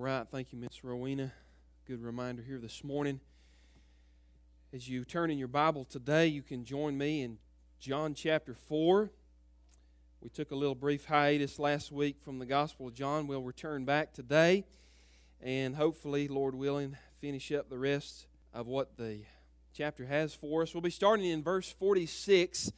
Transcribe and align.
right. 0.00 0.26
Thank 0.30 0.50
you, 0.50 0.58
Miss 0.58 0.82
Rowena. 0.82 1.30
Good 1.86 2.02
reminder 2.02 2.42
here 2.42 2.58
this 2.58 2.82
morning. 2.82 3.20
As 4.72 4.88
you 4.88 5.04
turn 5.04 5.30
in 5.30 5.36
your 5.36 5.46
Bible 5.46 5.84
today, 5.84 6.26
you 6.26 6.40
can 6.40 6.64
join 6.64 6.96
me 6.96 7.20
in 7.20 7.36
John 7.80 8.14
chapter 8.14 8.54
4. 8.54 9.10
We 10.22 10.30
took 10.30 10.52
a 10.52 10.54
little 10.54 10.74
brief 10.74 11.04
hiatus 11.04 11.58
last 11.58 11.92
week 11.92 12.16
from 12.18 12.38
the 12.38 12.46
Gospel 12.46 12.88
of 12.88 12.94
John. 12.94 13.26
We'll 13.26 13.42
return 13.42 13.84
back 13.84 14.14
today 14.14 14.64
and 15.42 15.76
hopefully, 15.76 16.28
Lord 16.28 16.54
willing, 16.54 16.96
finish 17.20 17.52
up 17.52 17.68
the 17.68 17.78
rest 17.78 18.26
of 18.54 18.66
what 18.66 18.96
the 18.96 19.20
chapter 19.74 20.06
has 20.06 20.32
for 20.32 20.62
us. 20.62 20.72
We'll 20.72 20.80
be 20.80 20.88
starting 20.88 21.26
in 21.26 21.42
verse 21.42 21.70
46. 21.70 22.72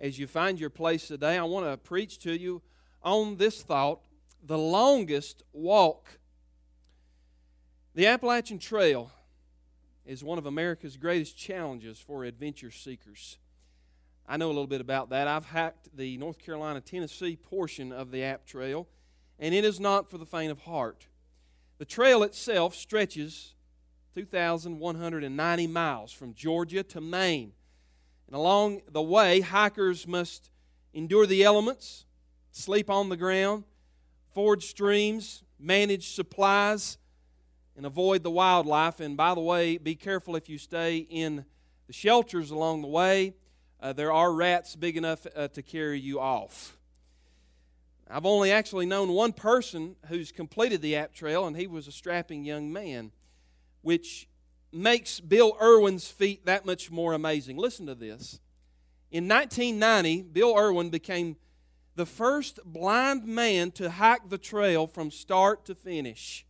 As 0.00 0.18
you 0.18 0.26
find 0.26 0.58
your 0.58 0.70
place 0.70 1.08
today, 1.08 1.36
I 1.36 1.42
want 1.42 1.66
to 1.66 1.76
preach 1.76 2.20
to 2.20 2.32
you 2.32 2.62
on 3.02 3.36
this 3.36 3.62
thought 3.62 4.00
the 4.42 4.56
longest 4.56 5.42
walk. 5.52 6.20
The 7.96 8.08
Appalachian 8.08 8.58
Trail 8.58 9.12
is 10.04 10.24
one 10.24 10.36
of 10.36 10.46
America's 10.46 10.96
greatest 10.96 11.38
challenges 11.38 11.96
for 12.00 12.24
adventure 12.24 12.72
seekers. 12.72 13.38
I 14.26 14.36
know 14.36 14.48
a 14.48 14.48
little 14.48 14.66
bit 14.66 14.80
about 14.80 15.10
that. 15.10 15.28
I've 15.28 15.44
hacked 15.44 15.96
the 15.96 16.16
North 16.16 16.40
Carolina 16.40 16.80
Tennessee 16.80 17.36
portion 17.36 17.92
of 17.92 18.10
the 18.10 18.24
App 18.24 18.46
Trail, 18.46 18.88
and 19.38 19.54
it 19.54 19.64
is 19.64 19.78
not 19.78 20.10
for 20.10 20.18
the 20.18 20.26
faint 20.26 20.50
of 20.50 20.62
heart. 20.62 21.06
The 21.78 21.84
trail 21.84 22.24
itself 22.24 22.74
stretches 22.74 23.54
2,190 24.16 25.66
miles 25.68 26.10
from 26.10 26.34
Georgia 26.34 26.82
to 26.82 27.00
Maine. 27.00 27.52
And 28.26 28.34
along 28.34 28.82
the 28.90 29.02
way, 29.02 29.40
hikers 29.40 30.04
must 30.04 30.50
endure 30.92 31.26
the 31.26 31.44
elements, 31.44 32.06
sleep 32.50 32.90
on 32.90 33.08
the 33.08 33.16
ground, 33.16 33.62
ford 34.32 34.64
streams, 34.64 35.44
manage 35.60 36.12
supplies, 36.12 36.98
and 37.76 37.86
avoid 37.86 38.22
the 38.22 38.30
wildlife. 38.30 39.00
And 39.00 39.16
by 39.16 39.34
the 39.34 39.40
way, 39.40 39.78
be 39.78 39.94
careful 39.94 40.36
if 40.36 40.48
you 40.48 40.58
stay 40.58 40.98
in 40.98 41.44
the 41.86 41.92
shelters 41.92 42.50
along 42.50 42.82
the 42.82 42.88
way. 42.88 43.34
Uh, 43.80 43.92
there 43.92 44.12
are 44.12 44.32
rats 44.32 44.76
big 44.76 44.96
enough 44.96 45.26
uh, 45.36 45.48
to 45.48 45.62
carry 45.62 46.00
you 46.00 46.20
off. 46.20 46.76
I've 48.08 48.26
only 48.26 48.52
actually 48.52 48.86
known 48.86 49.10
one 49.12 49.32
person 49.32 49.96
who's 50.06 50.30
completed 50.30 50.82
the 50.82 50.96
app 50.96 51.14
trail, 51.14 51.46
and 51.46 51.56
he 51.56 51.66
was 51.66 51.88
a 51.88 51.92
strapping 51.92 52.44
young 52.44 52.72
man, 52.72 53.12
which 53.82 54.28
makes 54.72 55.20
Bill 55.20 55.56
Irwin's 55.60 56.08
feat 56.10 56.44
that 56.46 56.66
much 56.66 56.90
more 56.90 57.12
amazing. 57.12 57.56
Listen 57.56 57.86
to 57.86 57.94
this. 57.94 58.40
In 59.10 59.28
1990, 59.28 60.22
Bill 60.22 60.56
Irwin 60.56 60.90
became 60.90 61.36
the 61.94 62.06
first 62.06 62.58
blind 62.64 63.24
man 63.24 63.70
to 63.72 63.90
hike 63.90 64.28
the 64.28 64.38
trail 64.38 64.86
from 64.86 65.10
start 65.10 65.64
to 65.66 65.74
finish. 65.74 66.44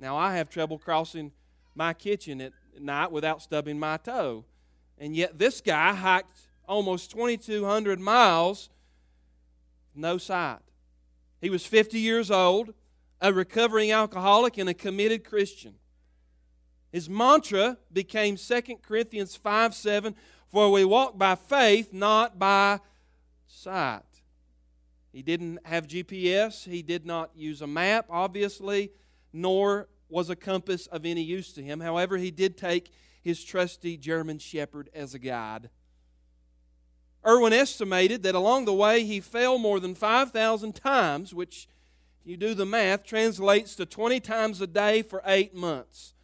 Now, 0.00 0.16
I 0.16 0.36
have 0.36 0.48
trouble 0.48 0.78
crossing 0.78 1.30
my 1.74 1.92
kitchen 1.92 2.40
at 2.40 2.52
night 2.80 3.12
without 3.12 3.42
stubbing 3.42 3.78
my 3.78 3.98
toe. 3.98 4.46
And 4.96 5.14
yet, 5.14 5.38
this 5.38 5.60
guy 5.60 5.92
hiked 5.92 6.48
almost 6.66 7.10
2,200 7.10 8.00
miles, 8.00 8.70
no 9.94 10.16
sight. 10.16 10.60
He 11.42 11.50
was 11.50 11.66
50 11.66 11.98
years 11.98 12.30
old, 12.30 12.72
a 13.20 13.30
recovering 13.30 13.92
alcoholic, 13.92 14.56
and 14.56 14.70
a 14.70 14.74
committed 14.74 15.22
Christian. 15.22 15.74
His 16.90 17.08
mantra 17.08 17.76
became 17.92 18.36
2 18.36 18.62
Corinthians 18.82 19.36
5 19.36 19.74
7 19.74 20.14
For 20.48 20.72
we 20.72 20.84
walk 20.84 21.18
by 21.18 21.34
faith, 21.34 21.92
not 21.92 22.38
by 22.38 22.80
sight. 23.46 24.02
He 25.12 25.22
didn't 25.22 25.58
have 25.66 25.86
GPS. 25.86 26.64
He 26.64 26.82
did 26.82 27.04
not 27.04 27.30
use 27.34 27.60
a 27.60 27.66
map, 27.66 28.06
obviously, 28.08 28.92
nor 29.32 29.88
was 30.08 30.30
a 30.30 30.36
compass 30.36 30.86
of 30.88 31.06
any 31.06 31.22
use 31.22 31.52
to 31.52 31.62
him. 31.62 31.80
However, 31.80 32.16
he 32.16 32.30
did 32.30 32.56
take 32.56 32.92
his 33.22 33.44
trusty 33.44 33.96
German 33.96 34.38
shepherd 34.38 34.88
as 34.94 35.14
a 35.14 35.18
guide. 35.18 35.70
Irwin 37.26 37.52
estimated 37.52 38.22
that 38.22 38.34
along 38.34 38.64
the 38.64 38.72
way 38.72 39.04
he 39.04 39.20
fell 39.20 39.58
more 39.58 39.78
than 39.78 39.94
5,000 39.94 40.74
times, 40.74 41.34
which, 41.34 41.68
if 42.22 42.30
you 42.30 42.36
do 42.36 42.54
the 42.54 42.64
math, 42.64 43.04
translates 43.04 43.74
to 43.76 43.84
20 43.84 44.20
times 44.20 44.60
a 44.60 44.66
day 44.66 45.02
for 45.02 45.22
eight 45.26 45.54
months. 45.54 46.14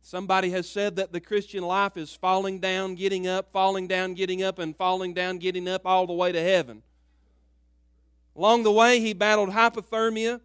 Somebody 0.00 0.50
has 0.50 0.68
said 0.68 0.96
that 0.96 1.12
the 1.12 1.20
Christian 1.20 1.64
life 1.64 1.96
is 1.96 2.14
falling 2.14 2.60
down, 2.60 2.94
getting 2.94 3.26
up, 3.26 3.52
falling 3.52 3.86
down, 3.86 4.14
getting 4.14 4.42
up, 4.42 4.58
and 4.58 4.74
falling 4.76 5.12
down, 5.12 5.38
getting 5.38 5.68
up 5.68 5.82
all 5.84 6.06
the 6.06 6.12
way 6.12 6.32
to 6.32 6.40
heaven. 6.40 6.82
Along 8.36 8.62
the 8.62 8.72
way, 8.72 9.00
he 9.00 9.12
battled 9.14 9.50
hypothermia. 9.50 10.40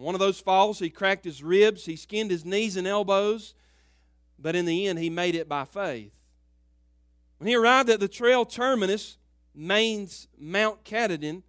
One 0.00 0.14
of 0.14 0.18
those 0.18 0.40
falls, 0.40 0.78
he 0.78 0.88
cracked 0.88 1.26
his 1.26 1.42
ribs, 1.42 1.84
he 1.84 1.94
skinned 1.94 2.30
his 2.30 2.44
knees 2.44 2.76
and 2.76 2.86
elbows, 2.86 3.54
but 4.38 4.56
in 4.56 4.64
the 4.64 4.86
end, 4.86 4.98
he 4.98 5.10
made 5.10 5.34
it 5.34 5.46
by 5.48 5.66
faith. 5.66 6.12
When 7.36 7.48
he 7.48 7.54
arrived 7.54 7.90
at 7.90 8.00
the 8.00 8.08
trail 8.08 8.46
terminus, 8.46 9.18
Maine's 9.54 10.26
Mount 10.38 10.84
Katahdin, 10.84 11.42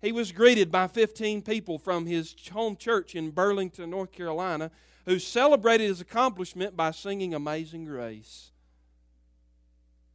he 0.00 0.12
was 0.12 0.30
greeted 0.30 0.70
by 0.70 0.86
15 0.86 1.42
people 1.42 1.76
from 1.76 2.06
his 2.06 2.36
home 2.52 2.76
church 2.76 3.16
in 3.16 3.32
Burlington, 3.32 3.90
North 3.90 4.12
Carolina, 4.12 4.70
who 5.04 5.18
celebrated 5.18 5.88
his 5.88 6.00
accomplishment 6.00 6.76
by 6.76 6.92
singing 6.92 7.34
Amazing 7.34 7.84
Grace. 7.84 8.52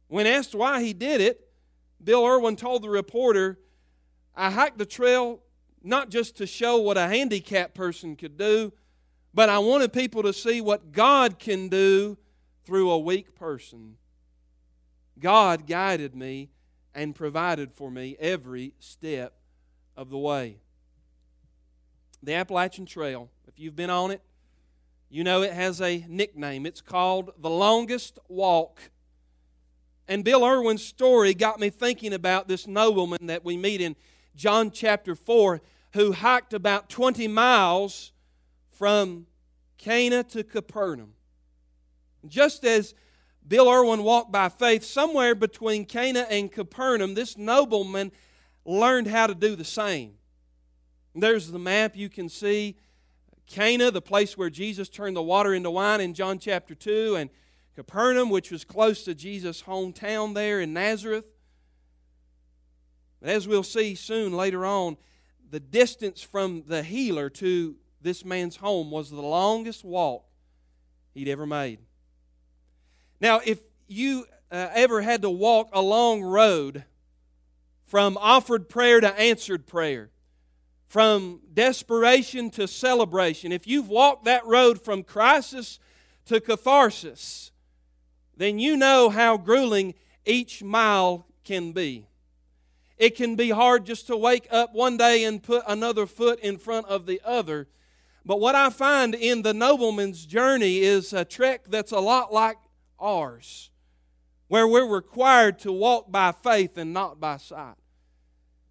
When 0.08 0.26
asked 0.26 0.54
why 0.54 0.82
he 0.82 0.94
did 0.94 1.20
it, 1.20 1.48
Bill 2.02 2.24
Irwin 2.24 2.56
told 2.56 2.82
the 2.82 2.88
reporter, 2.88 3.58
I 4.34 4.50
hiked 4.50 4.78
the 4.78 4.86
trail 4.86 5.40
not 5.84 6.08
just 6.08 6.36
to 6.38 6.46
show 6.46 6.78
what 6.78 6.96
a 6.96 7.06
handicapped 7.08 7.74
person 7.74 8.16
could 8.16 8.38
do, 8.38 8.72
but 9.34 9.48
I 9.48 9.58
wanted 9.58 9.92
people 9.92 10.22
to 10.22 10.32
see 10.32 10.60
what 10.60 10.92
God 10.92 11.38
can 11.38 11.68
do 11.68 12.16
through 12.64 12.90
a 12.90 12.98
weak 12.98 13.34
person. 13.34 13.96
God 15.18 15.66
guided 15.66 16.14
me 16.14 16.50
and 16.94 17.14
provided 17.14 17.72
for 17.72 17.90
me 17.90 18.16
every 18.18 18.72
step 18.78 19.34
of 19.96 20.10
the 20.10 20.18
way. 20.18 20.58
The 22.22 22.34
Appalachian 22.34 22.86
Trail, 22.86 23.28
if 23.46 23.58
you've 23.58 23.76
been 23.76 23.90
on 23.90 24.10
it, 24.10 24.22
you 25.10 25.22
know 25.22 25.42
it 25.42 25.52
has 25.52 25.80
a 25.80 26.04
nickname. 26.08 26.64
It's 26.64 26.80
called 26.80 27.32
the 27.38 27.50
longest 27.50 28.18
walk. 28.28 28.80
And 30.08 30.24
Bill 30.24 30.44
Irwin's 30.44 30.84
story 30.84 31.34
got 31.34 31.60
me 31.60 31.70
thinking 31.70 32.12
about 32.12 32.48
this 32.48 32.66
nobleman 32.66 33.26
that 33.26 33.44
we 33.44 33.56
meet 33.56 33.80
in 33.80 33.96
John 34.34 34.70
chapter 34.70 35.14
4, 35.14 35.60
who 35.94 36.12
hiked 36.12 36.52
about 36.52 36.88
20 36.88 37.28
miles 37.28 38.12
from 38.72 39.26
Cana 39.78 40.24
to 40.24 40.42
Capernaum. 40.42 41.14
Just 42.26 42.64
as 42.64 42.94
Bill 43.46 43.70
Irwin 43.70 44.02
walked 44.02 44.32
by 44.32 44.48
faith, 44.48 44.82
somewhere 44.82 45.36
between 45.36 45.84
Cana 45.84 46.26
and 46.28 46.50
Capernaum, 46.50 47.14
this 47.14 47.38
nobleman 47.38 48.10
learned 48.64 49.06
how 49.06 49.28
to 49.28 49.34
do 49.34 49.54
the 49.54 49.64
same. 49.64 50.14
There's 51.14 51.52
the 51.52 51.60
map 51.60 51.94
you 51.94 52.08
can 52.08 52.28
see. 52.28 52.76
Cana, 53.46 53.92
the 53.92 54.02
place 54.02 54.36
where 54.36 54.50
Jesus 54.50 54.88
turned 54.88 55.16
the 55.16 55.22
water 55.22 55.54
into 55.54 55.70
wine 55.70 56.00
in 56.00 56.12
John 56.12 56.40
chapter 56.40 56.74
2, 56.74 57.14
and 57.16 57.30
Capernaum, 57.76 58.30
which 58.30 58.50
was 58.50 58.64
close 58.64 59.04
to 59.04 59.14
Jesus' 59.14 59.62
hometown 59.62 60.34
there 60.34 60.60
in 60.60 60.72
Nazareth. 60.72 61.26
But 63.20 63.30
as 63.30 63.46
we'll 63.46 63.62
see 63.62 63.94
soon 63.94 64.32
later 64.32 64.66
on, 64.66 64.96
the 65.54 65.60
distance 65.60 66.20
from 66.20 66.64
the 66.66 66.82
healer 66.82 67.30
to 67.30 67.76
this 68.02 68.24
man's 68.24 68.56
home 68.56 68.90
was 68.90 69.08
the 69.08 69.22
longest 69.22 69.84
walk 69.84 70.24
he'd 71.12 71.28
ever 71.28 71.46
made. 71.46 71.78
Now, 73.20 73.40
if 73.44 73.60
you 73.86 74.26
uh, 74.50 74.70
ever 74.74 75.00
had 75.00 75.22
to 75.22 75.30
walk 75.30 75.68
a 75.72 75.80
long 75.80 76.24
road 76.24 76.82
from 77.86 78.18
offered 78.20 78.68
prayer 78.68 79.00
to 79.00 79.16
answered 79.16 79.64
prayer, 79.64 80.10
from 80.88 81.38
desperation 81.52 82.50
to 82.50 82.66
celebration, 82.66 83.52
if 83.52 83.64
you've 83.64 83.88
walked 83.88 84.24
that 84.24 84.44
road 84.44 84.82
from 84.82 85.04
crisis 85.04 85.78
to 86.24 86.40
catharsis, 86.40 87.52
then 88.36 88.58
you 88.58 88.76
know 88.76 89.08
how 89.08 89.36
grueling 89.36 89.94
each 90.26 90.64
mile 90.64 91.28
can 91.44 91.70
be. 91.70 92.08
It 92.96 93.16
can 93.16 93.34
be 93.34 93.50
hard 93.50 93.86
just 93.86 94.06
to 94.06 94.16
wake 94.16 94.46
up 94.50 94.74
one 94.74 94.96
day 94.96 95.24
and 95.24 95.42
put 95.42 95.64
another 95.66 96.06
foot 96.06 96.38
in 96.40 96.58
front 96.58 96.86
of 96.86 97.06
the 97.06 97.20
other. 97.24 97.68
But 98.24 98.40
what 98.40 98.54
I 98.54 98.70
find 98.70 99.14
in 99.14 99.42
the 99.42 99.52
nobleman's 99.52 100.24
journey 100.24 100.78
is 100.78 101.12
a 101.12 101.24
trek 101.24 101.64
that's 101.68 101.92
a 101.92 102.00
lot 102.00 102.32
like 102.32 102.56
ours, 102.98 103.70
where 104.48 104.66
we're 104.66 104.86
required 104.86 105.58
to 105.60 105.72
walk 105.72 106.10
by 106.10 106.32
faith 106.32 106.78
and 106.78 106.94
not 106.94 107.20
by 107.20 107.36
sight. 107.36 107.74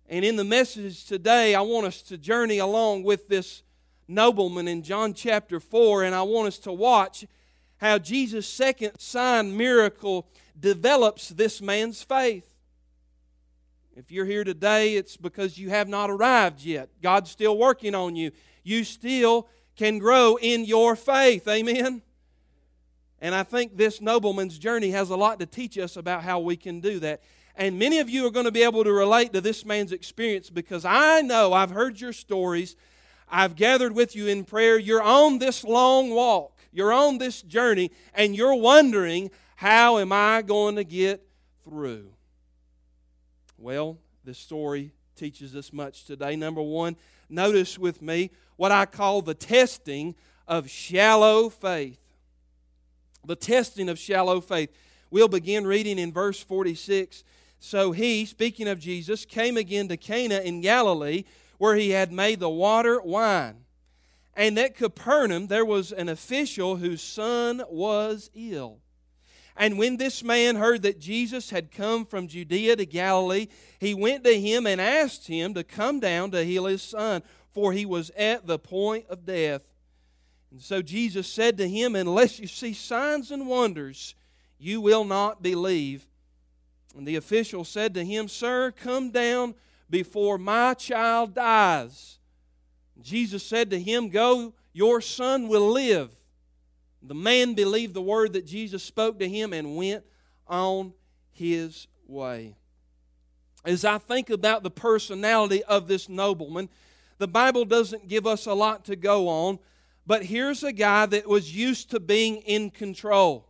And 0.08 0.26
in 0.26 0.38
the 0.38 0.44
message 0.44 1.06
today, 1.06 1.54
I 1.54 1.62
want 1.62 1.86
us 1.86 2.02
to 2.04 2.18
journey 2.18 2.58
along 2.58 3.04
with 3.04 3.28
this 3.28 3.64
nobleman 4.08 4.68
in 4.68 4.84
John 4.84 5.14
chapter 5.14 5.60
4, 5.60 6.04
and 6.04 6.16
I 6.16 6.24
want 6.24 6.48
us 6.48 6.60
to 6.60 6.72
watch 6.72 7.26
how 7.78 7.98
Jesus' 7.98 8.48
second 8.48 9.00
sign 9.00 9.56
miracle 9.56 10.28
develops 10.60 11.30
this 11.30 11.62
man's 11.62 12.02
faith. 12.02 12.53
If 13.96 14.12
you're 14.12 14.26
here 14.26 14.44
today, 14.44 14.96
it's 14.96 15.18
because 15.18 15.60
you 15.60 15.70
have 15.70 15.88
not 15.88 16.10
arrived 16.10 16.64
yet. 16.64 16.90
God's 17.02 17.30
still 17.30 17.58
working 17.58 17.94
on 17.94 18.16
you. 18.16 18.32
You 18.64 18.84
still 18.84 19.48
can 19.76 20.00
grow 20.00 20.38
in 20.42 20.66
your 20.66 20.96
faith. 20.96 21.48
Amen? 21.48 22.02
And 23.20 23.36
I 23.36 23.44
think 23.44 23.78
this 23.78 24.02
nobleman's 24.02 24.58
journey 24.58 24.92
has 24.92 25.10
a 25.10 25.16
lot 25.16 25.40
to 25.40 25.46
teach 25.46 25.78
us 25.78 25.96
about 25.96 26.24
how 26.24 26.40
we 26.40 26.58
can 26.58 26.80
do 26.80 27.00
that. 27.00 27.22
And 27.56 27.78
many 27.78 28.00
of 28.00 28.10
you 28.10 28.26
are 28.26 28.32
going 28.32 28.46
to 28.46 28.52
be 28.52 28.64
able 28.64 28.84
to 28.84 28.92
relate 28.92 29.32
to 29.34 29.42
this 29.42 29.64
man's 29.64 29.92
experience 29.92 30.50
because 30.50 30.86
I 30.86 31.22
know 31.22 31.54
I've 31.54 31.70
heard 31.70 32.02
your 32.02 32.14
stories. 32.14 32.76
I've 33.30 33.56
gathered 33.56 33.94
with 33.94 34.16
you 34.16 34.28
in 34.28 34.44
prayer. 34.44 34.78
You're 34.80 35.04
on 35.04 35.38
this 35.38 35.64
long 35.64 36.10
walk, 36.10 36.60
you're 36.72 36.92
on 36.92 37.20
this 37.20 37.44
journey, 37.44 37.92
and 38.14 38.36
you're 38.36 38.56
wondering, 38.56 39.30
how 39.58 40.00
am 40.00 40.12
I 40.12 40.42
going 40.42 40.76
to 40.78 40.84
get 40.84 41.26
through? 41.64 42.10
Well, 43.64 43.98
this 44.26 44.38
story 44.38 44.92
teaches 45.16 45.56
us 45.56 45.72
much 45.72 46.04
today. 46.04 46.36
Number 46.36 46.62
one, 46.62 46.98
notice 47.30 47.80
with 47.80 48.02
me 48.02 48.30
what 48.58 48.74
I 48.74 48.86
call 48.86 49.22
the 49.22 49.34
testing 49.34 50.16
of 50.46 50.70
shallow 50.70 51.48
faith. 51.48 52.02
The 53.26 53.38
testing 53.38 53.88
of 53.88 53.98
shallow 53.98 54.42
faith. 54.42 54.70
We'll 55.12 55.30
begin 55.30 55.66
reading 55.66 55.98
in 55.98 56.12
verse 56.12 56.44
46. 56.44 57.24
So 57.58 57.94
he, 57.94 58.26
speaking 58.26 58.68
of 58.68 58.80
Jesus, 58.80 59.24
came 59.24 59.56
again 59.56 59.88
to 59.88 59.96
Cana 59.96 60.40
in 60.40 60.60
Galilee, 60.60 61.24
where 61.58 61.78
he 61.78 61.92
had 61.92 62.12
made 62.12 62.42
the 62.42 62.50
water 62.50 63.02
wine. 63.02 63.64
And 64.36 64.60
at 64.60 64.76
Capernaum 64.76 65.48
there 65.48 65.64
was 65.64 65.94
an 65.94 66.10
official 66.10 66.76
whose 66.76 67.02
son 67.02 67.64
was 67.70 68.30
ill. 68.36 68.83
And 69.56 69.78
when 69.78 69.98
this 69.98 70.24
man 70.24 70.56
heard 70.56 70.82
that 70.82 71.00
Jesus 71.00 71.52
had 71.52 71.72
come 71.72 72.06
from 72.06 72.28
Judea 72.28 72.76
to 72.76 72.86
Galilee, 72.86 73.48
he 73.80 73.94
went 73.94 74.24
to 74.24 74.40
him 74.40 74.66
and 74.66 74.82
asked 74.82 75.28
him 75.28 75.54
to 75.54 75.64
come 75.64 76.00
down 76.00 76.32
to 76.32 76.44
heal 76.44 76.66
his 76.66 76.82
son, 76.82 77.22
for 77.52 77.72
he 77.72 77.86
was 77.86 78.10
at 78.18 78.48
the 78.48 78.58
point 78.58 79.06
of 79.10 79.26
death. 79.26 79.62
And 80.52 80.62
so 80.62 80.82
Jesus 80.82 81.28
said 81.28 81.58
to 81.58 81.70
him, 81.70 81.96
Unless 81.96 82.40
you 82.40 82.48
see 82.48 82.74
signs 82.74 83.32
and 83.32 83.48
wonders, 83.48 84.16
you 84.58 84.82
will 84.82 85.04
not 85.04 85.44
believe. 85.44 86.08
And 86.96 87.08
the 87.08 87.16
official 87.16 87.64
said 87.64 87.94
to 87.96 88.06
him, 88.06 88.28
Sir, 88.28 88.72
come 88.72 89.12
down 89.12 89.56
before 89.90 90.38
my 90.38 90.74
child 90.74 91.36
dies. 91.36 92.18
Jesus 93.02 93.46
said 93.46 93.70
to 93.72 93.80
him, 93.80 94.10
Go, 94.10 94.54
your 94.72 95.02
son 95.02 95.48
will 95.48 95.72
live. 95.72 96.16
The 97.06 97.14
man 97.14 97.54
believed 97.54 97.94
the 97.94 98.02
word 98.02 98.34
that 98.34 98.46
Jesus 98.46 98.82
spoke 98.82 99.20
to 99.20 99.28
him 99.28 99.52
and 99.52 99.76
went 99.76 100.06
on 100.48 100.94
his 101.32 101.88
way. 102.08 102.56
As 103.66 103.84
I 103.84 103.98
think 103.98 104.30
about 104.30 104.64
the 104.64 104.72
personality 104.72 105.64
of 105.64 105.88
this 105.88 106.08
nobleman, 106.08 106.70
the 107.18 107.28
Bible 107.28 107.66
doesn't 107.66 108.08
give 108.08 108.26
us 108.26 108.46
a 108.46 108.54
lot 108.54 108.86
to 108.86 108.96
go 108.96 109.28
on, 109.28 109.60
but 110.06 110.26
here's 110.26 110.64
a 110.64 110.74
guy 110.74 111.06
that 111.06 111.28
was 111.28 111.56
used 111.56 111.92
to 111.92 112.00
being 112.00 112.38
in 112.38 112.70
control. 112.70 113.50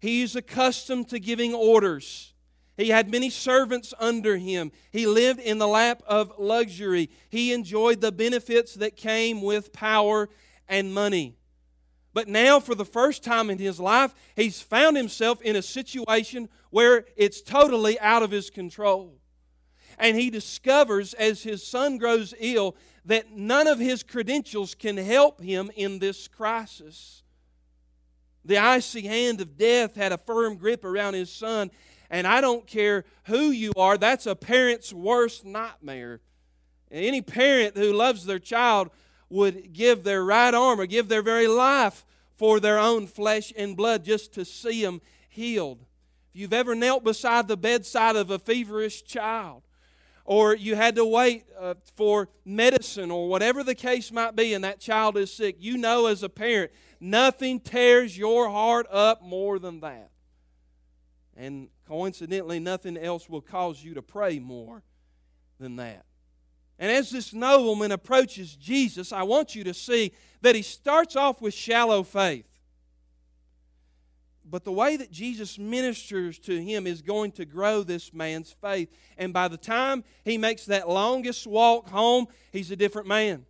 He's 0.00 0.36
accustomed 0.36 1.08
to 1.08 1.20
giving 1.20 1.54
orders. 1.54 2.32
He 2.76 2.88
had 2.88 3.10
many 3.10 3.30
servants 3.30 3.92
under 3.98 4.36
him. 4.36 4.72
He 4.90 5.06
lived 5.06 5.40
in 5.40 5.58
the 5.58 5.68
lap 5.68 6.02
of 6.06 6.32
luxury. 6.38 7.10
He 7.28 7.52
enjoyed 7.52 8.00
the 8.00 8.12
benefits 8.12 8.74
that 8.74 8.96
came 8.96 9.42
with 9.42 9.72
power 9.72 10.28
and 10.68 10.92
money. 10.92 11.36
But 12.14 12.28
now, 12.28 12.60
for 12.60 12.74
the 12.74 12.84
first 12.84 13.24
time 13.24 13.48
in 13.48 13.58
his 13.58 13.80
life, 13.80 14.14
he's 14.36 14.60
found 14.60 14.96
himself 14.96 15.40
in 15.42 15.56
a 15.56 15.62
situation 15.62 16.48
where 16.70 17.06
it's 17.16 17.40
totally 17.40 17.98
out 18.00 18.22
of 18.22 18.30
his 18.30 18.50
control. 18.50 19.18
And 19.98 20.16
he 20.16 20.30
discovers 20.30 21.14
as 21.14 21.42
his 21.42 21.66
son 21.66 21.98
grows 21.98 22.34
ill 22.38 22.76
that 23.04 23.32
none 23.32 23.66
of 23.66 23.78
his 23.78 24.02
credentials 24.02 24.74
can 24.74 24.96
help 24.96 25.40
him 25.40 25.70
in 25.74 25.98
this 25.98 26.28
crisis. 26.28 27.22
The 28.44 28.58
icy 28.58 29.02
hand 29.02 29.40
of 29.40 29.56
death 29.56 29.94
had 29.96 30.12
a 30.12 30.18
firm 30.18 30.56
grip 30.56 30.84
around 30.84 31.14
his 31.14 31.30
son, 31.30 31.70
and 32.10 32.26
I 32.26 32.40
don't 32.40 32.66
care 32.66 33.04
who 33.24 33.50
you 33.50 33.72
are, 33.76 33.96
that's 33.96 34.26
a 34.26 34.36
parent's 34.36 34.92
worst 34.92 35.44
nightmare. 35.44 36.20
Any 36.90 37.22
parent 37.22 37.76
who 37.76 37.92
loves 37.92 38.26
their 38.26 38.38
child 38.38 38.90
would 39.32 39.72
give 39.72 40.04
their 40.04 40.22
right 40.22 40.52
arm 40.52 40.78
or 40.78 40.86
give 40.86 41.08
their 41.08 41.22
very 41.22 41.48
life 41.48 42.04
for 42.36 42.60
their 42.60 42.78
own 42.78 43.06
flesh 43.06 43.52
and 43.56 43.76
blood 43.76 44.04
just 44.04 44.34
to 44.34 44.44
see 44.44 44.82
them 44.82 45.00
healed. 45.28 45.80
If 46.34 46.40
you've 46.40 46.52
ever 46.52 46.74
knelt 46.74 47.02
beside 47.02 47.48
the 47.48 47.56
bedside 47.56 48.14
of 48.14 48.30
a 48.30 48.38
feverish 48.38 49.04
child, 49.04 49.62
or 50.24 50.54
you 50.54 50.76
had 50.76 50.96
to 50.96 51.06
wait 51.06 51.44
uh, 51.58 51.74
for 51.94 52.28
medicine, 52.44 53.10
or 53.10 53.28
whatever 53.28 53.64
the 53.64 53.74
case 53.74 54.12
might 54.12 54.36
be, 54.36 54.52
and 54.52 54.64
that 54.64 54.80
child 54.80 55.16
is 55.16 55.32
sick, 55.32 55.56
you 55.58 55.78
know 55.78 56.06
as 56.06 56.22
a 56.22 56.28
parent, 56.28 56.70
nothing 57.00 57.58
tears 57.58 58.16
your 58.16 58.50
heart 58.50 58.86
up 58.90 59.22
more 59.22 59.58
than 59.58 59.80
that. 59.80 60.10
And 61.36 61.68
coincidentally, 61.88 62.60
nothing 62.60 62.98
else 62.98 63.30
will 63.30 63.40
cause 63.40 63.82
you 63.82 63.94
to 63.94 64.02
pray 64.02 64.38
more 64.38 64.82
than 65.58 65.76
that. 65.76 66.04
And 66.82 66.90
as 66.90 67.10
this 67.10 67.32
nobleman 67.32 67.92
approaches 67.92 68.56
Jesus, 68.56 69.12
I 69.12 69.22
want 69.22 69.54
you 69.54 69.62
to 69.62 69.72
see 69.72 70.10
that 70.40 70.56
he 70.56 70.62
starts 70.62 71.14
off 71.14 71.40
with 71.40 71.54
shallow 71.54 72.02
faith. 72.02 72.58
But 74.44 74.64
the 74.64 74.72
way 74.72 74.96
that 74.96 75.12
Jesus 75.12 75.60
ministers 75.60 76.40
to 76.40 76.60
him 76.60 76.88
is 76.88 77.00
going 77.00 77.30
to 77.32 77.44
grow 77.44 77.84
this 77.84 78.12
man's 78.12 78.50
faith. 78.50 78.92
And 79.16 79.32
by 79.32 79.46
the 79.46 79.56
time 79.56 80.02
he 80.24 80.36
makes 80.36 80.66
that 80.66 80.88
longest 80.88 81.46
walk 81.46 81.88
home, 81.88 82.26
he's 82.50 82.72
a 82.72 82.76
different 82.76 83.06
man. 83.06 83.46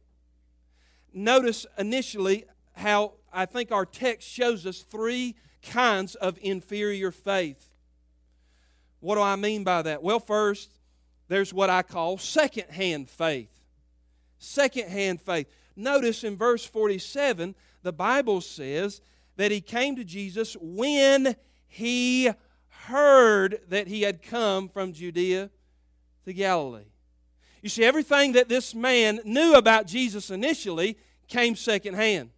Notice 1.15 1.65
initially 1.79 2.45
how 2.75 3.15
I 3.33 3.47
think 3.47 3.73
our 3.73 3.87
text 3.87 4.29
shows 4.29 4.67
us 4.67 4.83
three 4.83 5.37
kinds 5.63 6.17
of 6.17 6.39
inferior 6.43 7.11
faith. 7.11 7.71
What 9.01 9.15
do 9.15 9.23
I 9.23 9.37
mean 9.37 9.65
by 9.65 9.81
that? 9.81 10.03
Well, 10.03 10.21
first, 10.21 10.71
there's 11.33 11.55
what 11.55 11.71
I 11.71 11.83
call 11.83 12.19
second-hand 12.19 13.09
faith. 13.09 13.49
Second-hand 14.39 15.21
faith. 15.21 15.49
Notice 15.75 16.25
in 16.25 16.37
verse 16.37 16.65
47, 16.65 17.55
the 17.83 17.93
Bible 17.93 18.41
says 18.43 19.01
that 19.37 19.51
he 19.51 19.63
came 19.63 19.97
to 19.97 20.05
Jesus 20.05 20.57
when 20.61 21.37
he 21.67 22.31
heard 22.87 23.61
that 23.69 23.89
he 23.89 24.03
had 24.03 24.23
come 24.23 24.69
from 24.69 24.93
Judea 24.93 25.49
to 26.27 26.33
Galilee. 26.33 26.85
You 27.63 27.69
see, 27.69 27.85
everything 27.85 28.33
that 28.33 28.49
this 28.49 28.75
man 28.75 29.21
knew 29.25 29.55
about 29.55 29.87
Jesus 29.87 30.31
initially 30.31 30.99
came 31.29 31.57
secondhand. 31.57 32.31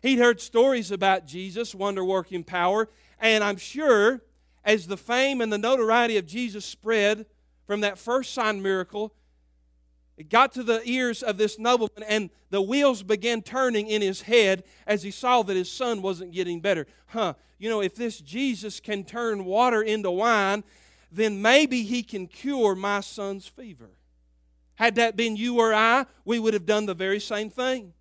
He'd 0.00 0.18
heard 0.18 0.40
stories 0.40 0.90
about 0.90 1.26
Jesus, 1.26 1.74
wonder 1.74 2.04
working 2.04 2.44
power, 2.44 2.88
and 3.20 3.44
I'm 3.44 3.56
sure 3.56 4.22
as 4.64 4.86
the 4.86 4.96
fame 4.96 5.40
and 5.40 5.52
the 5.52 5.58
notoriety 5.58 6.16
of 6.16 6.26
Jesus 6.26 6.64
spread 6.64 7.26
from 7.66 7.80
that 7.80 7.98
first 7.98 8.32
sign 8.32 8.62
miracle, 8.62 9.12
it 10.16 10.30
got 10.30 10.52
to 10.52 10.62
the 10.62 10.80
ears 10.84 11.22
of 11.22 11.36
this 11.36 11.58
nobleman, 11.58 12.04
and 12.08 12.30
the 12.50 12.62
wheels 12.62 13.02
began 13.02 13.42
turning 13.42 13.88
in 13.88 14.00
his 14.00 14.22
head 14.22 14.64
as 14.86 15.02
he 15.02 15.10
saw 15.10 15.42
that 15.42 15.56
his 15.56 15.70
son 15.70 16.00
wasn't 16.00 16.32
getting 16.32 16.60
better. 16.60 16.86
Huh, 17.08 17.34
you 17.58 17.68
know, 17.68 17.82
if 17.82 17.94
this 17.94 18.20
Jesus 18.20 18.80
can 18.80 19.04
turn 19.04 19.44
water 19.44 19.82
into 19.82 20.10
wine, 20.10 20.64
then 21.12 21.42
maybe 21.42 21.82
he 21.82 22.02
can 22.02 22.26
cure 22.26 22.74
my 22.74 23.00
son's 23.00 23.46
fever. 23.46 23.90
Had 24.76 24.94
that 24.94 25.16
been 25.16 25.36
you 25.36 25.58
or 25.58 25.74
I, 25.74 26.06
we 26.24 26.38
would 26.38 26.54
have 26.54 26.66
done 26.66 26.86
the 26.86 26.94
very 26.94 27.20
same 27.20 27.50
thing. 27.50 27.92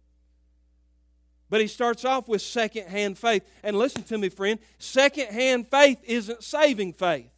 But 1.49 1.61
he 1.61 1.67
starts 1.67 2.03
off 2.03 2.27
with 2.27 2.41
second 2.41 2.87
hand 2.87 3.17
faith. 3.17 3.43
And 3.63 3.77
listen 3.77 4.03
to 4.03 4.17
me, 4.17 4.29
friend 4.29 4.59
second 4.77 5.27
hand 5.27 5.67
faith 5.69 5.99
isn't 6.03 6.43
saving 6.43 6.93
faith. 6.93 7.29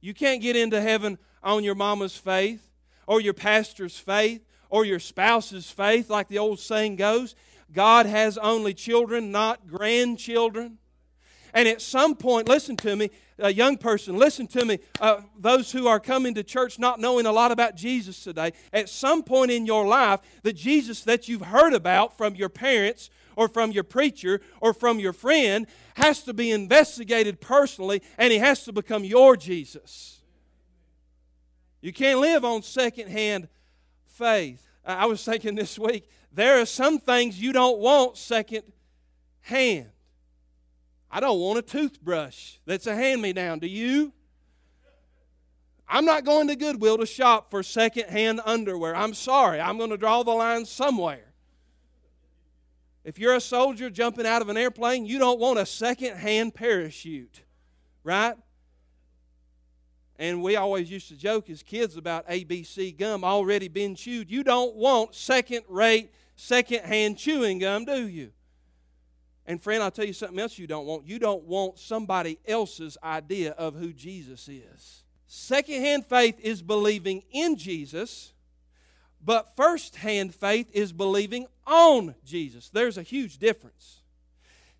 You 0.00 0.14
can't 0.14 0.40
get 0.40 0.56
into 0.56 0.80
heaven 0.80 1.18
on 1.46 1.62
your 1.64 1.76
mama's 1.76 2.16
faith 2.16 2.72
or 3.06 3.20
your 3.20 3.32
pastor's 3.32 3.98
faith 3.98 4.44
or 4.68 4.84
your 4.84 4.98
spouse's 4.98 5.70
faith, 5.70 6.10
like 6.10 6.28
the 6.28 6.38
old 6.38 6.58
saying 6.58 6.96
goes. 6.96 7.34
God 7.72 8.06
has 8.06 8.36
only 8.36 8.74
children, 8.74 9.30
not 9.30 9.66
grandchildren. 9.66 10.78
And 11.54 11.68
at 11.68 11.80
some 11.80 12.16
point, 12.16 12.48
listen 12.48 12.76
to 12.78 12.96
me, 12.96 13.10
a 13.38 13.52
young 13.52 13.78
person, 13.78 14.18
listen 14.18 14.46
to 14.48 14.64
me, 14.64 14.78
uh, 15.00 15.22
those 15.38 15.72
who 15.72 15.86
are 15.86 16.00
coming 16.00 16.34
to 16.34 16.42
church 16.42 16.78
not 16.78 17.00
knowing 17.00 17.26
a 17.26 17.32
lot 17.32 17.52
about 17.52 17.76
Jesus 17.76 18.22
today, 18.22 18.52
at 18.72 18.88
some 18.88 19.22
point 19.22 19.50
in 19.50 19.64
your 19.64 19.86
life, 19.86 20.20
the 20.42 20.52
Jesus 20.52 21.02
that 21.04 21.28
you've 21.28 21.42
heard 21.42 21.72
about 21.72 22.18
from 22.18 22.34
your 22.34 22.48
parents 22.48 23.08
or 23.36 23.48
from 23.48 23.70
your 23.70 23.84
preacher 23.84 24.40
or 24.60 24.74
from 24.74 24.98
your 24.98 25.12
friend 25.12 25.66
has 25.94 26.24
to 26.24 26.34
be 26.34 26.50
investigated 26.50 27.40
personally 27.40 28.02
and 28.18 28.32
he 28.32 28.38
has 28.38 28.64
to 28.64 28.72
become 28.72 29.04
your 29.04 29.36
Jesus. 29.36 30.15
You 31.86 31.92
can't 31.92 32.18
live 32.18 32.44
on 32.44 32.62
secondhand 32.62 33.46
faith. 34.06 34.66
I 34.84 35.06
was 35.06 35.24
thinking 35.24 35.54
this 35.54 35.78
week, 35.78 36.10
there 36.32 36.60
are 36.60 36.66
some 36.66 36.98
things 36.98 37.40
you 37.40 37.52
don't 37.52 37.78
want 37.78 38.16
second 38.16 38.64
hand. 39.42 39.90
I 41.08 41.20
don't 41.20 41.38
want 41.38 41.60
a 41.60 41.62
toothbrush 41.62 42.54
that's 42.66 42.88
a 42.88 42.94
hand 42.96 43.22
me 43.22 43.32
down. 43.32 43.60
Do 43.60 43.68
you? 43.68 44.12
I'm 45.88 46.04
not 46.04 46.24
going 46.24 46.48
to 46.48 46.56
Goodwill 46.56 46.98
to 46.98 47.06
shop 47.06 47.52
for 47.52 47.62
second 47.62 48.08
hand 48.08 48.40
underwear. 48.44 48.96
I'm 48.96 49.14
sorry. 49.14 49.60
I'm 49.60 49.78
going 49.78 49.90
to 49.90 49.96
draw 49.96 50.24
the 50.24 50.32
line 50.32 50.66
somewhere. 50.66 51.34
If 53.04 53.16
you're 53.16 53.36
a 53.36 53.40
soldier 53.40 53.90
jumping 53.90 54.26
out 54.26 54.42
of 54.42 54.48
an 54.48 54.56
airplane, 54.56 55.06
you 55.06 55.20
don't 55.20 55.38
want 55.38 55.60
a 55.60 55.66
second 55.66 56.16
hand 56.16 56.52
parachute, 56.52 57.42
right? 58.02 58.34
And 60.18 60.42
we 60.42 60.56
always 60.56 60.90
used 60.90 61.08
to 61.08 61.16
joke 61.16 61.50
as 61.50 61.62
kids 61.62 61.96
about 61.96 62.26
ABC 62.28 62.96
gum 62.96 63.22
already 63.22 63.68
been 63.68 63.94
chewed. 63.94 64.30
You 64.30 64.42
don't 64.42 64.74
want 64.74 65.14
second 65.14 65.64
rate, 65.68 66.10
second 66.36 66.84
hand 66.84 67.18
chewing 67.18 67.58
gum, 67.58 67.84
do 67.84 68.08
you? 68.08 68.32
And 69.46 69.62
friend, 69.62 69.82
I'll 69.82 69.90
tell 69.90 70.06
you 70.06 70.12
something 70.12 70.38
else 70.38 70.58
you 70.58 70.66
don't 70.66 70.86
want. 70.86 71.06
You 71.06 71.18
don't 71.18 71.44
want 71.44 71.78
somebody 71.78 72.38
else's 72.46 72.98
idea 73.02 73.52
of 73.52 73.74
who 73.74 73.92
Jesus 73.92 74.48
is. 74.48 75.04
Second-hand 75.28 76.06
faith 76.06 76.38
is 76.40 76.62
believing 76.62 77.22
in 77.30 77.56
Jesus, 77.56 78.32
but 79.24 79.54
first-hand 79.56 80.34
faith 80.34 80.68
is 80.72 80.92
believing 80.92 81.46
on 81.66 82.14
Jesus. 82.24 82.68
There's 82.70 82.96
a 82.96 83.02
huge 83.02 83.38
difference. 83.38 84.02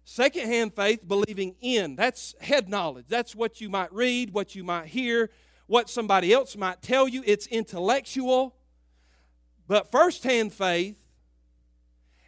Second-hand 0.09 0.73
faith, 0.73 1.01
believing 1.07 1.57
in, 1.61 1.97
that's 1.97 2.37
head 2.41 2.69
knowledge. 2.69 3.07
That's 3.09 3.35
what 3.35 3.61
you 3.61 3.69
might 3.69 3.93
read, 3.93 4.33
what 4.33 4.55
you 4.55 4.63
might 4.63 4.87
hear, 4.87 5.31
what 5.67 5.91
somebody 5.91 6.33
else 6.33 6.57
might 6.57 6.81
tell 6.81 7.09
you. 7.09 7.25
It's 7.27 7.49
intellectual. 7.49 8.55
But 9.67 9.91
first-hand 9.91 10.53
faith 10.53 10.97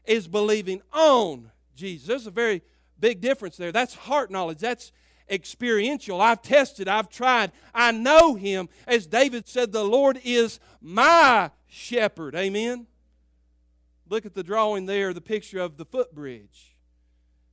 is 0.05 0.27
believing 0.27 0.83
on 0.93 1.53
Jesus. 1.77 2.09
There's 2.09 2.27
a 2.27 2.33
very 2.33 2.63
big 2.99 3.21
difference 3.21 3.57
there. 3.57 3.71
That's 3.71 3.95
heart 3.95 4.33
knowledge. 4.33 4.59
That's 4.59 4.91
experiential. 5.31 6.21
I've 6.21 6.43
tested, 6.43 6.89
I've 6.89 7.09
tried, 7.09 7.53
I 7.73 7.93
know 7.93 8.35
Him. 8.35 8.69
As 8.89 9.07
David 9.07 9.47
said, 9.47 9.71
the 9.71 9.85
Lord 9.85 10.21
is 10.25 10.59
my 10.81 11.53
shepherd. 11.69 12.35
Amen. 12.35 12.89
Look 14.09 14.27
at 14.27 14.35
the 14.35 14.43
drawing 14.43 14.87
there, 14.87 15.15
the 15.15 15.21
picture 15.21 15.61
of 15.61 15.77
the 15.77 15.85
footbridge. 15.85 16.75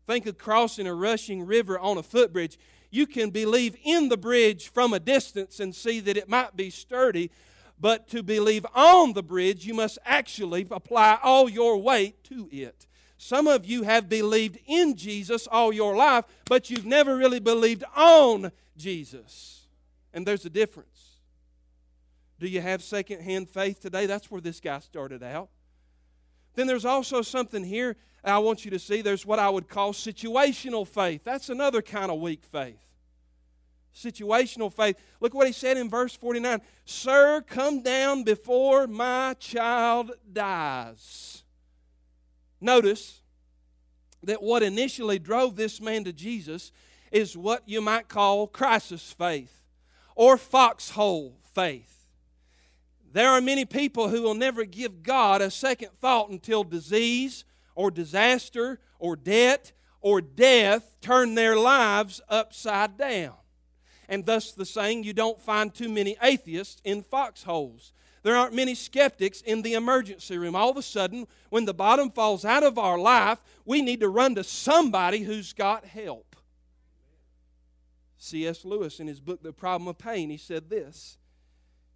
Think 0.07 0.25
of 0.25 0.37
crossing 0.37 0.87
a 0.87 0.93
rushing 0.93 1.45
river 1.45 1.79
on 1.79 1.97
a 1.97 2.03
footbridge. 2.03 2.57
You 2.91 3.07
can 3.07 3.29
believe 3.31 3.75
in 3.83 4.09
the 4.09 4.17
bridge 4.17 4.69
from 4.69 4.93
a 4.93 4.99
distance 4.99 5.59
and 5.59 5.73
see 5.73 5.99
that 6.01 6.17
it 6.17 6.29
might 6.29 6.55
be 6.55 6.69
sturdy, 6.69 7.31
but 7.79 8.07
to 8.09 8.23
believe 8.23 8.65
on 8.73 9.13
the 9.13 9.23
bridge, 9.23 9.65
you 9.65 9.73
must 9.73 9.97
actually 10.05 10.67
apply 10.71 11.19
all 11.21 11.49
your 11.49 11.77
weight 11.77 12.23
to 12.25 12.47
it. 12.51 12.85
Some 13.17 13.47
of 13.47 13.65
you 13.65 13.83
have 13.83 14.07
believed 14.07 14.59
in 14.65 14.95
Jesus 14.95 15.47
all 15.47 15.73
your 15.73 15.95
life, 15.95 16.25
but 16.45 16.69
you've 16.69 16.85
never 16.85 17.17
really 17.17 17.39
believed 17.39 17.83
on 17.95 18.51
Jesus. 18.77 19.67
And 20.13 20.25
there's 20.25 20.45
a 20.45 20.49
difference. 20.49 21.19
Do 22.39 22.47
you 22.47 22.61
have 22.61 22.83
second-hand 22.83 23.49
faith 23.49 23.79
today? 23.81 24.05
That's 24.05 24.29
where 24.29 24.41
this 24.41 24.59
guy 24.59 24.79
started 24.79 25.23
out. 25.23 25.49
Then 26.53 26.67
there's 26.67 26.85
also 26.85 27.21
something 27.21 27.63
here 27.63 27.95
I 28.31 28.39
want 28.39 28.65
you 28.65 28.71
to 28.71 28.79
see. 28.79 29.01
There's 29.01 29.25
what 29.25 29.39
I 29.39 29.49
would 29.49 29.67
call 29.67 29.93
situational 29.93 30.87
faith. 30.87 31.23
That's 31.23 31.49
another 31.49 31.81
kind 31.81 32.11
of 32.11 32.19
weak 32.19 32.43
faith. 32.43 32.79
Situational 33.95 34.73
faith. 34.73 34.97
Look 35.19 35.33
what 35.33 35.47
he 35.47 35.53
said 35.53 35.77
in 35.77 35.89
verse 35.89 36.15
49 36.15 36.61
Sir, 36.85 37.41
come 37.47 37.81
down 37.81 38.23
before 38.23 38.87
my 38.87 39.35
child 39.39 40.11
dies. 40.31 41.43
Notice 42.59 43.21
that 44.23 44.41
what 44.41 44.63
initially 44.63 45.19
drove 45.19 45.55
this 45.55 45.79
man 45.79 46.03
to 46.03 46.13
Jesus 46.13 46.71
is 47.11 47.37
what 47.37 47.63
you 47.67 47.79
might 47.79 48.07
call 48.07 48.47
crisis 48.47 49.13
faith 49.13 49.63
or 50.15 50.35
foxhole 50.37 51.37
faith. 51.53 52.07
There 53.13 53.29
are 53.29 53.39
many 53.39 53.63
people 53.63 54.09
who 54.09 54.23
will 54.23 54.33
never 54.33 54.65
give 54.65 55.03
God 55.03 55.41
a 55.41 55.49
second 55.49 55.91
thought 55.93 56.29
until 56.29 56.63
disease 56.63 57.45
or 57.75 57.91
disaster 57.91 58.79
or 58.97 59.15
debt 59.15 59.71
or 60.01 60.21
death 60.21 60.95
turn 61.01 61.35
their 61.35 61.55
lives 61.55 62.21
upside 62.29 62.97
down. 62.97 63.33
And 64.07 64.25
thus 64.25 64.51
the 64.51 64.65
saying, 64.65 65.03
you 65.03 65.13
don't 65.13 65.41
find 65.41 65.73
too 65.73 65.89
many 65.89 66.15
atheists 66.21 66.81
in 66.83 67.03
foxholes. 67.03 67.91
There 68.23 68.35
aren't 68.35 68.55
many 68.55 68.73
skeptics 68.73 69.41
in 69.41 69.61
the 69.61 69.73
emergency 69.73 70.37
room. 70.37 70.55
All 70.55 70.69
of 70.71 70.77
a 70.77 70.81
sudden, 70.81 71.27
when 71.49 71.65
the 71.65 71.73
bottom 71.73 72.09
falls 72.09 72.43
out 72.43 72.63
of 72.63 72.79
our 72.79 72.97
life, 72.97 73.43
we 73.65 73.81
need 73.81 73.99
to 73.99 74.09
run 74.09 74.35
to 74.35 74.43
somebody 74.43 75.19
who's 75.19 75.53
got 75.53 75.85
help. 75.85 76.35
C.S. 78.17 78.65
Lewis, 78.65 78.99
in 78.99 79.05
his 79.05 79.19
book, 79.19 79.43
The 79.43 79.53
Problem 79.53 79.87
of 79.87 79.99
Pain, 79.99 80.31
he 80.31 80.37
said 80.37 80.69
this. 80.69 81.19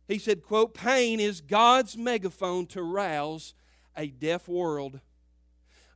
He 0.07 0.19
said, 0.19 0.43
quote, 0.43 0.73
pain 0.73 1.19
is 1.19 1.41
God's 1.41 1.95
megaphone 1.97 2.65
to 2.67 2.81
rouse 2.81 3.53
a 3.95 4.07
deaf 4.07 4.47
world. 4.47 4.99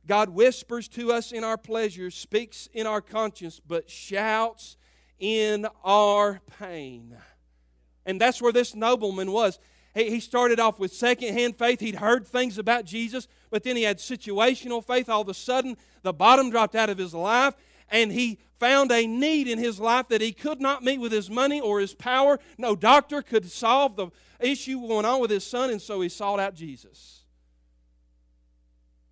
God 0.06 0.30
whispers 0.30 0.88
to 0.88 1.12
us 1.12 1.32
in 1.32 1.44
our 1.44 1.56
pleasures, 1.56 2.14
speaks 2.14 2.68
in 2.72 2.86
our 2.86 3.00
conscience, 3.00 3.60
but 3.66 3.88
shouts 3.88 4.76
in 5.18 5.66
our 5.82 6.40
pain. 6.58 7.16
And 8.04 8.20
that's 8.20 8.42
where 8.42 8.52
this 8.52 8.74
nobleman 8.74 9.32
was 9.32 9.58
he 9.94 10.18
started 10.18 10.58
off 10.58 10.78
with 10.78 10.92
secondhand 10.92 11.56
faith. 11.56 11.80
He'd 11.80 11.96
heard 11.96 12.26
things 12.26 12.58
about 12.58 12.84
Jesus, 12.84 13.28
but 13.50 13.62
then 13.62 13.76
he 13.76 13.84
had 13.84 13.98
situational 13.98 14.84
faith. 14.84 15.08
All 15.08 15.22
of 15.22 15.28
a 15.28 15.34
sudden, 15.34 15.76
the 16.02 16.12
bottom 16.12 16.50
dropped 16.50 16.74
out 16.74 16.90
of 16.90 16.98
his 16.98 17.14
life, 17.14 17.54
and 17.88 18.10
he 18.10 18.38
found 18.58 18.90
a 18.90 19.06
need 19.06 19.46
in 19.46 19.58
his 19.58 19.78
life 19.78 20.08
that 20.08 20.20
he 20.20 20.32
could 20.32 20.60
not 20.60 20.82
meet 20.82 20.98
with 20.98 21.12
his 21.12 21.30
money 21.30 21.60
or 21.60 21.78
his 21.78 21.94
power. 21.94 22.40
No 22.58 22.74
doctor 22.74 23.22
could 23.22 23.48
solve 23.50 23.94
the 23.94 24.08
issue 24.40 24.80
going 24.80 25.04
on 25.04 25.20
with 25.20 25.30
his 25.30 25.46
son, 25.46 25.70
and 25.70 25.80
so 25.80 26.00
he 26.00 26.08
sought 26.08 26.40
out 26.40 26.54
Jesus. 26.54 27.23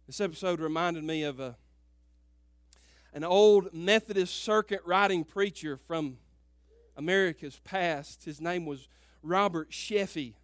This 0.09 0.21
episode 0.21 0.59
reminded 0.61 1.05
me 1.05 1.23
of 1.23 1.39
a, 1.39 1.57
an 3.15 3.23
old 3.23 3.73
Methodist 3.73 4.43
circuit 4.43 4.81
riding 4.85 5.23
preacher 5.23 5.77
from 5.77 6.19
America's 6.97 7.61
past. 7.63 8.25
His 8.25 8.41
name 8.41 8.67
was 8.67 8.89
Robert 9.23 9.71
Sheffey. 9.71 10.35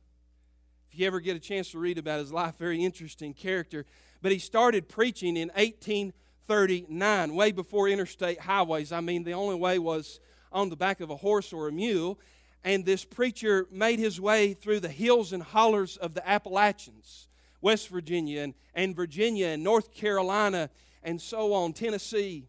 If 0.91 0.99
you 0.99 1.09
ever 1.09 1.19
get 1.19 1.37
a 1.37 1.41
chance 1.41 1.73
to 1.73 1.79
read 1.81 1.99
about 1.99 2.21
his 2.21 2.33
life, 2.33 2.57
very 2.57 2.85
interesting 2.85 3.35
character. 3.35 3.85
But 4.23 4.31
he 4.31 4.39
started 4.39 4.89
preaching 4.89 5.37
in 5.37 5.49
1839, 5.49 7.35
way 7.35 7.51
before 7.51 7.89
interstate 7.89 8.41
highways. 8.41 8.93
I 8.93 9.01
mean, 9.01 9.25
the 9.25 9.33
only 9.33 9.57
way 9.57 9.81
was 9.81 10.21
on 10.53 10.71
the 10.71 10.77
back 10.77 11.01
of 11.01 11.11
a 11.11 11.17
horse 11.17 11.53
or 11.53 11.67
a 11.67 11.73
mule. 11.73 12.21
And 12.63 12.85
this 12.85 13.05
preacher 13.05 13.67
made 13.73 13.99
his 13.99 14.21
way 14.21 14.55
through 14.55 14.81
the 14.81 14.89
hills 14.89 15.33
and 15.33 15.43
hollers 15.43 15.97
of 15.97 16.15
the 16.15 16.27
Appalachians, 16.27 17.28
West 17.61 17.89
Virginia 17.89 18.43
and, 18.43 18.55
and 18.75 18.95
Virginia 18.95 19.49
and 19.49 19.63
North 19.63 19.93
Carolina 19.95 20.71
and 21.03 21.21
so 21.21 21.53
on, 21.53 21.73
Tennessee. 21.73 22.49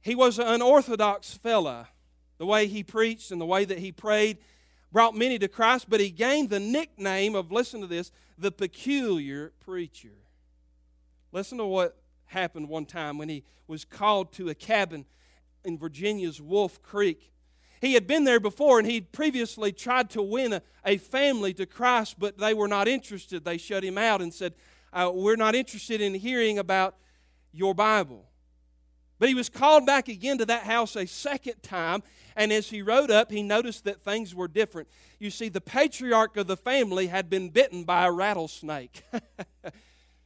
He 0.00 0.14
was 0.14 0.38
an 0.38 0.46
unorthodox 0.46 1.34
fella. 1.34 1.88
The 2.38 2.46
way 2.46 2.66
he 2.66 2.82
preached 2.82 3.30
and 3.30 3.40
the 3.40 3.46
way 3.46 3.64
that 3.64 3.78
he 3.78 3.92
prayed, 3.92 4.38
brought 4.92 5.14
many 5.14 5.38
to 5.38 5.48
Christ, 5.48 5.86
but 5.88 6.00
he 6.00 6.10
gained 6.10 6.50
the 6.50 6.60
nickname 6.60 7.34
of, 7.34 7.50
listen 7.50 7.80
to 7.80 7.86
this, 7.86 8.12
the 8.38 8.52
peculiar 8.52 9.52
preacher. 9.60 10.12
Listen 11.32 11.58
to 11.58 11.64
what 11.64 11.96
happened 12.26 12.68
one 12.68 12.86
time 12.86 13.18
when 13.18 13.28
he 13.28 13.44
was 13.66 13.84
called 13.84 14.32
to 14.32 14.48
a 14.48 14.54
cabin 14.54 15.06
in 15.64 15.78
Virginia's 15.78 16.40
Wolf 16.40 16.82
Creek. 16.82 17.32
He 17.80 17.94
had 17.94 18.06
been 18.06 18.24
there 18.24 18.40
before 18.40 18.78
and 18.78 18.88
he'd 18.88 19.12
previously 19.12 19.72
tried 19.72 20.10
to 20.10 20.22
win 20.22 20.54
a, 20.54 20.62
a 20.84 20.96
family 20.96 21.52
to 21.54 21.66
Christ, 21.66 22.16
but 22.18 22.38
they 22.38 22.54
were 22.54 22.68
not 22.68 22.88
interested. 22.88 23.44
They 23.44 23.58
shut 23.58 23.84
him 23.84 23.98
out 23.98 24.22
and 24.22 24.32
said, 24.32 24.54
uh, 24.92 25.10
We're 25.12 25.36
not 25.36 25.54
interested 25.54 26.00
in 26.00 26.14
hearing 26.14 26.58
about 26.58 26.96
your 27.52 27.74
Bible. 27.74 28.26
But 29.18 29.28
he 29.28 29.34
was 29.34 29.48
called 29.48 29.86
back 29.86 30.08
again 30.08 30.38
to 30.38 30.46
that 30.46 30.64
house 30.64 30.94
a 30.94 31.06
second 31.06 31.62
time, 31.62 32.02
and 32.34 32.52
as 32.52 32.68
he 32.68 32.82
rode 32.82 33.10
up, 33.10 33.30
he 33.30 33.42
noticed 33.42 33.84
that 33.84 34.02
things 34.02 34.34
were 34.34 34.48
different. 34.48 34.88
You 35.18 35.30
see, 35.30 35.48
the 35.48 35.60
patriarch 35.60 36.36
of 36.36 36.46
the 36.46 36.56
family 36.56 37.06
had 37.06 37.30
been 37.30 37.48
bitten 37.48 37.84
by 37.84 38.04
a 38.04 38.12
rattlesnake. 38.12 39.02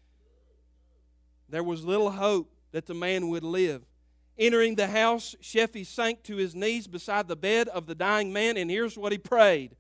there 1.49 1.63
was 1.63 1.85
little 1.85 2.11
hope 2.11 2.53
that 2.73 2.87
the 2.87 2.95
man 2.95 3.29
would 3.29 3.45
live. 3.45 3.85
Entering 4.41 4.75
the 4.75 4.87
house, 4.87 5.37
Sheffey 5.43 5.85
sank 5.85 6.23
to 6.23 6.37
his 6.37 6.55
knees 6.55 6.87
beside 6.87 7.29
the 7.29 7.37
bed 7.37 7.69
of 7.69 7.85
the 7.85 7.95
dying 7.95 8.33
man, 8.33 8.57
and 8.57 8.71
here's 8.71 8.97
what 8.97 9.13
he 9.13 9.19
prayed 9.19 9.77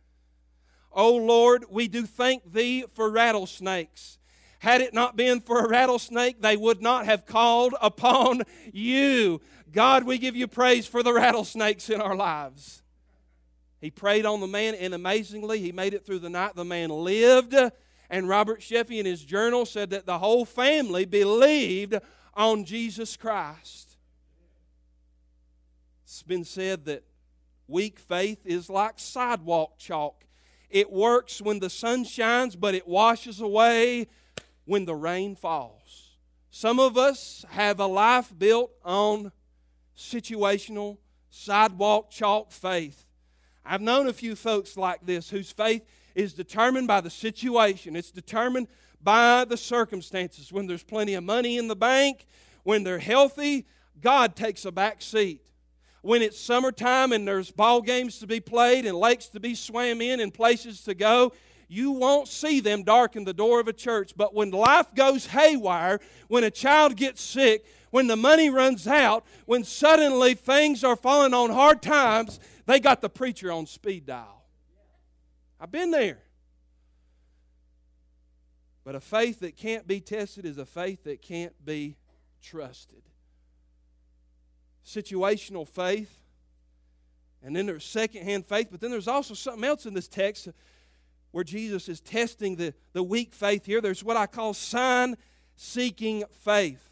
O 0.93 1.17
Lord, 1.17 1.65
we 1.71 1.89
do 1.89 2.05
thank 2.05 2.53
thee 2.53 2.85
for 2.95 3.11
rattlesnakes. 3.11 4.19
Had 4.59 4.83
it 4.83 4.93
not 4.93 5.17
been 5.17 5.41
for 5.41 5.65
a 5.65 5.69
rattlesnake, 5.69 6.43
they 6.43 6.59
would 6.59 6.83
not 6.83 7.07
have 7.07 7.25
called 7.25 7.75
upon 7.81 8.43
you. 8.71 9.41
God, 9.73 10.05
we 10.05 10.19
give 10.19 10.37
you 10.37 10.47
praise 10.47 10.87
for 10.87 11.03
the 11.03 11.15
rattlesnakes 11.15 11.89
in 11.89 12.03
our 12.03 12.15
lives. 12.15 12.83
He 13.81 13.91
prayed 13.91 14.27
on 14.27 14.41
the 14.41 14.47
man, 14.47 14.75
and 14.75 14.93
amazingly, 14.93 15.61
he 15.61 15.73
made 15.73 15.95
it 15.95 16.05
through 16.05 16.19
the 16.19 16.29
night. 16.29 16.55
The 16.55 16.67
man 16.67 16.91
lived, 16.91 17.55
and 18.11 18.29
Robert 18.29 18.61
Sheffey 18.61 18.99
in 18.99 19.07
his 19.07 19.25
journal 19.25 19.65
said 19.65 19.89
that 19.89 20.05
the 20.05 20.19
whole 20.19 20.45
family 20.45 21.07
believed 21.07 21.95
on 22.35 22.67
Jesus 22.67 23.17
Christ. 23.17 23.90
It's 26.11 26.25
been 26.25 26.45
said 26.45 26.87
that 26.87 27.05
weak 27.69 28.01
faith 28.01 28.45
is 28.45 28.69
like 28.69 28.95
sidewalk 28.97 29.79
chalk. 29.79 30.25
It 30.69 30.91
works 30.91 31.41
when 31.41 31.61
the 31.61 31.71
sun 31.71 32.03
shines, 32.03 32.57
but 32.57 32.75
it 32.75 32.89
washes 32.89 33.41
away 33.41 34.09
when 34.65 34.87
the 34.87 34.95
rain 34.97 35.37
falls. 35.37 36.17
Some 36.51 36.81
of 36.81 36.99
us 36.99 37.45
have 37.51 37.79
a 37.79 37.87
life 37.87 38.33
built 38.37 38.73
on 38.85 39.31
situational, 39.97 40.99
sidewalk 41.31 42.11
chalk 42.11 42.51
faith. 42.51 43.07
I've 43.65 43.81
known 43.81 44.09
a 44.09 44.13
few 44.13 44.35
folks 44.35 44.77
like 44.77 45.07
this 45.07 45.31
whose 45.31 45.53
faith 45.53 45.87
is 46.17 46.35
determined 46.35 46.89
by 46.89 47.03
the 47.03 47.11
situation, 47.11 47.95
it's 47.95 48.11
determined 48.11 48.67
by 49.01 49.45
the 49.45 49.57
circumstances. 49.57 50.53
When 50.53 50.67
there's 50.67 50.83
plenty 50.83 51.15
of 51.15 51.23
money 51.23 51.57
in 51.57 51.69
the 51.69 51.77
bank, 51.77 52.27
when 52.65 52.83
they're 52.83 52.99
healthy, 52.99 53.65
God 54.01 54.35
takes 54.35 54.65
a 54.65 54.73
back 54.73 55.03
seat. 55.03 55.45
When 56.03 56.23
it's 56.23 56.41
summertime 56.41 57.13
and 57.13 57.29
there's 57.29 57.51
ball 57.51 57.83
games 57.83 58.19
to 58.21 58.27
be 58.27 58.41
played 58.41 58.87
and 58.87 58.97
lakes 58.97 59.27
to 59.29 59.41
be 59.41 59.55
swam 59.55 60.01
in 60.01 60.21
and 60.21 60.33
places 60.33 60.83
to 60.85 60.95
go, 60.95 61.33
you 61.69 61.93
won't 61.93 62.27
see 62.27 62.61
them 62.61 62.83
darken 62.83 63.25
the 63.25 63.35
door 63.35 63.61
of 63.61 63.69
a 63.69 63.73
church. 63.73 64.15
But 64.17 64.35
when 64.35 64.51
life 64.51 64.95
goes 64.95 65.27
haywire, 65.27 66.01
when 66.29 66.43
a 66.43 66.51
child 66.51 66.97
gets 66.97 67.23
sick, 67.23 67.65
when 67.91 68.07
the 68.07 68.17
money 68.17 68.51
runs 68.51 68.87
out, 68.87 69.25
when 69.47 69.63
suddenly 69.63 70.35
things 70.35 70.83
are 70.83 70.97
falling 70.97 71.35
on 71.35 71.51
hard 71.51 71.83
times, 71.83 72.41
they 72.67 72.81
got 72.81 73.01
the 73.01 73.11
preacher 73.11 73.53
on 73.53 73.67
speed 73.67 74.07
dial. 74.07 74.45
I've 75.61 75.71
been 75.71 75.91
there. 75.91 76.23
But 78.85 78.95
a 78.95 79.01
faith 79.01 79.41
that 79.41 79.57
can't 79.57 79.87
be 79.87 80.01
tested 80.01 80.47
is 80.47 80.57
a 80.57 80.67
faith 80.67 81.05
that 81.05 81.21
can't 81.21 81.65
be 81.65 81.97
trusted. 82.43 83.03
Situational 84.85 85.69
faith, 85.69 86.21
and 87.43 87.55
then 87.57 87.67
there's 87.67 87.85
secondhand 87.85 88.47
faith, 88.47 88.69
but 88.71 88.81
then 88.81 88.91
there's 88.91 89.09
also 89.09 89.35
something 89.35 89.65
else 89.65 89.87
in 89.87 89.95
this 89.95 90.09
text 90.09 90.49
where 91.31 91.45
Jesus 91.45 91.89
is 91.89 92.01
testing 92.01 92.57
the, 92.57 92.75
the 92.93 93.03
weak 93.03 93.33
faith 93.33 93.65
here. 93.65 93.81
There's 93.81 94.05
what 94.05 94.17
I 94.17 94.27
call 94.27 94.53
sign 94.53 95.17
seeking 95.57 96.25
faith. 96.33 96.91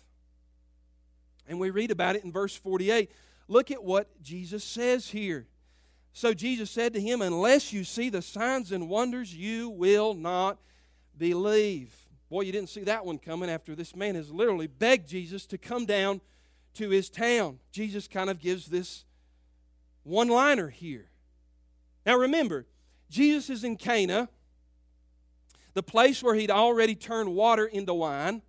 And 1.47 1.59
we 1.59 1.71
read 1.71 1.91
about 1.91 2.17
it 2.17 2.25
in 2.25 2.33
verse 2.33 2.55
48. 2.55 3.11
Look 3.49 3.71
at 3.71 3.83
what 3.83 4.23
Jesus 4.23 4.63
says 4.63 5.09
here. 5.09 5.47
So 6.13 6.35
Jesus 6.35 6.71
said 6.71 6.93
to 6.95 7.01
him, 7.01 7.23
Unless 7.23 7.73
you 7.73 7.85
see 7.85 8.11
the 8.11 8.23
signs 8.23 8.73
and 8.73 8.89
wonders, 8.89 9.35
you 9.35 9.71
will 9.71 10.15
not 10.15 10.59
believe. 11.17 11.95
Boy, 12.29 12.43
you 12.43 12.53
didn't 12.53 12.69
see 12.69 12.83
that 12.83 13.07
one 13.07 13.19
coming 13.19 13.49
after 13.49 13.75
this 13.75 13.97
man 13.97 14.15
has 14.15 14.31
literally 14.31 14.67
begged 14.67 15.09
Jesus 15.09 15.47
to 15.47 15.59
come 15.59 15.87
down 15.87 16.21
to 16.79 16.91
his 16.91 17.11
town. 17.11 17.59
Jesus 17.71 18.09
kind 18.09 18.31
of 18.31 18.41
gives 18.41 18.67
this 18.67 19.05
one 20.03 20.29
liner 20.29 20.69
here. 20.69 21.11
Now 22.07 22.17
remember, 22.17 22.67
Jesus 23.11 23.51
is 23.51 23.65
in 23.65 23.77
Cana, 23.77 24.29
the 25.75 25.83
place 25.83 26.23
where 26.23 26.35
he'd 26.35 26.51
already 26.51 26.95
turned 26.95 27.35
water 27.35 27.67
into 27.67 27.95
wine. 27.95 28.43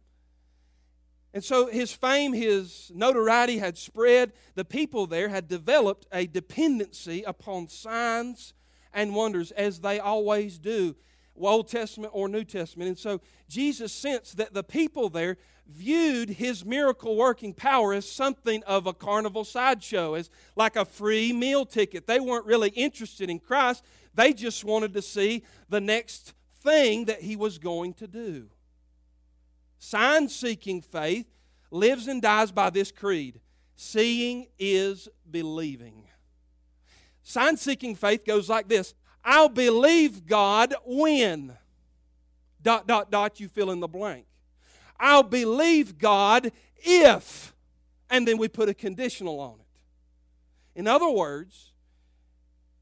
And 1.33 1.43
so 1.43 1.67
his 1.67 1.91
fame, 1.91 2.33
his 2.33 2.91
notoriety 2.93 3.59
had 3.59 3.77
spread. 3.77 4.31
The 4.55 4.65
people 4.65 5.05
there 5.05 5.29
had 5.29 5.47
developed 5.47 6.07
a 6.11 6.25
dependency 6.25 7.23
upon 7.23 7.67
signs 7.67 8.53
and 8.93 9.13
wonders, 9.13 9.51
as 9.51 9.81
they 9.81 9.99
always 9.99 10.57
do, 10.57 10.95
Old 11.47 11.67
Testament 11.67 12.11
or 12.15 12.27
New 12.27 12.43
Testament. 12.43 12.87
And 12.89 12.97
so 12.97 13.21
Jesus 13.47 13.93
sensed 13.93 14.37
that 14.37 14.53
the 14.53 14.63
people 14.63 15.09
there 15.09 15.37
viewed 15.67 16.29
his 16.29 16.65
miracle 16.65 17.15
working 17.15 17.53
power 17.53 17.93
as 17.93 18.09
something 18.09 18.63
of 18.63 18.87
a 18.87 18.93
carnival 18.93 19.43
sideshow, 19.43 20.15
as 20.15 20.29
like 20.55 20.75
a 20.75 20.85
free 20.85 21.31
meal 21.31 21.65
ticket. 21.65 22.07
They 22.07 22.19
weren't 22.19 22.45
really 22.45 22.69
interested 22.69 23.29
in 23.29 23.39
Christ, 23.39 23.83
they 24.13 24.33
just 24.33 24.63
wanted 24.65 24.93
to 24.95 25.01
see 25.01 25.43
the 25.69 25.79
next 25.79 26.33
thing 26.61 27.05
that 27.05 27.21
he 27.21 27.35
was 27.35 27.57
going 27.57 27.93
to 27.95 28.07
do. 28.07 28.47
Sign 29.77 30.27
seeking 30.27 30.81
faith 30.81 31.27
lives 31.71 32.07
and 32.07 32.21
dies 32.21 32.51
by 32.51 32.69
this 32.69 32.91
creed 32.91 33.39
seeing 33.81 34.47
is 34.59 35.07
believing. 35.31 36.03
Sign 37.23 37.55
seeking 37.55 37.95
faith 37.95 38.25
goes 38.25 38.49
like 38.49 38.67
this 38.67 38.93
I'll 39.23 39.49
believe 39.49 40.25
God 40.25 40.73
when. 40.85 41.57
Dot, 42.61 42.87
dot, 42.87 43.11
dot, 43.11 43.39
you 43.39 43.47
fill 43.47 43.71
in 43.71 43.79
the 43.79 43.87
blank. 43.87 44.25
I'll 44.99 45.23
believe 45.23 45.97
God 45.97 46.51
if. 46.77 47.53
And 48.09 48.27
then 48.27 48.37
we 48.37 48.47
put 48.47 48.69
a 48.69 48.73
conditional 48.73 49.39
on 49.39 49.59
it. 49.59 50.79
In 50.79 50.87
other 50.87 51.09
words, 51.09 51.73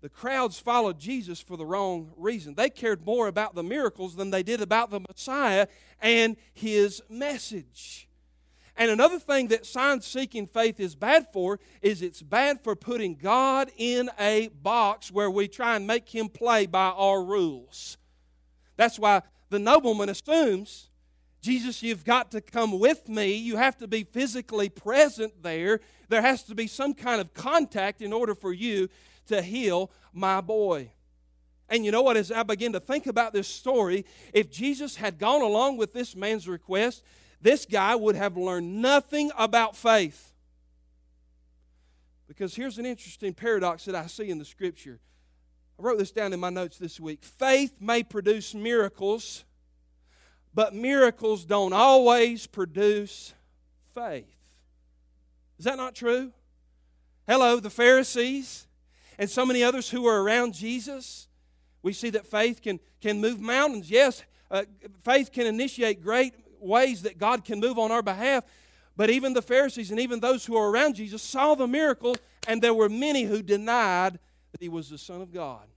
the 0.01 0.09
crowds 0.09 0.59
followed 0.59 0.99
Jesus 0.99 1.41
for 1.41 1.57
the 1.57 1.65
wrong 1.65 2.11
reason. 2.15 2.53
They 2.55 2.69
cared 2.69 3.05
more 3.05 3.27
about 3.27 3.55
the 3.55 3.63
miracles 3.63 4.15
than 4.15 4.29
they 4.29 4.43
did 4.43 4.61
about 4.61 4.89
the 4.89 4.99
Messiah 4.99 5.67
and 6.01 6.37
his 6.53 7.01
message. 7.09 8.06
And 8.77 8.91
another 8.91 9.19
thing 9.19 9.47
that 9.47 9.65
sign 9.65 10.01
seeking 10.01 10.45
faith 10.45 10.79
is 10.79 10.95
bad 10.95 11.27
for 11.33 11.59
is 11.81 12.01
it's 12.01 12.21
bad 12.21 12.61
for 12.61 12.75
putting 12.75 13.15
God 13.15 13.71
in 13.75 14.09
a 14.19 14.49
box 14.49 15.11
where 15.11 15.31
we 15.31 15.47
try 15.47 15.75
and 15.75 15.87
make 15.87 16.07
him 16.13 16.29
play 16.29 16.67
by 16.67 16.89
our 16.89 17.23
rules. 17.23 17.97
That's 18.75 18.99
why 18.99 19.23
the 19.49 19.59
nobleman 19.59 20.09
assumes 20.09 20.89
Jesus, 21.41 21.83
you've 21.83 22.03
got 22.03 22.31
to 22.31 22.41
come 22.41 22.77
with 22.77 23.07
me. 23.07 23.33
You 23.35 23.57
have 23.57 23.77
to 23.77 23.87
be 23.87 24.03
physically 24.03 24.69
present 24.69 25.43
there. 25.43 25.79
There 26.09 26.21
has 26.21 26.43
to 26.43 26.55
be 26.55 26.67
some 26.67 26.93
kind 26.93 27.21
of 27.21 27.33
contact 27.33 28.01
in 28.01 28.11
order 28.11 28.35
for 28.35 28.51
you 28.51 28.89
to 29.27 29.41
heal 29.41 29.91
my 30.13 30.41
boy. 30.41 30.91
And 31.69 31.85
you 31.85 31.91
know 31.91 32.01
what? 32.01 32.17
As 32.17 32.31
I 32.31 32.43
begin 32.43 32.73
to 32.73 32.79
think 32.79 33.07
about 33.07 33.33
this 33.33 33.47
story, 33.47 34.05
if 34.33 34.49
Jesus 34.49 34.95
had 34.97 35.19
gone 35.19 35.41
along 35.41 35.77
with 35.77 35.93
this 35.93 36.15
man's 36.15 36.47
request, 36.47 37.03
this 37.41 37.65
guy 37.65 37.95
would 37.95 38.15
have 38.15 38.37
learned 38.37 38.81
nothing 38.81 39.31
about 39.37 39.75
faith. 39.75 40.33
Because 42.27 42.55
here's 42.55 42.77
an 42.77 42.85
interesting 42.85 43.33
paradox 43.33 43.85
that 43.85 43.95
I 43.95 44.07
see 44.07 44.29
in 44.29 44.37
the 44.37 44.45
scripture. 44.45 44.99
I 45.79 45.83
wrote 45.83 45.97
this 45.97 46.11
down 46.11 46.33
in 46.33 46.39
my 46.39 46.49
notes 46.49 46.77
this 46.77 46.99
week. 46.99 47.23
Faith 47.23 47.73
may 47.79 48.03
produce 48.03 48.53
miracles, 48.53 49.45
but 50.53 50.73
miracles 50.73 51.45
don't 51.45 51.73
always 51.73 52.47
produce 52.47 53.33
faith. 53.93 54.35
Is 55.59 55.65
that 55.65 55.77
not 55.77 55.95
true? 55.95 56.31
Hello, 57.27 57.59
the 57.59 57.69
Pharisees 57.69 58.67
and 59.17 59.29
so 59.29 59.45
many 59.45 59.63
others 59.63 59.89
who 59.89 60.05
are 60.05 60.21
around 60.21 60.53
Jesus. 60.53 61.27
We 61.81 61.93
see 61.93 62.09
that 62.11 62.25
faith 62.25 62.61
can, 62.61 62.79
can 63.01 63.21
move 63.21 63.39
mountains. 63.39 63.89
Yes, 63.89 64.23
uh, 64.51 64.63
faith 65.03 65.31
can 65.31 65.47
initiate 65.47 66.01
great 66.01 66.33
ways 66.59 67.03
that 67.03 67.17
God 67.17 67.43
can 67.45 67.59
move 67.59 67.77
on 67.77 67.91
our 67.91 68.01
behalf. 68.01 68.43
But 68.95 69.09
even 69.09 69.33
the 69.33 69.41
Pharisees 69.41 69.91
and 69.91 69.99
even 69.99 70.19
those 70.19 70.45
who 70.45 70.55
are 70.55 70.69
around 70.69 70.95
Jesus 70.95 71.21
saw 71.21 71.55
the 71.55 71.67
miracle, 71.67 72.15
and 72.47 72.61
there 72.61 72.73
were 72.73 72.89
many 72.89 73.23
who 73.23 73.43
denied 73.43 74.13
that 74.51 74.61
he 74.61 74.69
was 74.69 74.89
the 74.89 74.97
Son 74.97 75.21
of 75.21 75.31
God. 75.31 75.67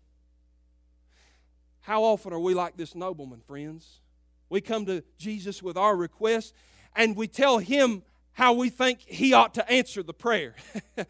How 1.81 2.03
often 2.03 2.33
are 2.33 2.39
we 2.39 2.55
like 2.55 2.77
this 2.77 2.95
nobleman, 2.95 3.41
friends? 3.41 4.01
We 4.49 4.61
come 4.61 4.87
to 4.87 5.03
Jesus 5.19 5.63
with 5.63 5.77
our 5.77 5.95
request, 5.97 6.55
and 6.97 7.15
we 7.15 7.29
tell 7.29 7.59
him 7.59 8.03
how 8.33 8.53
we 8.53 8.71
think 8.71 9.01
he 9.01 9.33
ought 9.33 9.55
to 9.55 9.71
answer 9.71 10.03
the 10.03 10.15
prayer. 10.15 10.55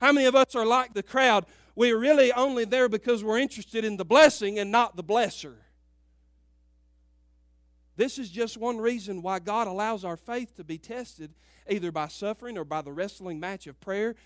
How 0.00 0.12
many 0.12 0.26
of 0.26 0.34
us 0.34 0.54
are 0.54 0.66
like 0.66 0.94
the 0.94 1.02
crowd? 1.02 1.46
We're 1.74 1.98
really 1.98 2.32
only 2.32 2.64
there 2.64 2.88
because 2.88 3.24
we're 3.24 3.38
interested 3.38 3.84
in 3.84 3.96
the 3.96 4.04
blessing 4.04 4.58
and 4.58 4.70
not 4.70 4.96
the 4.96 5.04
blesser. 5.04 5.54
This 7.96 8.18
is 8.18 8.30
just 8.30 8.56
one 8.56 8.78
reason 8.78 9.22
why 9.22 9.38
God 9.38 9.66
allows 9.66 10.04
our 10.04 10.16
faith 10.16 10.56
to 10.56 10.64
be 10.64 10.78
tested, 10.78 11.32
either 11.68 11.92
by 11.92 12.08
suffering 12.08 12.58
or 12.58 12.64
by 12.64 12.82
the 12.82 12.92
wrestling 12.92 13.38
match 13.38 13.66
of 13.66 13.80
prayer. 13.80 14.16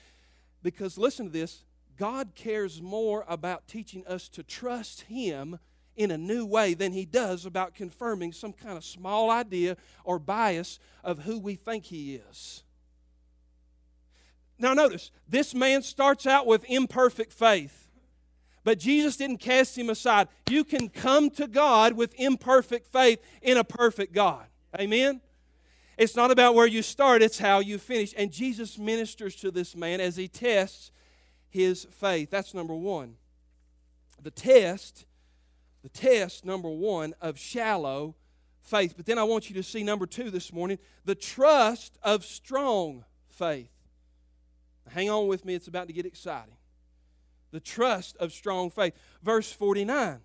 Because 0.62 0.96
listen 0.98 1.26
to 1.26 1.32
this 1.32 1.64
God 1.96 2.34
cares 2.34 2.80
more 2.80 3.24
about 3.28 3.66
teaching 3.66 4.06
us 4.06 4.28
to 4.30 4.42
trust 4.42 5.02
Him 5.02 5.58
in 5.96 6.10
a 6.12 6.18
new 6.18 6.46
way 6.46 6.74
than 6.74 6.92
He 6.92 7.04
does 7.04 7.44
about 7.44 7.74
confirming 7.74 8.32
some 8.32 8.52
kind 8.52 8.78
of 8.78 8.84
small 8.84 9.30
idea 9.30 9.76
or 10.04 10.18
bias 10.18 10.78
of 11.02 11.20
who 11.20 11.38
we 11.38 11.56
think 11.56 11.86
He 11.86 12.14
is. 12.14 12.62
Now, 14.58 14.74
notice, 14.74 15.10
this 15.28 15.54
man 15.54 15.82
starts 15.82 16.26
out 16.26 16.46
with 16.46 16.64
imperfect 16.68 17.32
faith, 17.32 17.87
but 18.68 18.78
Jesus 18.78 19.16
didn't 19.16 19.38
cast 19.38 19.78
him 19.78 19.88
aside. 19.88 20.28
You 20.50 20.62
can 20.62 20.90
come 20.90 21.30
to 21.30 21.46
God 21.46 21.94
with 21.94 22.12
imperfect 22.18 22.92
faith 22.92 23.18
in 23.40 23.56
a 23.56 23.64
perfect 23.64 24.12
God. 24.12 24.44
Amen? 24.78 25.22
It's 25.96 26.14
not 26.14 26.30
about 26.30 26.54
where 26.54 26.66
you 26.66 26.82
start, 26.82 27.22
it's 27.22 27.38
how 27.38 27.60
you 27.60 27.78
finish. 27.78 28.12
And 28.14 28.30
Jesus 28.30 28.76
ministers 28.76 29.36
to 29.36 29.50
this 29.50 29.74
man 29.74 30.02
as 30.02 30.16
he 30.16 30.28
tests 30.28 30.90
his 31.48 31.86
faith. 31.92 32.28
That's 32.28 32.52
number 32.52 32.74
one. 32.74 33.14
The 34.22 34.30
test, 34.30 35.06
the 35.82 35.88
test, 35.88 36.44
number 36.44 36.68
one, 36.68 37.14
of 37.22 37.38
shallow 37.38 38.16
faith. 38.60 38.92
But 38.98 39.06
then 39.06 39.16
I 39.16 39.22
want 39.22 39.48
you 39.48 39.54
to 39.54 39.62
see 39.62 39.82
number 39.82 40.04
two 40.04 40.30
this 40.30 40.52
morning 40.52 40.78
the 41.06 41.14
trust 41.14 41.96
of 42.02 42.22
strong 42.22 43.06
faith. 43.30 43.70
Hang 44.90 45.08
on 45.08 45.26
with 45.26 45.46
me, 45.46 45.54
it's 45.54 45.68
about 45.68 45.86
to 45.86 45.94
get 45.94 46.04
exciting. 46.04 46.57
The 47.50 47.60
trust 47.60 48.16
of 48.18 48.32
strong 48.32 48.70
faith. 48.70 48.94
Verse 49.22 49.50
49. 49.52 50.20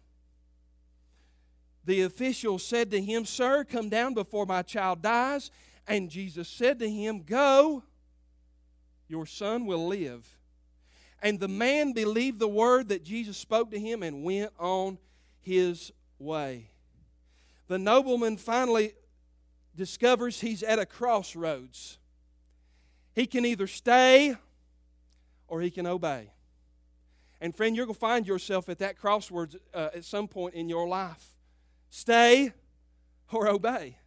The 1.86 2.02
official 2.02 2.60
said 2.60 2.92
to 2.92 3.02
him, 3.02 3.26
Sir, 3.26 3.64
come 3.64 3.90
down 3.90 4.14
before 4.14 4.46
my 4.46 4.62
child 4.62 5.02
dies. 5.02 5.52
And 5.88 6.10
Jesus 6.10 6.48
said 6.48 6.80
to 6.80 6.90
him, 6.90 7.24
Go, 7.24 7.84
your 9.08 9.26
son 9.26 9.66
will 9.66 9.88
live. 9.88 10.38
And 11.22 11.40
the 11.40 11.48
man 11.48 11.94
believed 11.94 12.40
the 12.40 12.48
word 12.48 12.90
that 12.90 13.04
Jesus 13.04 13.38
spoke 13.38 13.72
to 13.72 13.80
him 13.80 14.04
and 14.04 14.24
went 14.24 14.52
on 14.60 14.98
his 15.40 15.92
way. 16.20 16.70
The 17.68 17.78
nobleman 17.78 18.38
finally 18.38 18.94
discovers 19.76 20.42
he's 20.42 20.64
at 20.64 20.80
a 20.80 20.86
crossroads. 20.86 21.98
He 23.16 23.26
can 23.26 23.46
either 23.46 23.68
stay 23.68 24.36
or 25.48 25.62
he 25.62 25.72
can 25.72 25.88
obey. 25.88 26.33
And 27.44 27.54
friend, 27.54 27.76
you're 27.76 27.86
going 27.86 27.94
to 27.94 28.00
find 28.00 28.26
yourself 28.26 28.70
at 28.70 28.80
that 28.80 28.98
crossroads 28.98 29.58
uh, 29.74 29.90
at 29.94 30.06
some 30.06 30.30
point 30.30 30.56
in 30.56 30.70
your 30.70 30.88
life. 30.88 31.36
Stay 31.90 32.54
or 33.34 33.50
obey. 33.50 33.98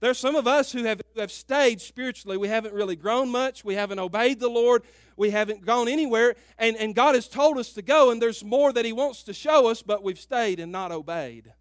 There's 0.00 0.18
some 0.18 0.34
of 0.34 0.48
us 0.48 0.72
who 0.72 0.82
have, 0.82 1.00
who 1.14 1.20
have 1.20 1.30
stayed 1.30 1.80
spiritually. 1.80 2.36
We 2.36 2.48
haven't 2.48 2.74
really 2.74 2.96
grown 2.96 3.30
much. 3.30 3.64
We 3.64 3.76
haven't 3.76 4.00
obeyed 4.00 4.40
the 4.40 4.48
Lord. 4.48 4.82
We 5.16 5.30
haven't 5.30 5.64
gone 5.64 5.86
anywhere. 5.86 6.34
And, 6.58 6.76
and 6.76 6.92
God 6.92 7.14
has 7.14 7.28
told 7.28 7.56
us 7.56 7.72
to 7.74 7.82
go, 7.82 8.10
and 8.10 8.20
there's 8.20 8.42
more 8.42 8.72
that 8.72 8.84
He 8.84 8.92
wants 8.92 9.22
to 9.22 9.32
show 9.32 9.68
us, 9.68 9.80
but 9.80 10.02
we've 10.02 10.18
stayed 10.18 10.58
and 10.58 10.72
not 10.72 10.90
obeyed. 10.90 11.52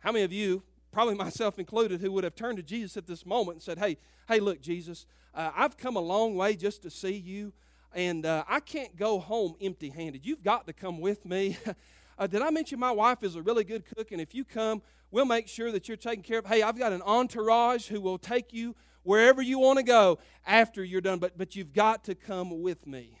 How 0.00 0.10
many 0.10 0.24
of 0.24 0.32
you, 0.32 0.64
probably 0.90 1.14
myself 1.26 1.60
included, 1.60 2.00
who 2.00 2.10
would 2.10 2.24
have 2.24 2.34
turned 2.34 2.56
to 2.56 2.64
Jesus 2.64 2.96
at 2.96 3.06
this 3.06 3.24
moment 3.24 3.58
and 3.58 3.62
said, 3.62 3.78
Hey, 3.78 3.96
hey, 4.26 4.40
look, 4.40 4.60
Jesus, 4.60 5.06
uh, 5.36 5.52
I've 5.54 5.76
come 5.76 5.94
a 5.94 6.00
long 6.00 6.34
way 6.34 6.56
just 6.56 6.82
to 6.82 6.90
see 6.90 7.14
you, 7.14 7.52
and 7.94 8.24
uh, 8.24 8.44
I 8.48 8.60
can't 8.60 8.96
go 8.96 9.18
home 9.18 9.54
empty 9.60 9.88
handed. 9.88 10.24
You've 10.24 10.42
got 10.42 10.66
to 10.66 10.72
come 10.72 11.00
with 11.00 11.24
me. 11.24 11.56
uh, 12.18 12.26
did 12.26 12.42
I 12.42 12.50
mention 12.50 12.78
my 12.78 12.92
wife 12.92 13.22
is 13.22 13.36
a 13.36 13.42
really 13.42 13.64
good 13.64 13.84
cook, 13.96 14.12
and 14.12 14.20
if 14.20 14.34
you 14.34 14.44
come, 14.44 14.82
We'll 15.10 15.24
make 15.24 15.48
sure 15.48 15.72
that 15.72 15.88
you're 15.88 15.96
taken 15.96 16.22
care 16.22 16.38
of. 16.38 16.46
Hey, 16.46 16.62
I've 16.62 16.78
got 16.78 16.92
an 16.92 17.02
entourage 17.02 17.88
who 17.88 18.00
will 18.00 18.18
take 18.18 18.52
you 18.52 18.76
wherever 19.02 19.42
you 19.42 19.58
want 19.58 19.78
to 19.78 19.82
go 19.82 20.18
after 20.46 20.84
you're 20.84 21.00
done, 21.00 21.18
but, 21.18 21.36
but 21.36 21.56
you've 21.56 21.72
got 21.72 22.04
to 22.04 22.14
come 22.14 22.62
with 22.62 22.86
me. 22.86 23.18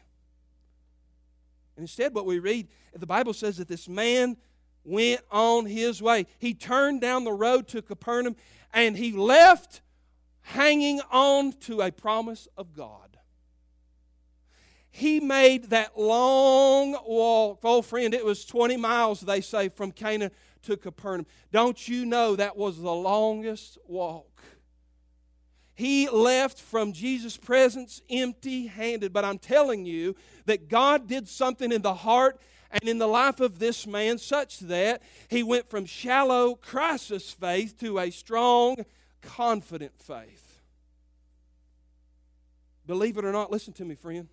And 1.76 1.82
instead, 1.82 2.14
what 2.14 2.26
we 2.26 2.38
read, 2.38 2.68
the 2.94 3.06
Bible 3.06 3.32
says 3.32 3.56
that 3.56 3.66
this 3.66 3.88
man 3.88 4.36
went 4.84 5.22
on 5.32 5.66
his 5.66 6.00
way. 6.00 6.26
He 6.38 6.54
turned 6.54 7.00
down 7.00 7.24
the 7.24 7.32
road 7.32 7.66
to 7.68 7.82
Capernaum 7.82 8.36
and 8.72 8.96
he 8.96 9.12
left 9.12 9.80
hanging 10.42 11.00
on 11.10 11.52
to 11.52 11.80
a 11.80 11.90
promise 11.90 12.46
of 12.56 12.72
God. 12.72 13.18
He 15.00 15.18
made 15.18 15.70
that 15.70 15.98
long 15.98 16.92
walk. 17.06 17.60
Oh, 17.64 17.80
friend, 17.80 18.12
it 18.12 18.22
was 18.22 18.44
20 18.44 18.76
miles, 18.76 19.22
they 19.22 19.40
say, 19.40 19.70
from 19.70 19.92
Cana 19.92 20.30
to 20.64 20.76
Capernaum. 20.76 21.24
Don't 21.50 21.88
you 21.88 22.04
know 22.04 22.36
that 22.36 22.54
was 22.54 22.82
the 22.82 22.92
longest 22.92 23.78
walk? 23.86 24.42
He 25.74 26.06
left 26.10 26.60
from 26.60 26.92
Jesus' 26.92 27.38
presence 27.38 28.02
empty 28.10 28.66
handed. 28.66 29.14
But 29.14 29.24
I'm 29.24 29.38
telling 29.38 29.86
you 29.86 30.16
that 30.44 30.68
God 30.68 31.08
did 31.08 31.30
something 31.30 31.72
in 31.72 31.80
the 31.80 31.94
heart 31.94 32.38
and 32.70 32.86
in 32.86 32.98
the 32.98 33.08
life 33.08 33.40
of 33.40 33.58
this 33.58 33.86
man 33.86 34.18
such 34.18 34.58
that 34.58 35.00
he 35.28 35.42
went 35.42 35.66
from 35.66 35.86
shallow 35.86 36.56
crisis 36.56 37.30
faith 37.30 37.78
to 37.80 37.98
a 37.98 38.10
strong, 38.10 38.84
confident 39.22 39.92
faith. 39.96 40.60
Believe 42.86 43.16
it 43.16 43.24
or 43.24 43.32
not, 43.32 43.50
listen 43.50 43.72
to 43.72 43.84
me, 43.86 43.94
friend. 43.94 44.28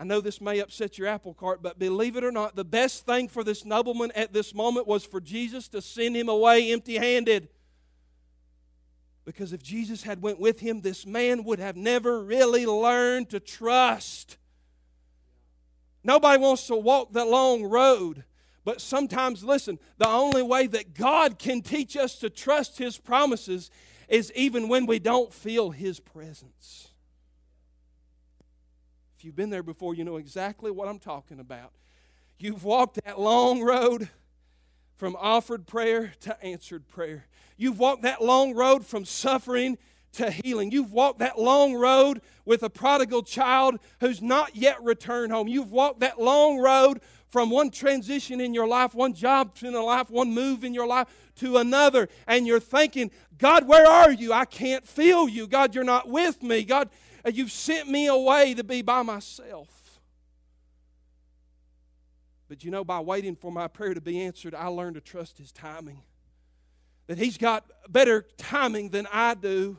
I 0.00 0.04
know 0.04 0.22
this 0.22 0.40
may 0.40 0.60
upset 0.60 0.96
your 0.96 1.08
apple 1.08 1.34
cart, 1.34 1.62
but 1.62 1.78
believe 1.78 2.16
it 2.16 2.24
or 2.24 2.32
not, 2.32 2.56
the 2.56 2.64
best 2.64 3.04
thing 3.04 3.28
for 3.28 3.44
this 3.44 3.66
nobleman 3.66 4.10
at 4.12 4.32
this 4.32 4.54
moment 4.54 4.86
was 4.86 5.04
for 5.04 5.20
Jesus 5.20 5.68
to 5.68 5.82
send 5.82 6.16
him 6.16 6.30
away 6.30 6.72
empty-handed. 6.72 7.50
Because 9.26 9.52
if 9.52 9.62
Jesus 9.62 10.02
had 10.02 10.22
went 10.22 10.40
with 10.40 10.60
him, 10.60 10.80
this 10.80 11.04
man 11.04 11.44
would 11.44 11.58
have 11.58 11.76
never 11.76 12.22
really 12.22 12.64
learned 12.64 13.28
to 13.28 13.40
trust. 13.40 14.38
Nobody 16.02 16.40
wants 16.40 16.66
to 16.68 16.76
walk 16.76 17.12
the 17.12 17.26
long 17.26 17.62
road. 17.62 18.24
But 18.64 18.80
sometimes, 18.80 19.44
listen, 19.44 19.78
the 19.98 20.08
only 20.08 20.42
way 20.42 20.66
that 20.66 20.94
God 20.94 21.38
can 21.38 21.60
teach 21.60 21.94
us 21.94 22.16
to 22.20 22.30
trust 22.30 22.78
His 22.78 22.96
promises 22.96 23.70
is 24.08 24.32
even 24.34 24.68
when 24.68 24.86
we 24.86 24.98
don't 24.98 25.32
feel 25.32 25.70
His 25.70 26.00
presence. 26.00 26.89
If 29.20 29.26
you've 29.26 29.36
been 29.36 29.50
there 29.50 29.62
before, 29.62 29.94
you 29.94 30.02
know 30.02 30.16
exactly 30.16 30.70
what 30.70 30.88
I'm 30.88 30.98
talking 30.98 31.40
about. 31.40 31.72
You've 32.38 32.64
walked 32.64 33.04
that 33.04 33.20
long 33.20 33.60
road 33.60 34.08
from 34.96 35.14
offered 35.14 35.66
prayer 35.66 36.14
to 36.20 36.42
answered 36.42 36.88
prayer. 36.88 37.26
You've 37.58 37.78
walked 37.78 38.00
that 38.04 38.22
long 38.22 38.54
road 38.54 38.86
from 38.86 39.04
suffering 39.04 39.76
to 40.12 40.30
healing. 40.30 40.70
You've 40.70 40.94
walked 40.94 41.18
that 41.18 41.38
long 41.38 41.74
road 41.74 42.22
with 42.46 42.62
a 42.62 42.70
prodigal 42.70 43.22
child 43.22 43.78
who's 44.00 44.22
not 44.22 44.56
yet 44.56 44.82
returned 44.82 45.32
home. 45.32 45.48
You've 45.48 45.70
walked 45.70 46.00
that 46.00 46.18
long 46.18 46.58
road 46.58 47.02
from 47.28 47.50
one 47.50 47.70
transition 47.70 48.40
in 48.40 48.54
your 48.54 48.66
life, 48.66 48.94
one 48.94 49.12
job 49.12 49.54
in 49.62 49.72
your 49.72 49.84
life, 49.84 50.08
one 50.08 50.32
move 50.32 50.64
in 50.64 50.72
your 50.72 50.86
life 50.86 51.08
to 51.36 51.58
another. 51.58 52.08
And 52.26 52.46
you're 52.46 52.58
thinking, 52.58 53.10
God, 53.36 53.68
where 53.68 53.86
are 53.86 54.12
you? 54.12 54.32
I 54.32 54.46
can't 54.46 54.86
feel 54.86 55.28
you. 55.28 55.46
God, 55.46 55.74
you're 55.74 55.84
not 55.84 56.08
with 56.08 56.42
me. 56.42 56.64
God, 56.64 56.88
and 57.24 57.36
you've 57.36 57.52
sent 57.52 57.88
me 57.88 58.06
away 58.06 58.54
to 58.54 58.64
be 58.64 58.82
by 58.82 59.02
myself. 59.02 60.00
But 62.50 62.64
you 62.64 62.72
know, 62.72 62.84
by 62.84 62.98
waiting 62.98 63.36
for 63.36 63.52
my 63.52 63.68
prayer 63.68 63.94
to 63.94 64.00
be 64.00 64.20
answered, 64.20 64.56
I 64.56 64.66
learned 64.66 64.96
to 64.96 65.00
trust 65.00 65.38
His 65.38 65.52
timing. 65.52 66.02
That 67.06 67.16
He's 67.16 67.38
got 67.38 67.64
better 67.88 68.26
timing 68.38 68.88
than 68.88 69.06
I 69.12 69.34
do. 69.34 69.78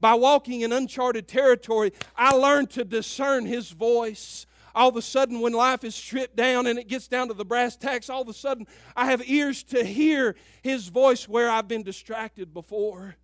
By 0.00 0.14
walking 0.14 0.62
in 0.62 0.72
uncharted 0.72 1.28
territory, 1.28 1.92
I 2.16 2.32
learned 2.32 2.70
to 2.70 2.84
discern 2.84 3.46
His 3.46 3.70
voice. 3.70 4.46
All 4.74 4.88
of 4.88 4.96
a 4.96 5.02
sudden, 5.02 5.40
when 5.40 5.52
life 5.52 5.84
is 5.84 5.94
stripped 5.94 6.34
down 6.34 6.66
and 6.66 6.76
it 6.76 6.88
gets 6.88 7.06
down 7.06 7.28
to 7.28 7.34
the 7.34 7.44
brass 7.44 7.76
tacks, 7.76 8.10
all 8.10 8.22
of 8.22 8.28
a 8.28 8.34
sudden 8.34 8.66
I 8.96 9.06
have 9.06 9.22
ears 9.28 9.62
to 9.64 9.84
hear 9.84 10.34
His 10.62 10.88
voice 10.88 11.28
where 11.28 11.48
I've 11.48 11.68
been 11.68 11.84
distracted 11.84 12.52
before. 12.52 13.14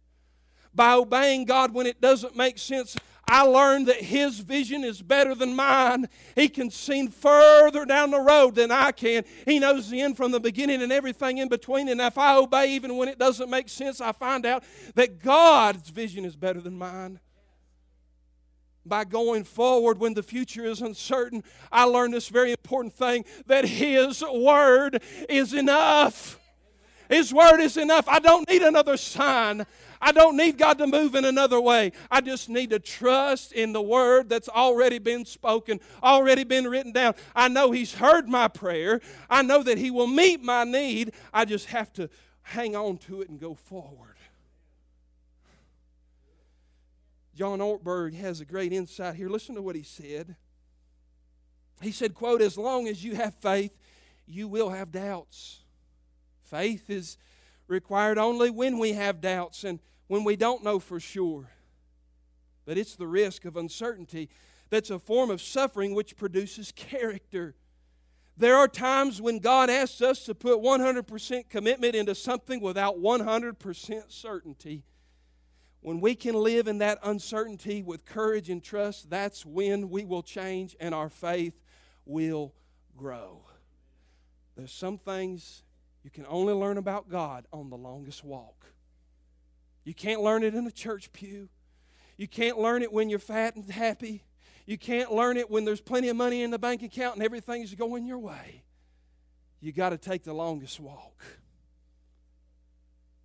By 0.72 0.94
obeying 0.94 1.46
God 1.46 1.74
when 1.74 1.86
it 1.86 2.00
doesn't 2.00 2.36
make 2.36 2.58
sense, 2.58 2.96
I 3.32 3.40
learned 3.44 3.86
that 3.86 4.02
his 4.02 4.40
vision 4.40 4.84
is 4.84 5.00
better 5.00 5.34
than 5.34 5.56
mine. 5.56 6.06
He 6.34 6.50
can 6.50 6.70
see 6.70 7.06
further 7.06 7.86
down 7.86 8.10
the 8.10 8.20
road 8.20 8.56
than 8.56 8.70
I 8.70 8.92
can. 8.92 9.24
He 9.46 9.58
knows 9.58 9.88
the 9.88 10.02
end 10.02 10.18
from 10.18 10.32
the 10.32 10.38
beginning 10.38 10.82
and 10.82 10.92
everything 10.92 11.38
in 11.38 11.48
between. 11.48 11.88
And 11.88 11.98
if 11.98 12.18
I 12.18 12.36
obey 12.36 12.74
even 12.74 12.98
when 12.98 13.08
it 13.08 13.18
doesn't 13.18 13.48
make 13.48 13.70
sense, 13.70 14.02
I 14.02 14.12
find 14.12 14.44
out 14.44 14.64
that 14.96 15.18
God's 15.18 15.88
vision 15.88 16.26
is 16.26 16.36
better 16.36 16.60
than 16.60 16.76
mine. 16.76 17.20
By 18.84 19.04
going 19.04 19.44
forward 19.44 19.98
when 19.98 20.12
the 20.12 20.22
future 20.22 20.66
is 20.66 20.82
uncertain, 20.82 21.42
I 21.72 21.84
learned 21.84 22.12
this 22.12 22.28
very 22.28 22.50
important 22.50 22.92
thing 22.92 23.24
that 23.46 23.64
His 23.64 24.22
Word 24.30 25.02
is 25.30 25.54
enough. 25.54 26.38
His 27.08 27.32
Word 27.32 27.60
is 27.60 27.78
enough. 27.78 28.08
I 28.08 28.18
don't 28.18 28.46
need 28.46 28.60
another 28.60 28.98
sign. 28.98 29.64
I 30.02 30.10
don't 30.10 30.36
need 30.36 30.58
God 30.58 30.78
to 30.78 30.86
move 30.88 31.14
in 31.14 31.24
another 31.24 31.60
way. 31.60 31.92
I 32.10 32.20
just 32.20 32.48
need 32.48 32.70
to 32.70 32.80
trust 32.80 33.52
in 33.52 33.72
the 33.72 33.80
word 33.80 34.28
that's 34.28 34.48
already 34.48 34.98
been 34.98 35.24
spoken, 35.24 35.78
already 36.02 36.42
been 36.42 36.66
written 36.66 36.92
down. 36.92 37.14
I 37.36 37.46
know 37.46 37.70
He's 37.70 37.94
heard 37.94 38.28
my 38.28 38.48
prayer. 38.48 39.00
I 39.30 39.42
know 39.42 39.62
that 39.62 39.78
He 39.78 39.92
will 39.92 40.08
meet 40.08 40.42
my 40.42 40.64
need. 40.64 41.12
I 41.32 41.44
just 41.44 41.66
have 41.66 41.92
to 41.94 42.10
hang 42.42 42.74
on 42.74 42.98
to 42.98 43.22
it 43.22 43.28
and 43.28 43.38
go 43.38 43.54
forward. 43.54 44.16
John 47.34 47.60
Ortberg 47.60 48.14
has 48.14 48.40
a 48.40 48.44
great 48.44 48.72
insight 48.72 49.14
here. 49.14 49.28
Listen 49.28 49.54
to 49.54 49.62
what 49.62 49.76
he 49.76 49.82
said. 49.82 50.36
He 51.80 51.90
said, 51.90 52.14
quote, 52.14 52.42
as 52.42 52.58
long 52.58 52.88
as 52.88 53.02
you 53.02 53.14
have 53.14 53.34
faith, 53.36 53.76
you 54.26 54.48
will 54.48 54.70
have 54.70 54.92
doubts. 54.92 55.60
Faith 56.44 56.90
is 56.90 57.16
required 57.68 58.18
only 58.18 58.50
when 58.50 58.78
we 58.78 58.92
have 58.92 59.20
doubts. 59.20 59.64
And 59.64 59.80
when 60.12 60.24
we 60.24 60.36
don't 60.36 60.62
know 60.62 60.78
for 60.78 61.00
sure. 61.00 61.48
But 62.66 62.76
it's 62.76 62.96
the 62.96 63.06
risk 63.06 63.46
of 63.46 63.56
uncertainty 63.56 64.28
that's 64.68 64.90
a 64.90 64.98
form 64.98 65.30
of 65.30 65.40
suffering 65.40 65.94
which 65.94 66.18
produces 66.18 66.70
character. 66.70 67.54
There 68.36 68.54
are 68.54 68.68
times 68.68 69.22
when 69.22 69.38
God 69.38 69.70
asks 69.70 70.02
us 70.02 70.26
to 70.26 70.34
put 70.34 70.58
100% 70.58 71.48
commitment 71.48 71.94
into 71.94 72.14
something 72.14 72.60
without 72.60 73.00
100% 73.00 74.12
certainty. 74.12 74.84
When 75.80 75.98
we 75.98 76.14
can 76.14 76.34
live 76.34 76.68
in 76.68 76.76
that 76.78 76.98
uncertainty 77.02 77.82
with 77.82 78.04
courage 78.04 78.50
and 78.50 78.62
trust, 78.62 79.08
that's 79.08 79.46
when 79.46 79.88
we 79.88 80.04
will 80.04 80.22
change 80.22 80.76
and 80.78 80.94
our 80.94 81.08
faith 81.08 81.58
will 82.04 82.52
grow. 82.98 83.46
There's 84.56 84.72
some 84.72 84.98
things 84.98 85.62
you 86.04 86.10
can 86.10 86.26
only 86.28 86.52
learn 86.52 86.76
about 86.76 87.08
God 87.08 87.46
on 87.50 87.70
the 87.70 87.78
longest 87.78 88.22
walk. 88.22 88.62
You 89.84 89.94
can't 89.94 90.20
learn 90.20 90.44
it 90.44 90.54
in 90.54 90.66
a 90.66 90.70
church 90.70 91.12
pew. 91.12 91.48
You 92.16 92.28
can't 92.28 92.58
learn 92.58 92.82
it 92.82 92.92
when 92.92 93.08
you're 93.10 93.18
fat 93.18 93.56
and 93.56 93.68
happy. 93.70 94.24
You 94.66 94.78
can't 94.78 95.12
learn 95.12 95.36
it 95.36 95.50
when 95.50 95.64
there's 95.64 95.80
plenty 95.80 96.08
of 96.08 96.16
money 96.16 96.42
in 96.42 96.50
the 96.50 96.58
bank 96.58 96.82
account 96.82 97.16
and 97.16 97.24
everything's 97.24 97.74
going 97.74 98.06
your 98.06 98.18
way. 98.18 98.62
You 99.60 99.72
got 99.72 99.90
to 99.90 99.98
take 99.98 100.22
the 100.22 100.32
longest 100.32 100.78
walk. 100.78 101.24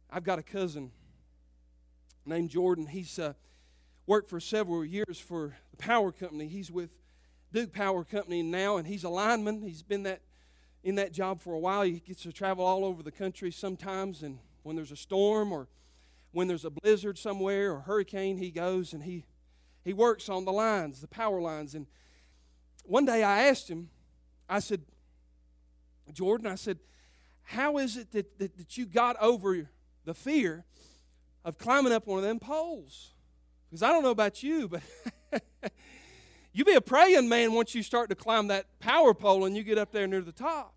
I've 0.09 0.23
got 0.23 0.39
a 0.39 0.43
cousin 0.43 0.91
named 2.25 2.49
Jordan. 2.49 2.87
He's 2.87 3.19
uh, 3.19 3.33
worked 4.05 4.29
for 4.29 4.39
several 4.39 4.83
years 4.85 5.19
for 5.19 5.55
the 5.71 5.77
power 5.77 6.11
company. 6.11 6.47
He's 6.47 6.71
with 6.71 6.91
Duke 7.51 7.73
Power 7.73 8.03
Company 8.03 8.43
now, 8.43 8.77
and 8.77 8.87
he's 8.87 9.03
a 9.03 9.09
lineman. 9.09 9.61
He's 9.61 9.83
been 9.83 10.03
that 10.03 10.21
in 10.83 10.95
that 10.95 11.11
job 11.11 11.41
for 11.41 11.53
a 11.53 11.59
while. 11.59 11.81
He 11.81 11.99
gets 11.99 12.23
to 12.23 12.31
travel 12.31 12.65
all 12.65 12.85
over 12.85 13.03
the 13.03 13.11
country 13.11 13.51
sometimes, 13.51 14.23
and 14.23 14.39
when 14.63 14.75
there's 14.75 14.91
a 14.91 14.97
storm 14.97 15.51
or 15.51 15.67
when 16.31 16.47
there's 16.47 16.65
a 16.65 16.69
blizzard 16.69 17.17
somewhere 17.17 17.73
or 17.73 17.79
hurricane, 17.81 18.37
he 18.37 18.51
goes 18.51 18.93
and 18.93 19.03
he 19.03 19.25
he 19.87 19.93
works 19.93 20.27
on 20.27 20.43
the 20.43 20.51
lines, 20.51 20.99
the 20.99 21.07
power 21.07 21.39
lines. 21.39 21.73
And 21.73 21.87
one 22.83 23.05
day 23.05 23.23
I 23.23 23.47
asked 23.47 23.69
him, 23.69 23.89
I 24.49 24.59
said, 24.59 24.81
Jordan, 26.11 26.45
I 26.45 26.55
said, 26.55 26.79
how 27.43 27.77
is 27.77 27.95
it 27.95 28.11
that, 28.11 28.37
that, 28.37 28.57
that 28.57 28.77
you 28.77 28.85
got 28.85 29.15
over 29.21 29.69
the 30.03 30.13
fear 30.13 30.65
of 31.45 31.57
climbing 31.57 31.93
up 31.93 32.05
one 32.05 32.17
of 32.17 32.25
them 32.25 32.37
poles? 32.37 33.13
Because 33.69 33.81
I 33.81 33.93
don't 33.93 34.03
know 34.03 34.11
about 34.11 34.43
you, 34.43 34.67
but 34.67 34.81
you 36.51 36.65
be 36.65 36.73
a 36.73 36.81
praying 36.81 37.29
man 37.29 37.53
once 37.53 37.73
you 37.73 37.81
start 37.81 38.09
to 38.09 38.15
climb 38.15 38.47
that 38.47 38.65
power 38.79 39.13
pole 39.13 39.45
and 39.45 39.55
you 39.55 39.63
get 39.63 39.77
up 39.77 39.93
there 39.93 40.05
near 40.05 40.19
the 40.19 40.33
top. 40.33 40.73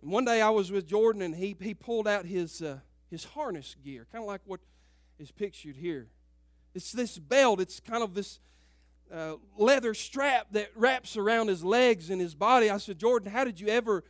And 0.00 0.10
one 0.10 0.24
day 0.24 0.40
I 0.40 0.48
was 0.48 0.72
with 0.72 0.86
Jordan 0.86 1.20
and 1.20 1.34
he, 1.34 1.54
he 1.60 1.74
pulled 1.74 2.08
out 2.08 2.24
his, 2.24 2.62
uh, 2.62 2.78
his 3.14 3.24
harness 3.24 3.76
gear, 3.84 4.06
kind 4.10 4.22
of 4.22 4.28
like 4.28 4.40
what 4.44 4.60
is 5.20 5.30
pictured 5.30 5.76
here. 5.76 6.08
It's 6.74 6.90
this 6.90 7.16
belt, 7.16 7.60
it's 7.60 7.78
kind 7.78 8.02
of 8.02 8.14
this 8.14 8.40
uh, 9.12 9.34
leather 9.56 9.94
strap 9.94 10.48
that 10.50 10.70
wraps 10.74 11.16
around 11.16 11.46
his 11.46 11.62
legs 11.62 12.10
and 12.10 12.20
his 12.20 12.34
body. 12.34 12.70
I 12.70 12.78
said, 12.78 12.98
Jordan, 12.98 13.30
how 13.30 13.44
did 13.44 13.60
you 13.60 13.68
ever 13.68 14.02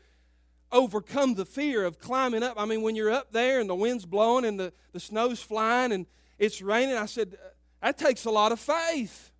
overcome 0.73 1.35
the 1.35 1.45
fear 1.45 1.85
of 1.85 1.99
climbing 1.99 2.43
up? 2.43 2.55
I 2.57 2.64
mean, 2.64 2.81
when 2.81 2.97
you're 2.97 3.11
up 3.11 3.31
there 3.31 3.61
and 3.61 3.69
the 3.69 3.75
wind's 3.75 4.07
blowing 4.07 4.47
and 4.47 4.59
the, 4.59 4.73
the 4.93 5.01
snow's 5.01 5.43
flying 5.43 5.93
and 5.93 6.07
it's 6.38 6.62
raining, 6.62 6.97
I 6.97 7.07
said, 7.07 7.37
that 7.83 7.99
takes 7.99 8.25
a 8.25 8.31
lot 8.31 8.53
of 8.53 8.59
faith. 8.59 9.31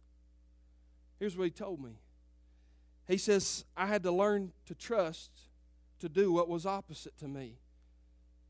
Here's 1.19 1.37
what 1.37 1.45
he 1.45 1.51
told 1.51 1.83
me. 1.83 1.93
He 3.09 3.17
says, 3.17 3.65
I 3.75 3.87
had 3.87 4.03
to 4.03 4.13
learn 4.13 4.53
to 4.67 4.75
trust 4.75 5.31
to 6.01 6.11
do 6.11 6.31
what 6.31 6.51
was 6.51 6.67
opposite 6.67 7.17
to 7.19 7.29
me. 7.29 7.57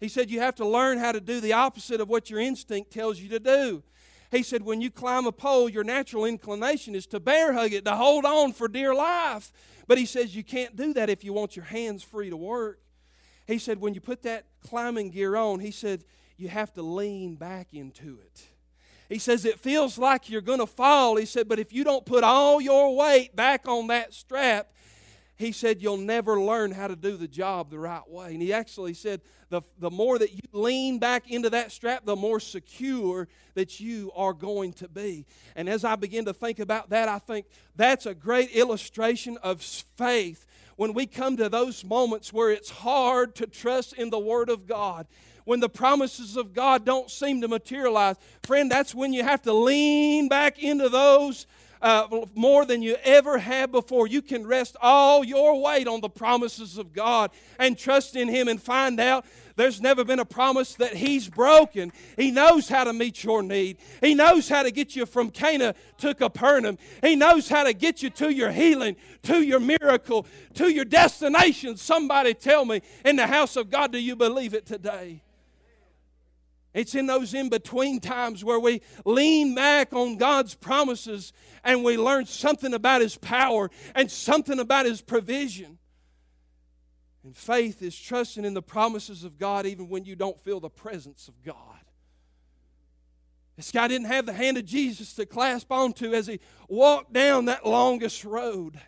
He 0.05 0.11
said, 0.11 0.31
You 0.31 0.40
have 0.40 0.55
to 0.57 0.67
learn 0.67 0.99
how 0.99 1.12
to 1.12 1.21
do 1.21 1.40
the 1.40 1.55
opposite 1.55 1.99
of 1.99 2.11
what 2.11 2.29
your 2.29 2.38
instinct 2.38 2.90
tells 2.90 3.21
you 3.21 3.31
to 3.31 3.40
do. 3.40 3.83
He 4.31 4.43
said, 4.43 4.62
When 4.62 4.83
you 4.83 4.90
climb 4.90 5.25
a 5.25 5.33
pole, 5.33 5.67
your 5.67 5.83
natural 5.83 6.27
inclination 6.27 6.95
is 6.95 7.07
to 7.07 7.19
bear 7.19 7.55
hug 7.55 7.73
it, 7.73 7.87
to 7.87 7.97
hold 7.97 8.27
on 8.27 8.53
for 8.53 8.69
dear 8.69 8.95
life. 8.95 9.51
But 9.87 9.97
he 9.97 10.05
says, 10.05 10.37
You 10.37 10.45
can't 10.45 10.77
do 10.77 10.93
that 10.93 11.09
if 11.09 11.25
you 11.25 11.33
want 11.33 11.57
your 11.57 11.64
hands 11.64 12.03
free 12.03 12.29
to 12.29 12.37
work. 12.37 12.81
He 13.47 13.59
said, 13.59 13.81
When 13.81 13.95
you 13.95 14.03
put 14.03 14.21
that 14.25 14.45
climbing 14.62 15.09
gear 15.09 15.37
on, 15.37 15.61
he 15.61 15.71
said, 15.71 16.05
You 16.37 16.49
have 16.49 16.75
to 16.75 16.83
lean 16.83 17.37
back 17.37 17.69
into 17.73 18.19
it. 18.21 18.49
He 19.09 19.19
says, 19.19 19.47
It 19.47 19.59
feels 19.59 19.97
like 19.97 20.29
you're 20.29 20.43
going 20.43 20.61
to 20.61 20.67
fall. 20.67 21.17
He 21.17 21.25
said, 21.25 21.49
But 21.49 21.59
if 21.59 21.73
you 21.73 21.83
don't 21.83 22.05
put 22.05 22.25
all 22.25 22.61
your 22.61 22.95
weight 22.95 23.35
back 23.35 23.67
on 23.67 23.87
that 23.87 24.12
strap, 24.12 24.71
he 25.37 25.53
said, 25.53 25.83
You'll 25.83 25.97
never 25.97 26.40
learn 26.40 26.70
how 26.70 26.87
to 26.87 26.97
do 26.97 27.16
the 27.16 27.29
job 27.29 27.70
the 27.70 27.79
right 27.79 28.09
way. 28.09 28.33
And 28.33 28.42
he 28.42 28.53
actually 28.53 28.94
said, 28.94 29.20
The, 29.51 29.62
the 29.79 29.90
more 29.90 30.18
that 30.18 30.33
you 30.33 30.40
lean 30.53 30.99
back 30.99 31.31
into 31.31 31.51
that 31.51 31.73
strap, 31.73 32.05
the 32.05 32.16
more 32.16 32.40
secure 32.40 33.29
that 33.55 33.81
you 33.81 34.12
are 34.14 34.33
going 34.33 34.73
to 34.75 34.88
be. 34.88 35.27
And 35.57 35.68
as 35.68 35.85
I 35.85 35.97
begin 35.97 36.25
to 36.27 36.33
think 36.33 36.59
about 36.59 36.90
that, 36.90 37.09
I 37.09 37.18
think 37.18 37.47
that's 37.75 38.07
a 38.07 38.14
great 38.14 38.51
illustration 38.51 39.37
of 39.42 39.61
faith 39.62 40.47
when 40.77 40.92
we 40.92 41.07
come 41.07 41.37
to 41.37 41.49
those 41.49 41.85
moments 41.85 42.33
where 42.33 42.51
it's 42.51 42.70
hard 42.70 43.35
to 43.37 43.47
trust 43.47 43.92
in 43.94 44.11
the 44.11 44.18
Word 44.18 44.49
of 44.49 44.66
God 44.66 45.07
when 45.44 45.61
the 45.61 45.68
promises 45.68 46.37
of 46.37 46.55
God 46.55 46.85
don't 46.85 47.11
seem 47.11 47.40
to 47.42 47.49
materialize. 47.49 48.16
Friend, 48.42 48.70
that's 48.70 48.94
when 48.94 49.12
you 49.12 49.23
have 49.23 49.42
to 49.42 49.53
lean 49.53 50.29
back 50.29 50.59
into 50.62 50.88
those 50.88 51.47
uh, 51.85 52.09
more 52.35 52.64
than 52.64 52.81
you 52.81 52.97
ever 53.05 53.37
have 53.37 53.70
before. 53.70 54.07
You 54.07 54.23
can 54.23 54.47
rest 54.47 54.75
all 54.81 55.23
your 55.23 55.61
weight 55.61 55.87
on 55.87 56.01
the 56.01 56.09
promises 56.09 56.79
of 56.79 56.94
God 56.94 57.31
and 57.59 57.79
trust 57.79 58.16
in 58.16 58.27
Him 58.27 58.49
and 58.49 58.61
find 58.61 58.99
out 58.99 59.27
there's 59.57 59.83
never 59.83 60.03
been 60.03 60.18
a 60.18 60.25
promise 60.25 60.75
that 60.77 60.94
He's 60.94 61.29
broken. 61.29 61.92
He 62.16 62.31
knows 62.31 62.70
how 62.70 62.85
to 62.85 62.94
meet 62.94 63.23
your 63.23 63.42
need. 63.42 63.77
He 64.01 64.14
knows 64.14 64.49
how 64.49 64.62
to 64.62 64.70
get 64.70 64.97
you 64.97 65.05
from 65.05 65.29
Cana 65.29 65.75
to 65.99 66.14
Capernaum. 66.14 66.79
He 67.03 67.16
knows 67.16 67.51
how 67.51 67.64
to 67.64 67.75
get 67.75 68.03
you 68.03 68.09
to 68.11 68.33
your 68.33 68.51
healing, 68.51 68.97
to 69.25 69.42
your 69.42 69.61
miracle, 69.61 70.27
to 70.55 70.73
your 70.73 70.87
destination. 70.87 71.77
Somebody 71.77 72.33
tell 72.33 72.64
me 72.64 72.81
in 73.05 73.16
the 73.16 73.27
house 73.27 73.57
of 73.57 73.68
God, 73.68 73.92
do 73.92 73.99
you 73.99 74.16
believe 74.16 74.55
it 74.55 74.64
today? 74.64 75.23
It's 76.74 76.96
in 76.96 77.06
those 77.06 77.32
in 77.34 77.48
between 77.48 78.00
times 78.00 78.44
where 78.44 78.58
we 78.58 78.82
lean 79.04 79.54
back 79.54 79.92
on 79.92 80.16
God's 80.16 80.56
promises 80.56 81.32
and 81.62 81.84
we 81.84 81.96
learn 81.96 82.26
something 82.26 82.74
about 82.74 83.00
His 83.00 83.16
power 83.16 83.70
and 83.94 84.10
something 84.10 84.58
about 84.58 84.84
His 84.84 85.00
provision. 85.00 85.78
And 87.22 87.34
faith 87.34 87.80
is 87.80 87.98
trusting 87.98 88.44
in 88.44 88.54
the 88.54 88.62
promises 88.62 89.22
of 89.22 89.38
God 89.38 89.66
even 89.66 89.88
when 89.88 90.04
you 90.04 90.16
don't 90.16 90.38
feel 90.40 90.58
the 90.58 90.68
presence 90.68 91.28
of 91.28 91.42
God. 91.42 91.56
This 93.56 93.70
guy 93.70 93.87
didn't 93.87 94.08
have 94.08 94.26
the 94.26 94.32
hand 94.32 94.58
of 94.58 94.64
Jesus 94.64 95.14
to 95.14 95.26
clasp 95.26 95.70
onto 95.70 96.12
as 96.12 96.26
he 96.26 96.40
walked 96.68 97.12
down 97.12 97.44
that 97.44 97.64
longest 97.64 98.24
road. 98.24 98.80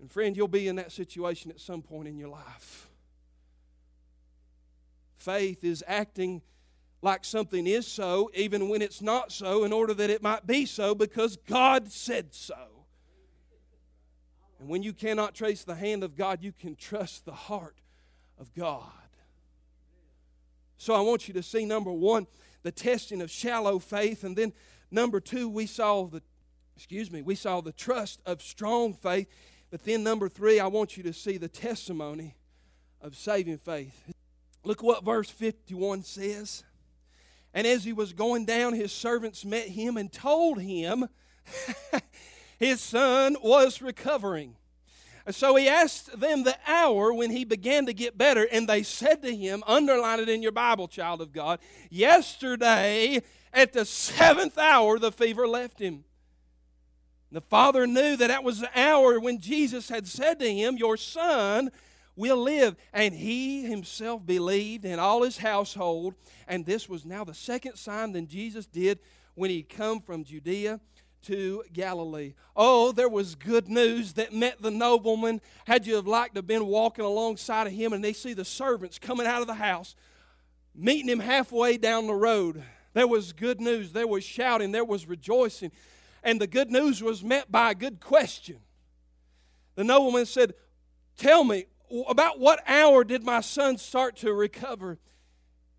And 0.00 0.10
friend, 0.10 0.36
you'll 0.36 0.46
be 0.46 0.68
in 0.68 0.76
that 0.76 0.92
situation 0.92 1.50
at 1.50 1.60
some 1.60 1.82
point 1.82 2.06
in 2.06 2.16
your 2.16 2.28
life. 2.28 2.88
Faith 5.24 5.64
is 5.64 5.82
acting 5.86 6.42
like 7.00 7.24
something 7.24 7.66
is 7.66 7.86
so, 7.86 8.30
even 8.34 8.68
when 8.68 8.82
it's 8.82 9.02
not 9.02 9.32
so, 9.32 9.64
in 9.64 9.72
order 9.72 9.94
that 9.94 10.10
it 10.10 10.22
might 10.22 10.46
be 10.46 10.66
so, 10.66 10.94
because 10.94 11.36
God 11.36 11.90
said 11.90 12.34
so. 12.34 12.86
And 14.58 14.68
when 14.68 14.82
you 14.82 14.92
cannot 14.92 15.34
trace 15.34 15.64
the 15.64 15.74
hand 15.74 16.04
of 16.04 16.16
God, 16.16 16.42
you 16.42 16.52
can 16.52 16.76
trust 16.76 17.24
the 17.24 17.32
heart 17.32 17.80
of 18.38 18.54
God. 18.54 18.82
So 20.76 20.94
I 20.94 21.00
want 21.00 21.28
you 21.28 21.34
to 21.34 21.42
see 21.42 21.64
number 21.64 21.92
one, 21.92 22.26
the 22.62 22.72
testing 22.72 23.20
of 23.20 23.30
shallow 23.30 23.78
faith, 23.78 24.24
and 24.24 24.36
then 24.36 24.52
number 24.90 25.20
two, 25.20 25.48
we 25.48 25.66
saw 25.66 26.04
the 26.04 26.22
excuse 26.76 27.10
me, 27.10 27.22
we 27.22 27.34
saw 27.34 27.60
the 27.60 27.72
trust 27.72 28.20
of 28.26 28.42
strong 28.42 28.92
faith. 28.92 29.28
But 29.70 29.84
then 29.84 30.02
number 30.02 30.28
three, 30.28 30.60
I 30.60 30.66
want 30.66 30.96
you 30.96 31.02
to 31.04 31.12
see 31.12 31.36
the 31.36 31.48
testimony 31.48 32.36
of 33.00 33.16
saving 33.16 33.58
faith. 33.58 34.13
Look 34.64 34.82
what 34.82 35.04
verse 35.04 35.30
51 35.30 36.02
says. 36.02 36.64
And 37.52 37.66
as 37.66 37.84
he 37.84 37.92
was 37.92 38.12
going 38.12 38.46
down, 38.46 38.72
his 38.72 38.92
servants 38.92 39.44
met 39.44 39.68
him 39.68 39.96
and 39.96 40.12
told 40.12 40.60
him 40.60 41.08
his 42.58 42.80
son 42.80 43.36
was 43.42 43.80
recovering. 43.80 44.56
So 45.30 45.56
he 45.56 45.68
asked 45.68 46.18
them 46.18 46.42
the 46.42 46.56
hour 46.66 47.12
when 47.12 47.30
he 47.30 47.44
began 47.44 47.86
to 47.86 47.94
get 47.94 48.18
better, 48.18 48.46
and 48.50 48.68
they 48.68 48.82
said 48.82 49.22
to 49.22 49.34
him, 49.34 49.62
underline 49.66 50.20
it 50.20 50.28
in 50.28 50.42
your 50.42 50.52
Bible, 50.52 50.86
child 50.86 51.22
of 51.22 51.32
God, 51.32 51.60
yesterday 51.88 53.22
at 53.52 53.72
the 53.72 53.84
seventh 53.84 54.58
hour 54.58 54.98
the 54.98 55.12
fever 55.12 55.46
left 55.46 55.78
him. 55.78 56.04
The 57.32 57.40
father 57.40 57.86
knew 57.86 58.16
that 58.16 58.28
that 58.28 58.44
was 58.44 58.60
the 58.60 58.70
hour 58.78 59.18
when 59.18 59.40
Jesus 59.40 59.88
had 59.88 60.06
said 60.06 60.38
to 60.40 60.52
him, 60.52 60.76
Your 60.76 60.96
son 60.96 61.70
will 62.16 62.36
live. 62.36 62.76
And 62.92 63.14
he 63.14 63.62
himself 63.64 64.24
believed 64.24 64.84
in 64.84 64.98
all 64.98 65.22
his 65.22 65.38
household. 65.38 66.14
And 66.46 66.64
this 66.64 66.88
was 66.88 67.04
now 67.04 67.24
the 67.24 67.34
second 67.34 67.76
sign 67.76 68.12
that 68.12 68.28
Jesus 68.28 68.66
did 68.66 68.98
when 69.34 69.50
he 69.50 69.62
come 69.62 70.00
from 70.00 70.24
Judea 70.24 70.80
to 71.26 71.64
Galilee. 71.72 72.34
Oh, 72.54 72.92
there 72.92 73.08
was 73.08 73.34
good 73.34 73.68
news 73.68 74.14
that 74.14 74.32
met 74.32 74.60
the 74.60 74.70
nobleman. 74.70 75.40
Had 75.66 75.86
you 75.86 75.96
have 75.96 76.06
liked 76.06 76.34
to 76.34 76.38
have 76.38 76.46
been 76.46 76.66
walking 76.66 77.04
alongside 77.04 77.66
of 77.66 77.72
him 77.72 77.92
and 77.92 78.04
they 78.04 78.12
see 78.12 78.34
the 78.34 78.44
servants 78.44 78.98
coming 78.98 79.26
out 79.26 79.40
of 79.40 79.46
the 79.46 79.54
house, 79.54 79.96
meeting 80.74 81.08
him 81.08 81.20
halfway 81.20 81.76
down 81.76 82.06
the 82.06 82.14
road. 82.14 82.62
There 82.92 83.08
was 83.08 83.32
good 83.32 83.60
news. 83.60 83.92
There 83.92 84.06
was 84.06 84.22
shouting. 84.22 84.72
There 84.72 84.84
was 84.84 85.08
rejoicing. 85.08 85.72
And 86.22 86.40
the 86.40 86.46
good 86.46 86.70
news 86.70 87.02
was 87.02 87.24
met 87.24 87.50
by 87.50 87.72
a 87.72 87.74
good 87.74 88.00
question. 88.00 88.58
The 89.74 89.84
nobleman 89.84 90.26
said, 90.26 90.54
Tell 91.16 91.44
me, 91.44 91.66
about 92.08 92.40
what 92.40 92.62
hour 92.66 93.04
did 93.04 93.22
my 93.22 93.40
son 93.40 93.78
start 93.78 94.16
to 94.16 94.32
recover? 94.32 94.98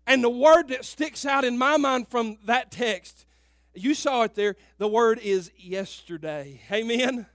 And 0.06 0.22
the 0.22 0.30
word 0.30 0.68
that 0.68 0.84
sticks 0.84 1.26
out 1.26 1.44
in 1.44 1.58
my 1.58 1.76
mind 1.76 2.08
from 2.08 2.38
that 2.44 2.70
text, 2.70 3.26
you 3.74 3.94
saw 3.94 4.22
it 4.22 4.34
there, 4.34 4.56
the 4.78 4.88
word 4.88 5.18
is 5.18 5.50
yesterday. 5.56 6.60
Amen. 6.70 7.26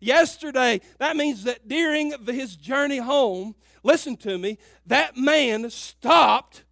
Yesterday, 0.00 0.80
that 0.98 1.16
means 1.16 1.44
that 1.44 1.66
during 1.66 2.12
his 2.26 2.56
journey 2.56 2.98
home, 2.98 3.54
listen 3.82 4.16
to 4.18 4.38
me, 4.38 4.58
that 4.86 5.16
man 5.16 5.70
stopped, 5.70 6.64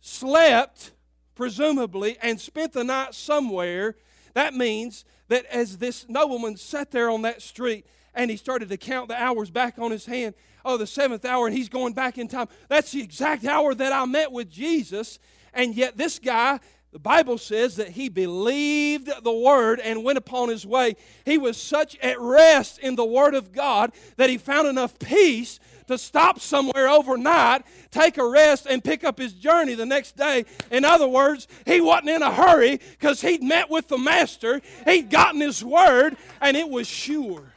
slept, 0.00 0.92
presumably, 1.34 2.16
and 2.22 2.40
spent 2.40 2.72
the 2.72 2.84
night 2.84 3.14
somewhere. 3.14 3.96
That 4.34 4.54
means 4.54 5.04
that 5.28 5.44
as 5.46 5.78
this 5.78 6.06
nobleman 6.08 6.56
sat 6.56 6.90
there 6.90 7.10
on 7.10 7.22
that 7.22 7.42
street 7.42 7.86
and 8.14 8.30
he 8.30 8.36
started 8.36 8.68
to 8.68 8.76
count 8.76 9.08
the 9.08 9.20
hours 9.20 9.50
back 9.50 9.78
on 9.78 9.90
his 9.90 10.06
hand, 10.06 10.34
oh, 10.64 10.76
the 10.76 10.86
seventh 10.86 11.24
hour, 11.24 11.46
and 11.46 11.56
he's 11.56 11.68
going 11.68 11.92
back 11.92 12.18
in 12.18 12.28
time. 12.28 12.48
That's 12.68 12.92
the 12.92 13.02
exact 13.02 13.44
hour 13.44 13.74
that 13.74 13.92
I 13.92 14.04
met 14.04 14.32
with 14.32 14.50
Jesus. 14.50 15.18
And 15.54 15.74
yet, 15.74 15.96
this 15.96 16.18
guy, 16.18 16.60
the 16.92 16.98
Bible 16.98 17.38
says 17.38 17.76
that 17.76 17.88
he 17.88 18.10
believed 18.10 19.10
the 19.22 19.32
word 19.32 19.80
and 19.80 20.04
went 20.04 20.18
upon 20.18 20.50
his 20.50 20.66
way. 20.66 20.96
He 21.24 21.38
was 21.38 21.56
such 21.56 21.96
at 21.98 22.20
rest 22.20 22.78
in 22.78 22.96
the 22.96 23.04
word 23.04 23.34
of 23.34 23.50
God 23.50 23.92
that 24.16 24.28
he 24.28 24.36
found 24.36 24.68
enough 24.68 24.98
peace 24.98 25.58
to 25.86 25.96
stop 25.96 26.38
somewhere 26.38 26.88
overnight, 26.88 27.62
take 27.90 28.18
a 28.18 28.28
rest, 28.28 28.66
and 28.68 28.84
pick 28.84 29.04
up 29.04 29.18
his 29.18 29.32
journey 29.32 29.74
the 29.74 29.86
next 29.86 30.16
day. 30.16 30.44
In 30.70 30.84
other 30.84 31.08
words, 31.08 31.48
he 31.66 31.80
wasn't 31.80 32.10
in 32.10 32.22
a 32.22 32.32
hurry 32.32 32.78
because 32.92 33.22
he'd 33.22 33.42
met 33.42 33.70
with 33.70 33.88
the 33.88 33.98
master, 33.98 34.60
he'd 34.86 35.10
gotten 35.10 35.40
his 35.40 35.64
word, 35.64 36.16
and 36.40 36.56
it 36.56 36.68
was 36.68 36.86
sure. 36.86 37.51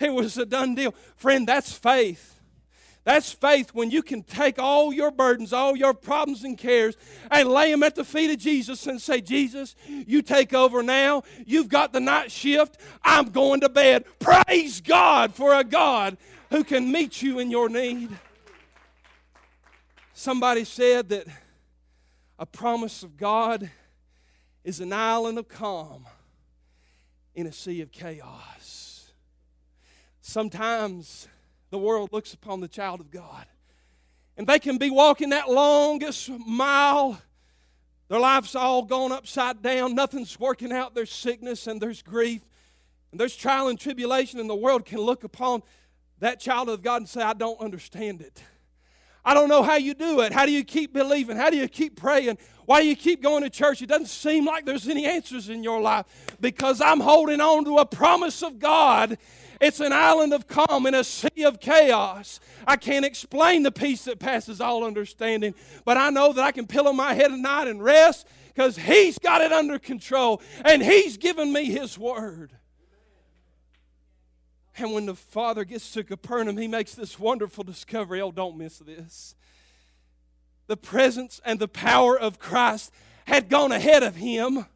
It 0.00 0.12
was 0.12 0.36
a 0.38 0.46
done 0.46 0.74
deal. 0.74 0.94
Friend, 1.16 1.46
that's 1.46 1.72
faith. 1.72 2.34
That's 3.04 3.30
faith 3.30 3.74
when 3.74 3.90
you 3.90 4.02
can 4.02 4.22
take 4.22 4.58
all 4.58 4.90
your 4.90 5.10
burdens, 5.10 5.52
all 5.52 5.76
your 5.76 5.92
problems 5.92 6.42
and 6.42 6.56
cares, 6.56 6.96
and 7.30 7.50
lay 7.50 7.70
them 7.70 7.82
at 7.82 7.94
the 7.94 8.04
feet 8.04 8.30
of 8.30 8.38
Jesus 8.38 8.86
and 8.86 9.00
say, 9.00 9.20
Jesus, 9.20 9.76
you 9.86 10.22
take 10.22 10.54
over 10.54 10.82
now. 10.82 11.22
You've 11.44 11.68
got 11.68 11.92
the 11.92 12.00
night 12.00 12.32
shift. 12.32 12.78
I'm 13.02 13.26
going 13.26 13.60
to 13.60 13.68
bed. 13.68 14.06
Praise 14.18 14.80
God 14.80 15.34
for 15.34 15.54
a 15.54 15.64
God 15.64 16.16
who 16.48 16.64
can 16.64 16.90
meet 16.90 17.20
you 17.20 17.38
in 17.40 17.50
your 17.50 17.68
need. 17.68 18.08
Somebody 20.14 20.64
said 20.64 21.10
that 21.10 21.26
a 22.38 22.46
promise 22.46 23.02
of 23.02 23.18
God 23.18 23.70
is 24.62 24.80
an 24.80 24.94
island 24.94 25.38
of 25.38 25.48
calm 25.48 26.06
in 27.34 27.46
a 27.46 27.52
sea 27.52 27.82
of 27.82 27.92
chaos. 27.92 28.93
Sometimes 30.26 31.28
the 31.68 31.76
world 31.76 32.08
looks 32.10 32.32
upon 32.32 32.60
the 32.60 32.66
child 32.66 32.98
of 32.98 33.10
God. 33.10 33.44
And 34.38 34.46
they 34.46 34.58
can 34.58 34.78
be 34.78 34.88
walking 34.88 35.28
that 35.28 35.50
longest 35.50 36.30
mile. 36.46 37.20
Their 38.08 38.20
life's 38.20 38.54
all 38.54 38.84
gone 38.84 39.12
upside 39.12 39.60
down. 39.60 39.94
Nothing's 39.94 40.40
working 40.40 40.72
out. 40.72 40.94
There's 40.94 41.12
sickness 41.12 41.66
and 41.66 41.78
there's 41.78 42.00
grief 42.00 42.40
and 43.10 43.20
there's 43.20 43.36
trial 43.36 43.68
and 43.68 43.78
tribulation, 43.78 44.40
and 44.40 44.48
the 44.48 44.56
world 44.56 44.86
can 44.86 44.98
look 44.98 45.24
upon 45.24 45.62
that 46.20 46.40
child 46.40 46.70
of 46.70 46.80
God 46.80 47.02
and 47.02 47.08
say, 47.08 47.20
I 47.20 47.34
don't 47.34 47.60
understand 47.60 48.22
it. 48.22 48.42
I 49.26 49.34
don't 49.34 49.50
know 49.50 49.62
how 49.62 49.76
you 49.76 49.92
do 49.92 50.22
it. 50.22 50.32
How 50.32 50.46
do 50.46 50.52
you 50.52 50.64
keep 50.64 50.94
believing? 50.94 51.36
How 51.36 51.50
do 51.50 51.56
you 51.58 51.68
keep 51.68 51.96
praying? 51.96 52.38
Why 52.64 52.80
do 52.80 52.88
you 52.88 52.96
keep 52.96 53.22
going 53.22 53.42
to 53.42 53.50
church? 53.50 53.82
It 53.82 53.86
doesn't 53.86 54.06
seem 54.06 54.46
like 54.46 54.64
there's 54.64 54.88
any 54.88 55.04
answers 55.04 55.50
in 55.50 55.62
your 55.62 55.82
life 55.82 56.06
because 56.40 56.80
I'm 56.80 57.00
holding 57.00 57.42
on 57.42 57.66
to 57.66 57.76
a 57.76 57.86
promise 57.86 58.42
of 58.42 58.58
God 58.58 59.18
it's 59.60 59.80
an 59.80 59.92
island 59.92 60.32
of 60.32 60.46
calm 60.46 60.86
in 60.86 60.94
a 60.94 61.04
sea 61.04 61.44
of 61.44 61.60
chaos. 61.60 62.40
I 62.66 62.76
can't 62.76 63.04
explain 63.04 63.62
the 63.62 63.72
peace 63.72 64.04
that 64.04 64.18
passes 64.18 64.60
all 64.60 64.84
understanding, 64.84 65.54
but 65.84 65.96
I 65.96 66.10
know 66.10 66.32
that 66.32 66.44
I 66.44 66.52
can 66.52 66.66
pillow 66.66 66.92
my 66.92 67.14
head 67.14 67.32
at 67.32 67.38
night 67.38 67.68
and 67.68 67.82
rest 67.82 68.26
because 68.48 68.76
He's 68.76 69.18
got 69.18 69.40
it 69.40 69.52
under 69.52 69.78
control 69.78 70.40
and 70.64 70.82
He's 70.82 71.16
given 71.16 71.52
me 71.52 71.66
His 71.66 71.98
word. 71.98 72.52
And 74.76 74.92
when 74.92 75.06
the 75.06 75.14
father 75.14 75.64
gets 75.64 75.92
to 75.92 76.02
Capernaum, 76.02 76.56
he 76.56 76.66
makes 76.66 76.94
this 76.94 77.18
wonderful 77.18 77.62
discovery. 77.62 78.20
Oh, 78.20 78.32
don't 78.32 78.58
miss 78.58 78.78
this. 78.78 79.34
The 80.66 80.76
presence 80.76 81.40
and 81.44 81.60
the 81.60 81.68
power 81.68 82.18
of 82.18 82.38
Christ 82.38 82.92
had 83.26 83.48
gone 83.48 83.70
ahead 83.70 84.02
of 84.02 84.16
him. 84.16 84.66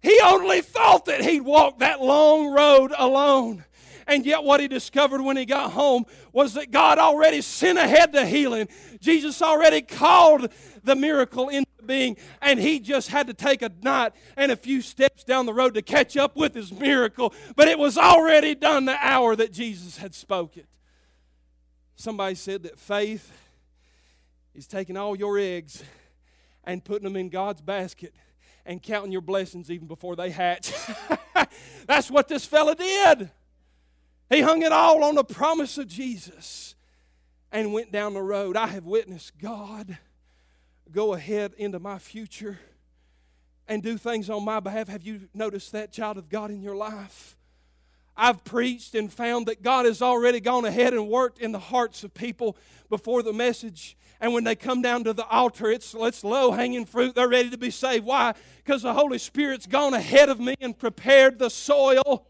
He 0.00 0.18
only 0.24 0.60
thought 0.60 1.04
that 1.06 1.22
he'd 1.22 1.42
walk 1.42 1.80
that 1.80 2.00
long 2.00 2.52
road 2.52 2.92
alone. 2.96 3.64
And 4.06 4.26
yet, 4.26 4.44
what 4.44 4.60
he 4.60 4.68
discovered 4.68 5.22
when 5.22 5.36
he 5.36 5.44
got 5.44 5.72
home 5.72 6.04
was 6.32 6.54
that 6.54 6.70
God 6.70 6.98
already 6.98 7.40
sent 7.40 7.78
ahead 7.78 8.12
the 8.12 8.26
healing. 8.26 8.68
Jesus 9.00 9.40
already 9.42 9.82
called 9.82 10.50
the 10.82 10.94
miracle 10.94 11.48
into 11.48 11.70
being, 11.86 12.16
and 12.40 12.58
he 12.58 12.80
just 12.80 13.08
had 13.08 13.26
to 13.26 13.34
take 13.34 13.62
a 13.62 13.70
night 13.82 14.12
and 14.36 14.50
a 14.50 14.56
few 14.56 14.80
steps 14.80 15.24
down 15.24 15.46
the 15.46 15.54
road 15.54 15.74
to 15.74 15.82
catch 15.82 16.16
up 16.16 16.36
with 16.36 16.54
his 16.54 16.72
miracle. 16.72 17.32
But 17.56 17.68
it 17.68 17.78
was 17.78 17.98
already 17.98 18.54
done 18.54 18.84
the 18.84 18.96
hour 19.00 19.36
that 19.36 19.52
Jesus 19.52 19.98
had 19.98 20.14
spoken. 20.14 20.64
Somebody 21.96 22.34
said 22.34 22.64
that 22.64 22.78
faith 22.78 23.32
is 24.54 24.66
taking 24.66 24.96
all 24.96 25.16
your 25.16 25.38
eggs 25.38 25.82
and 26.64 26.84
putting 26.84 27.04
them 27.04 27.16
in 27.16 27.28
God's 27.28 27.60
basket 27.60 28.14
and 28.66 28.82
counting 28.82 29.12
your 29.12 29.20
blessings 29.20 29.70
even 29.70 29.86
before 29.86 30.16
they 30.16 30.30
hatch. 30.30 30.72
That's 31.86 32.10
what 32.10 32.28
this 32.28 32.44
fella 32.44 32.74
did. 32.74 33.30
He 34.30 34.40
hung 34.40 34.62
it 34.62 34.72
all 34.72 35.04
on 35.04 35.14
the 35.14 35.24
promise 35.24 35.78
of 35.78 35.86
Jesus 35.86 36.74
and 37.52 37.72
went 37.72 37.92
down 37.92 38.14
the 38.14 38.22
road. 38.22 38.56
I 38.56 38.66
have 38.68 38.84
witnessed 38.84 39.38
God 39.38 39.98
go 40.90 41.14
ahead 41.14 41.54
into 41.56 41.78
my 41.78 41.98
future 41.98 42.58
and 43.66 43.82
do 43.82 43.96
things 43.96 44.30
on 44.30 44.44
my 44.44 44.60
behalf. 44.60 44.88
Have 44.88 45.02
you 45.02 45.28
noticed 45.34 45.72
that, 45.72 45.92
child 45.92 46.18
of 46.18 46.28
God, 46.28 46.50
in 46.50 46.62
your 46.62 46.76
life? 46.76 47.36
I've 48.16 48.44
preached 48.44 48.94
and 48.94 49.12
found 49.12 49.46
that 49.46 49.62
God 49.62 49.86
has 49.86 50.00
already 50.00 50.40
gone 50.40 50.64
ahead 50.64 50.94
and 50.94 51.08
worked 51.08 51.38
in 51.38 51.52
the 51.52 51.58
hearts 51.58 52.04
of 52.04 52.14
people 52.14 52.56
before 52.88 53.22
the 53.22 53.32
message. 53.32 53.96
And 54.20 54.32
when 54.32 54.44
they 54.44 54.54
come 54.54 54.82
down 54.82 55.04
to 55.04 55.12
the 55.12 55.26
altar, 55.26 55.70
it's, 55.70 55.94
it's 55.98 56.22
low 56.22 56.52
hanging 56.52 56.86
fruit. 56.86 57.14
They're 57.16 57.28
ready 57.28 57.50
to 57.50 57.58
be 57.58 57.70
saved. 57.70 58.04
Why? 58.04 58.34
Because 58.64 58.82
the 58.82 58.94
Holy 58.94 59.18
Spirit's 59.18 59.66
gone 59.66 59.94
ahead 59.94 60.28
of 60.28 60.38
me 60.38 60.54
and 60.60 60.78
prepared 60.78 61.38
the 61.38 61.50
soil 61.50 62.26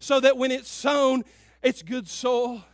so 0.00 0.18
that 0.20 0.36
when 0.36 0.50
it's 0.50 0.70
sown, 0.70 1.24
it's 1.62 1.82
good 1.82 2.08
soil. 2.08 2.64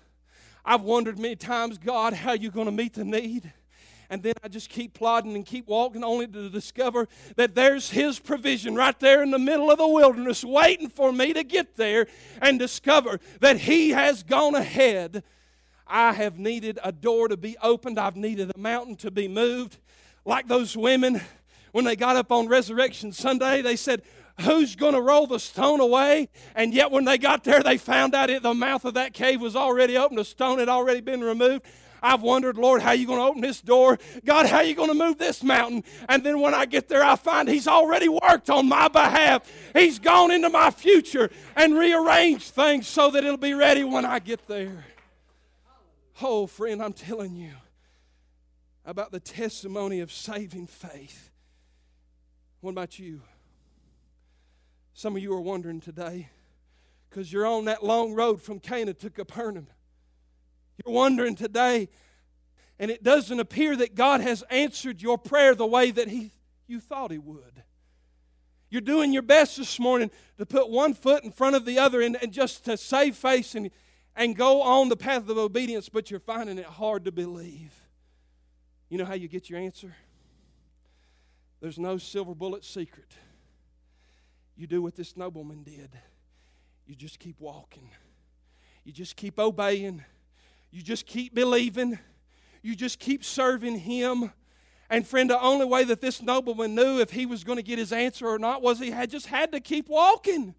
I've 0.65 0.83
wondered 0.83 1.19
many 1.19 1.37
times, 1.37 1.79
God, 1.79 2.13
how 2.15 2.33
you 2.33 2.51
going 2.51 2.67
to 2.67 2.73
meet 2.73 2.95
the 2.95 3.05
need? 3.05 3.53
And 4.11 4.23
then 4.23 4.35
I 4.43 4.49
just 4.49 4.69
keep 4.69 4.95
plodding 4.95 5.35
and 5.35 5.45
keep 5.45 5.67
walking 5.67 6.05
only 6.05 6.27
to 6.27 6.51
discover 6.51 7.09
that 7.37 7.55
there's 7.55 7.91
His 7.91 8.19
provision 8.19 8.75
right 8.75 8.99
there 9.01 9.23
in 9.23 9.31
the 9.31 9.39
middle 9.39 9.71
of 9.71 9.79
the 9.79 9.89
wilderness 9.89 10.45
waiting 10.45 10.89
for 10.89 11.13
me 11.13 11.33
to 11.33 11.43
get 11.43 11.77
there 11.77 12.07
and 12.41 12.59
discover 12.59 13.19
that 13.41 13.59
He 13.59 13.91
has 13.91 14.23
gone 14.23 14.55
ahead. 14.55 15.25
I 15.87 16.13
have 16.13 16.39
needed 16.39 16.79
a 16.83 16.93
door 16.93 17.29
to 17.29 17.37
be 17.37 17.57
opened, 17.63 17.99
I've 17.99 18.17
needed 18.17 18.53
a 18.55 18.59
mountain 18.59 18.97
to 18.97 19.11
be 19.11 19.29
moved. 19.29 19.79
Like 20.25 20.49
those 20.49 20.77
women, 20.77 21.21
when 21.73 21.85
they 21.85 21.97
got 21.97 22.17
up 22.17 22.31
on 22.31 22.49
Resurrection 22.49 23.13
Sunday, 23.13 23.63
they 23.63 23.77
said, 23.77 24.03
who's 24.41 24.77
going 24.77 24.95
to 24.95 25.01
roll 25.01 25.27
the 25.27 25.39
stone 25.39 25.81
away? 25.81 26.29
And 26.55 26.75
yet, 26.75 26.91
when 26.91 27.05
they 27.05 27.19
got 27.19 27.45
there, 27.45 27.63
they 27.63 27.79
found 27.79 28.15
out 28.15 28.31
it, 28.31 28.43
the 28.43 28.55
mouth 28.55 28.85
of 28.85 28.95
that 28.95 29.13
cave 29.13 29.41
was 29.41 29.57
already 29.57 29.97
open, 29.97 30.17
the 30.17 30.25
stone 30.25 30.59
had 30.59 30.69
already 30.69 31.01
been 31.01 31.23
removed. 31.23 31.65
I've 32.05 32.21
wondered, 32.21 32.59
Lord, 32.59 32.83
how 32.83 32.93
you 32.93 33.07
going 33.07 33.19
to 33.19 33.25
open 33.25 33.41
this 33.41 33.63
door? 33.63 33.99
God, 34.27 34.45
how 34.45 34.61
you 34.61 34.75
going 34.75 34.91
to 34.91 34.95
move 34.95 35.17
this 35.17 35.43
mountain? 35.43 35.85
And 36.07 36.23
then 36.23 36.39
when 36.39 36.53
I 36.53 36.67
get 36.67 36.87
there, 36.87 37.03
I 37.03 37.17
find 37.17 37.49
He's 37.49 37.67
already 37.67 38.11
worked 38.11 38.51
on 38.51 38.69
my 38.69 38.89
behalf. 38.89 39.51
He's 39.73 39.99
gone 39.99 40.31
into 40.31 40.51
my 40.51 40.71
future 40.71 41.31
and 41.57 41.75
rearranged 41.75 42.53
things 42.53 42.87
so 42.87 43.11
that 43.11 43.25
it'll 43.25 43.39
be 43.39 43.55
ready 43.55 43.85
when 43.85 44.05
I 44.05 44.19
get 44.19 44.47
there. 44.47 44.85
Oh, 46.21 46.47
friend, 46.47 46.83
I'm 46.83 46.93
telling 46.93 47.35
you 47.35 47.53
about 48.85 49.11
the 49.11 49.21
testimony 49.21 50.01
of 50.01 50.13
saving 50.13 50.67
faith. 50.67 51.31
What 52.61 52.73
about 52.73 52.99
you? 52.99 53.23
Some 54.97 55.17
of 55.17 55.23
you 55.23 55.33
are 55.35 55.41
wondering 55.41 55.81
today 55.81 56.29
because 57.11 57.33
you're 57.33 57.47
on 57.47 57.65
that 57.65 57.83
long 57.83 58.15
road 58.15 58.41
from 58.41 58.61
Cana 58.61 58.95
to 58.95 59.11
Capernaum. 59.11 59.67
You're 60.85 60.95
wondering 60.95 61.35
today, 61.35 61.89
and 62.79 62.93
it 62.93 63.03
doesn't 63.03 63.41
appear 63.41 63.75
that 63.77 63.97
God 63.97 64.21
has 64.21 64.45
answered 64.51 65.03
your 65.03 65.19
prayer 65.19 65.57
the 65.57 65.67
way 65.67 65.91
that 65.91 66.09
he, 66.09 66.31
you 66.69 66.79
thought 66.79 67.11
He 67.11 67.19
would. 67.19 67.65
You're 68.71 68.81
doing 68.81 69.13
your 69.13 69.23
best 69.23 69.57
this 69.57 69.81
morning 69.81 70.13
to 70.39 70.47
put 70.47 70.71
one 70.71 70.95
foot 70.95 71.25
in 71.25 71.33
front 71.33 71.57
of 71.57 71.65
the 71.65 71.77
other 71.79 72.01
and, 72.01 72.17
and 72.23 72.33
just 72.33 72.65
to 72.67 72.77
save 72.77 73.17
face 73.17 73.57
and, 73.57 73.71
and 74.15 74.37
go 74.37 74.63
on 74.63 74.89
the 74.89 74.97
path 74.97 75.29
of 75.29 75.39
obedience, 75.39 75.89
but 75.89 76.09
you're 76.09 76.21
finding 76.21 76.59
it 76.59 76.67
hard 76.67 77.05
to 77.05 77.13
believe. 77.13 77.73
You 78.89 78.99
know 78.99 79.05
how 79.05 79.15
you 79.15 79.27
get 79.27 79.51
your 79.51 79.59
answer? 79.59 79.97
There's 81.61 81.81
no 81.81 81.99
silver 81.99 82.35
bullet 82.35 82.65
secret. 82.65 83.15
You 84.57 84.67
do 84.67 84.83
what 84.83 84.95
this 84.95 85.17
nobleman 85.17 85.63
did. 85.63 85.91
You 86.87 86.95
just 86.95 87.19
keep 87.19 87.41
walking. 87.41 87.91
You 88.85 88.93
just 88.93 89.17
keep 89.17 89.39
obeying. 89.39 90.05
You 90.71 90.83
just 90.83 91.07
keep 91.07 91.35
believing. 91.35 91.99
You 92.63 92.75
just 92.75 92.99
keep 92.99 93.25
serving 93.25 93.79
Him. 93.81 94.33
And 94.91 95.07
friend, 95.07 95.31
the 95.31 95.41
only 95.41 95.67
way 95.67 95.85
that 95.85 96.01
this 96.01 96.23
nobleman 96.23 96.75
knew 96.75 97.01
if 97.01 97.11
he 97.11 97.27
was 97.27 97.43
going 97.43 97.57
to 97.57 97.63
get 97.63 97.79
his 97.79 97.93
answer 97.93 98.29
or 98.29 98.39
not 98.39 98.63
was 98.63 98.79
he 98.79 98.91
had 98.91 99.11
just 99.11 99.27
had 99.27 99.51
to 99.53 99.61
keep 99.61 99.89
walking. 99.89 100.55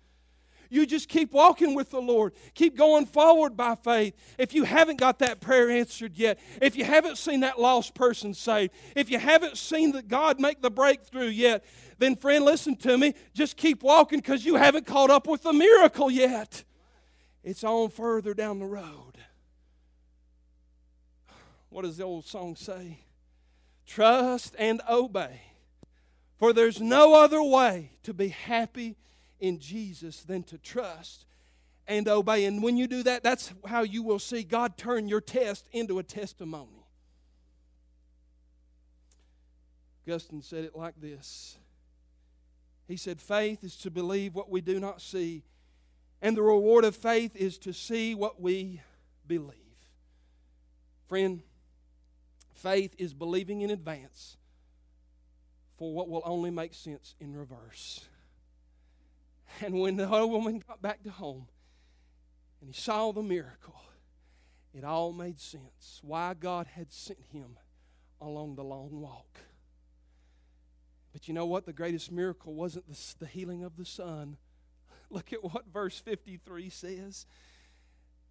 You 0.70 0.86
just 0.86 1.10
keep 1.10 1.32
walking 1.32 1.76
with 1.76 1.92
the 1.92 2.02
Lord. 2.02 2.34
Keep 2.54 2.78
going 2.78 3.06
forward 3.06 3.56
by 3.56 3.76
faith. 3.76 4.16
If 4.38 4.54
you 4.54 4.64
haven't 4.64 5.00
got 5.00 5.20
that 5.20 5.42
prayer 5.42 5.70
answered 5.70 6.18
yet, 6.18 6.40
if 6.62 6.76
you 6.76 6.84
haven't 6.84 7.18
seen 7.18 7.42
that 7.42 7.60
lost 7.60 7.94
person 7.94 8.34
saved, 8.34 8.74
if 8.96 9.10
you 9.10 9.20
haven't 9.20 9.58
seen 9.58 9.92
that 9.94 10.08
God 10.08 10.40
make 10.40 10.62
the 10.62 10.72
breakthrough 10.72 11.28
yet, 11.28 11.64
then 11.98 12.16
friend, 12.16 12.44
listen 12.46 12.76
to 12.78 12.98
me. 12.98 13.14
Just 13.34 13.58
keep 13.58 13.84
walking 13.84 14.20
because 14.20 14.46
you 14.46 14.56
haven't 14.56 14.86
caught 14.86 15.10
up 15.10 15.28
with 15.28 15.44
the 15.44 15.54
miracle 15.54 16.12
yet. 16.12 16.64
It's 17.44 17.64
on 17.64 17.90
further 17.90 18.34
down 18.34 18.60
the 18.60 18.66
road. 18.66 19.18
What 21.70 21.84
does 21.84 21.98
the 21.98 22.04
old 22.04 22.26
song 22.26 22.56
say? 22.56 23.00
trust 23.86 24.56
and 24.58 24.82
obey. 24.90 25.42
For 26.38 26.52
there's 26.52 26.82
no 26.82 27.14
other 27.14 27.42
way 27.42 27.92
to 28.04 28.14
be 28.14 28.30
happy 28.30 28.98
in 29.46 29.60
Jesus 29.60 30.24
than 30.24 30.44
to 30.44 30.58
trust 30.58 31.26
and 31.88 32.08
obey. 32.08 32.46
And 32.46 32.64
when 32.64 32.78
you 32.78 32.88
do 32.88 33.04
that, 33.04 33.24
that's 33.24 33.54
how 33.66 33.84
you 33.84 34.02
will 34.02 34.20
see 34.20 34.44
God 34.44 34.78
turn 34.78 35.08
your 35.08 35.22
test 35.22 35.68
into 35.72 36.00
a 36.00 36.04
testimony. 36.04 36.86
Augustine 40.08 40.42
said 40.42 40.64
it 40.64 40.76
like 40.76 41.00
this 41.00 41.58
He 42.88 42.98
said, 42.98 43.22
Faith 43.22 43.64
is 43.64 43.76
to 43.78 43.92
believe 43.92 44.36
what 44.36 44.50
we 44.50 44.62
do 44.62 44.80
not 44.80 45.02
see, 45.02 45.44
and 46.22 46.36
the 46.36 46.44
reward 46.44 46.86
of 46.86 46.96
faith 46.96 47.36
is 47.36 47.58
to 47.60 47.74
see 47.74 48.16
what 48.16 48.42
we 48.42 48.82
believe. 49.28 49.54
Friend, 51.08 51.42
faith 52.54 52.96
is 52.98 53.14
believing 53.14 53.62
in 53.62 53.70
advance 53.70 54.38
for 55.78 55.94
what 55.94 56.10
will 56.10 56.24
only 56.26 56.50
make 56.50 56.74
sense 56.74 57.16
in 57.20 57.36
reverse. 57.36 58.06
And 59.62 59.80
when 59.80 59.96
the 59.96 60.10
old 60.10 60.32
woman 60.32 60.62
got 60.68 60.82
back 60.82 61.04
to 61.04 61.12
home 61.12 61.48
and 62.60 62.70
he 62.70 62.80
saw 62.80 63.12
the 63.12 63.22
miracle, 63.22 63.76
it 64.74 64.84
all 64.84 65.14
made 65.14 65.40
sense 65.40 66.00
why 66.02 66.34
God 66.34 66.68
had 66.68 66.92
sent 66.92 67.20
him 67.32 67.58
along 68.20 68.56
the 68.56 68.64
long 68.64 69.00
walk. 69.00 69.40
But 71.14 71.30
you 71.30 71.34
know 71.34 71.46
what? 71.46 71.66
The 71.66 71.74
greatest 71.74 72.12
miracle 72.12 72.54
wasn't 72.54 72.88
the, 72.88 73.16
the 73.20 73.26
healing 73.26 73.64
of 73.64 73.78
the 73.78 73.86
son. 73.86 74.38
Look 75.10 75.32
at 75.32 75.44
what 75.44 75.66
verse 75.72 75.98
53 76.00 76.70
says. 76.70 77.26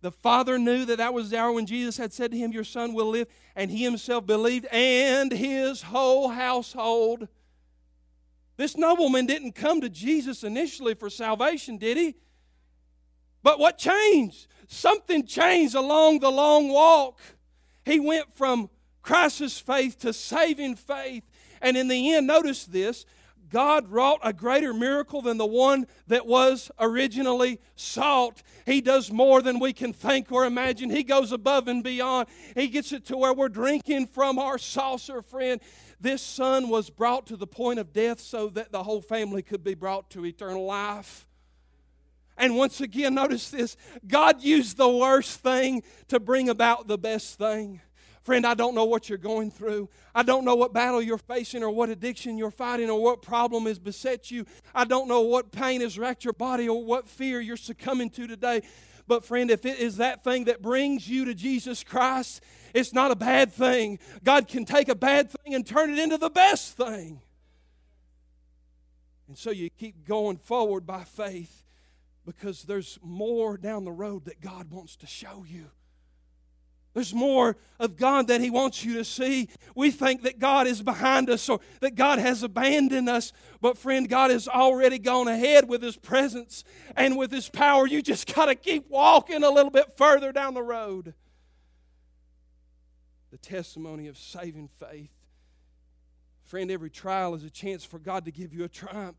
The 0.03 0.12
father 0.12 0.59
knew 0.59 0.85
that 0.85 0.99
that 0.99 1.14
was 1.14 1.31
the 1.31 1.39
hour 1.39 1.51
when 1.51 1.64
Jesus 1.64 1.97
had 1.97 2.12
said 2.12 2.31
to 2.33 2.37
him, 2.37 2.53
Your 2.53 2.62
son 2.62 2.93
will 2.93 3.09
live. 3.09 3.27
And 3.57 3.70
he 3.70 3.85
himself 3.85 4.27
believed, 4.27 4.66
and 4.66 5.33
his 5.33 5.81
whole 5.81 6.29
household. 6.29 7.29
This 8.57 8.76
nobleman 8.76 9.26
didn't 9.26 9.52
come 9.52 9.80
to 9.80 9.88
Jesus 9.88 10.44
initially 10.44 10.94
for 10.94 11.11
salvation, 11.11 11.76
did 11.76 11.96
he? 11.96 12.14
But 13.42 13.59
what 13.59 13.78
changed? 13.78 14.46
Something 14.68 15.26
changed 15.26 15.74
along 15.74 16.20
the 16.20 16.30
long 16.30 16.68
walk. 16.68 17.20
He 17.84 18.00
went 18.00 18.32
from 18.32 18.70
crisis 19.02 19.59
faith 19.59 19.98
to 20.00 20.12
saving 20.12 20.76
faith. 20.76 21.24
And 21.61 21.76
in 21.76 21.88
the 21.88 22.14
end, 22.14 22.26
notice 22.26 22.64
this 22.64 23.05
God 23.50 23.88
wrought 23.88 24.18
a 24.22 24.32
greater 24.32 24.72
miracle 24.72 25.22
than 25.22 25.36
the 25.36 25.46
one 25.46 25.86
that 26.09 26.26
was 26.26 26.70
originally 26.80 27.61
sought. 27.76 28.42
He 28.66 28.80
does 28.80 29.12
more 29.12 29.42
than 29.42 29.61
we 29.61 29.72
can 29.72 29.92
think 29.92 30.32
or 30.32 30.44
imagine. 30.44 30.90
He 30.90 31.05
goes 31.05 31.30
above 31.30 31.68
and 31.68 31.84
beyond. 31.84 32.28
He 32.55 32.68
gets 32.68 32.92
it 32.92 33.05
to 33.07 33.16
where 33.16 33.32
we're 33.32 33.48
drinking 33.48 34.09
from 34.09 34.38
our 34.38 34.59
saucer, 34.59 35.22
friend. 35.22 35.61
This 36.01 36.22
son 36.22 36.68
was 36.68 36.90
brought 36.90 37.26
to 37.28 37.36
the 37.36 37.47
point 37.47 37.78
of 37.78 37.92
death 37.92 38.20
so 38.20 38.49
that 38.51 38.72
the 38.72 38.82
whole 38.82 39.01
family 39.01 39.42
could 39.42 39.64
be 39.64 39.74
brought 39.74 40.11
to 40.11 40.26
eternal 40.26 40.64
life. 40.64 41.26
And 42.36 42.57
once 42.57 42.80
again, 42.80 43.14
notice 43.14 43.51
this 43.51 43.76
God 44.07 44.42
used 44.42 44.76
the 44.76 44.88
worst 44.88 45.40
thing 45.40 45.82
to 46.09 46.18
bring 46.18 46.49
about 46.49 46.88
the 46.88 46.99
best 46.99 47.38
thing. 47.38 47.80
Friend, 48.24 48.47
I 48.47 48.55
don't 48.55 48.74
know 48.74 48.86
what 48.86 49.11
you're 49.11 49.18
going 49.18 49.51
through. 49.51 49.90
I 50.14 50.22
don't 50.22 50.47
know 50.47 50.55
what 50.55 50.72
battle 50.72 51.03
you're 51.03 51.18
facing 51.18 51.62
or 51.62 51.68
what 51.68 51.90
addiction 51.90 52.38
you're 52.38 52.51
fighting 52.51 52.88
or 52.88 53.03
what 53.03 53.20
problem 53.20 53.66
has 53.66 53.78
beset 53.78 54.30
you. 54.30 54.47
I 54.74 54.86
don't 54.86 55.09
know 55.09 55.20
what 55.20 55.53
pain 55.53 55.82
has 55.82 55.99
racked 55.99 56.24
your 56.24 56.32
body 56.32 56.66
or 56.66 56.82
what 56.82 57.07
fear 57.07 57.38
you're 57.38 57.59
succumbing 57.59 58.09
to 58.11 58.26
today. 58.26 58.62
But, 59.07 59.24
friend, 59.24 59.50
if 59.50 59.66
it 59.66 59.78
is 59.78 59.98
that 59.98 60.24
thing 60.24 60.44
that 60.44 60.62
brings 60.62 61.09
you 61.09 61.26
to 61.26 61.34
Jesus 61.34 61.84
Christ, 61.84 62.42
it's 62.72 62.92
not 62.92 63.11
a 63.11 63.16
bad 63.16 63.52
thing. 63.52 63.98
God 64.22 64.48
can 64.48 64.64
take 64.64 64.88
a 64.88 64.94
bad 64.94 65.30
thing 65.30 65.55
and 65.55 65.66
turn 65.66 65.90
it 65.90 65.98
into 65.98 66.16
the 66.16 66.30
best 66.30 66.76
thing. 66.76 67.20
And 69.28 69.36
so 69.36 69.50
you 69.50 69.70
keep 69.70 70.07
going 70.07 70.36
forward 70.36 70.86
by 70.86 71.05
faith 71.05 71.62
because 72.24 72.62
there's 72.62 72.98
more 73.02 73.57
down 73.57 73.84
the 73.84 73.92
road 73.92 74.24
that 74.24 74.40
God 74.40 74.70
wants 74.70 74.96
to 74.96 75.07
show 75.07 75.44
you. 75.46 75.70
There's 76.95 77.12
more 77.12 77.57
of 77.80 77.97
God 77.97 78.28
that 78.28 78.40
He 78.40 78.51
wants 78.51 78.84
you 78.84 78.95
to 78.95 79.05
see. 79.05 79.49
We 79.74 79.90
think 79.90 80.22
that 80.22 80.38
God 80.38 80.68
is 80.68 80.80
behind 80.80 81.28
us 81.28 81.49
or 81.49 81.59
that 81.80 81.97
God 81.97 82.20
has 82.20 82.45
abandoned 82.45 83.09
us. 83.09 83.32
But, 83.61 83.76
friend, 83.76 84.09
God 84.09 84.30
has 84.30 84.47
already 84.47 85.01
gone 85.01 85.26
ahead 85.26 85.68
with 85.68 85.82
His 85.82 85.97
presence 85.97 86.62
and 86.97 87.16
with 87.16 87.32
His 87.32 87.49
power. 87.49 87.86
You 87.86 88.01
just 88.01 88.32
got 88.32 88.47
to 88.47 88.55
keep 88.55 88.88
walking 88.88 89.42
a 89.42 89.51
little 89.51 89.72
bit 89.72 89.97
further 89.97 90.32
down 90.32 90.55
the 90.55 90.62
road. 90.62 91.14
The 93.32 93.38
testimony 93.38 94.07
of 94.07 94.16
saving 94.16 94.68
faith. 94.68 95.11
Friend, 96.45 96.70
every 96.70 96.90
trial 96.90 97.34
is 97.34 97.42
a 97.42 97.51
chance 97.51 97.84
for 97.84 97.99
God 97.99 98.24
to 98.26 98.30
give 98.30 98.55
you 98.55 98.62
a 98.62 98.68
triumph. 98.68 99.16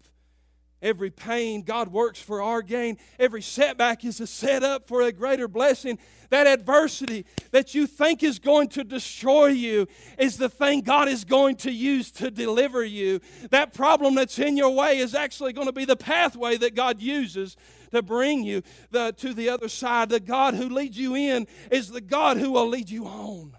Every 0.81 1.09
pain, 1.09 1.63
God 1.63 1.87
works 1.87 2.19
for 2.21 2.41
our 2.41 2.61
gain. 2.61 2.97
Every 3.17 3.41
setback 3.41 4.03
is 4.03 4.19
a 4.19 4.27
setup 4.27 4.87
for 4.87 5.01
a 5.01 5.11
greater 5.11 5.47
blessing. 5.47 5.97
That 6.29 6.47
adversity 6.47 7.25
that 7.51 7.73
you 7.73 7.87
think 7.87 8.21
is 8.21 8.39
going 8.39 8.67
to 8.69 8.83
destroy 8.83 9.47
you 9.47 9.87
is 10.19 10.37
the 10.37 10.49
thing 10.49 10.81
God 10.81 11.07
is 11.07 11.23
going 11.23 11.55
to 11.57 11.71
use 11.71 12.11
to 12.13 12.29
deliver 12.29 12.83
you. 12.83 13.21
That 13.51 13.73
problem 13.73 14.15
that's 14.15 14.37
in 14.37 14.57
your 14.57 14.71
way 14.71 14.97
is 14.97 15.15
actually 15.15 15.53
going 15.53 15.67
to 15.67 15.73
be 15.73 15.85
the 15.85 15.95
pathway 15.95 16.57
that 16.57 16.75
God 16.75 17.01
uses 17.01 17.55
to 17.91 18.01
bring 18.01 18.43
you 18.43 18.61
the, 18.91 19.13
to 19.13 19.33
the 19.33 19.49
other 19.49 19.69
side. 19.69 20.09
The 20.09 20.19
God 20.19 20.55
who 20.55 20.69
leads 20.69 20.97
you 20.97 21.15
in 21.15 21.47
is 21.71 21.89
the 21.89 22.01
God 22.01 22.37
who 22.37 22.51
will 22.51 22.67
lead 22.67 22.89
you 22.89 23.05
on. 23.05 23.55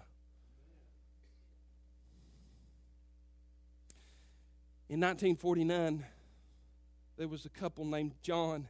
In 4.89 5.01
1949, 5.01 6.05
there 7.17 7.27
was 7.27 7.45
a 7.45 7.49
couple 7.49 7.83
named 7.83 8.13
John 8.21 8.67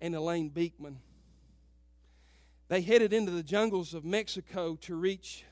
and 0.00 0.14
Elaine 0.14 0.50
Beekman. 0.50 1.00
They 2.68 2.80
headed 2.80 3.12
into 3.12 3.32
the 3.32 3.42
jungles 3.42 3.92
of 3.92 4.04
Mexico 4.04 4.76
to 4.82 4.94
reach 4.94 5.44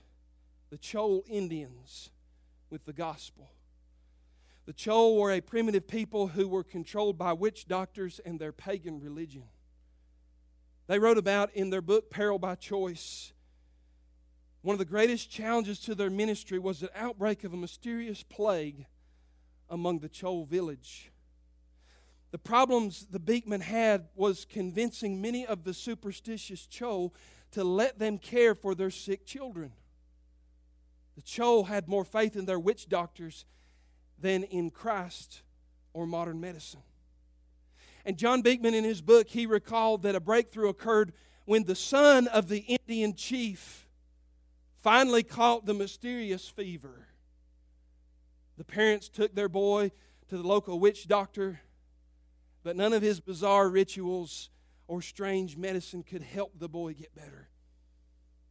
the 0.70 0.78
Chol 0.78 1.22
Indians 1.28 2.10
with 2.70 2.84
the 2.84 2.92
gospel. 2.92 3.50
The 4.66 4.72
Chol 4.72 5.18
were 5.18 5.32
a 5.32 5.40
primitive 5.40 5.86
people 5.86 6.28
who 6.28 6.48
were 6.48 6.64
controlled 6.64 7.18
by 7.18 7.32
witch 7.32 7.66
doctors 7.66 8.20
and 8.24 8.38
their 8.38 8.52
pagan 8.52 9.00
religion. 9.00 9.44
They 10.86 10.98
wrote 10.98 11.18
about 11.18 11.50
in 11.54 11.70
their 11.70 11.82
book, 11.82 12.10
Peril 12.10 12.38
by 12.38 12.54
Choice. 12.54 13.32
One 14.62 14.74
of 14.74 14.78
the 14.78 14.84
greatest 14.84 15.30
challenges 15.30 15.80
to 15.80 15.94
their 15.94 16.10
ministry 16.10 16.58
was 16.58 16.80
the 16.80 16.90
outbreak 16.96 17.44
of 17.44 17.52
a 17.52 17.56
mysterious 17.56 18.22
plague 18.22 18.86
among 19.68 19.98
the 19.98 20.08
Chol 20.08 20.46
village. 20.46 21.10
The 22.34 22.38
problems 22.38 23.06
the 23.08 23.20
Beekman 23.20 23.60
had 23.60 24.08
was 24.16 24.44
convincing 24.44 25.22
many 25.22 25.46
of 25.46 25.62
the 25.62 25.72
superstitious 25.72 26.66
Chol 26.66 27.12
to 27.52 27.62
let 27.62 28.00
them 28.00 28.18
care 28.18 28.56
for 28.56 28.74
their 28.74 28.90
sick 28.90 29.24
children. 29.24 29.70
The 31.14 31.22
Chol 31.22 31.68
had 31.68 31.86
more 31.86 32.04
faith 32.04 32.34
in 32.34 32.44
their 32.44 32.58
witch 32.58 32.88
doctors 32.88 33.46
than 34.18 34.42
in 34.42 34.70
Christ 34.70 35.42
or 35.92 36.08
modern 36.08 36.40
medicine. 36.40 36.82
And 38.04 38.18
John 38.18 38.42
Beekman, 38.42 38.74
in 38.74 38.82
his 38.82 39.00
book, 39.00 39.28
he 39.28 39.46
recalled 39.46 40.02
that 40.02 40.16
a 40.16 40.20
breakthrough 40.20 40.70
occurred 40.70 41.12
when 41.44 41.62
the 41.62 41.76
son 41.76 42.26
of 42.26 42.48
the 42.48 42.78
Indian 42.88 43.14
chief 43.14 43.86
finally 44.82 45.22
caught 45.22 45.66
the 45.66 45.74
mysterious 45.74 46.48
fever. 46.48 47.06
The 48.58 48.64
parents 48.64 49.08
took 49.08 49.36
their 49.36 49.48
boy 49.48 49.92
to 50.30 50.36
the 50.36 50.42
local 50.42 50.80
witch 50.80 51.06
doctor 51.06 51.60
but 52.64 52.74
none 52.74 52.92
of 52.92 53.02
his 53.02 53.20
bizarre 53.20 53.68
rituals 53.68 54.50
or 54.88 55.00
strange 55.00 55.56
medicine 55.56 56.02
could 56.02 56.22
help 56.22 56.58
the 56.58 56.68
boy 56.68 56.94
get 56.94 57.14
better. 57.14 57.48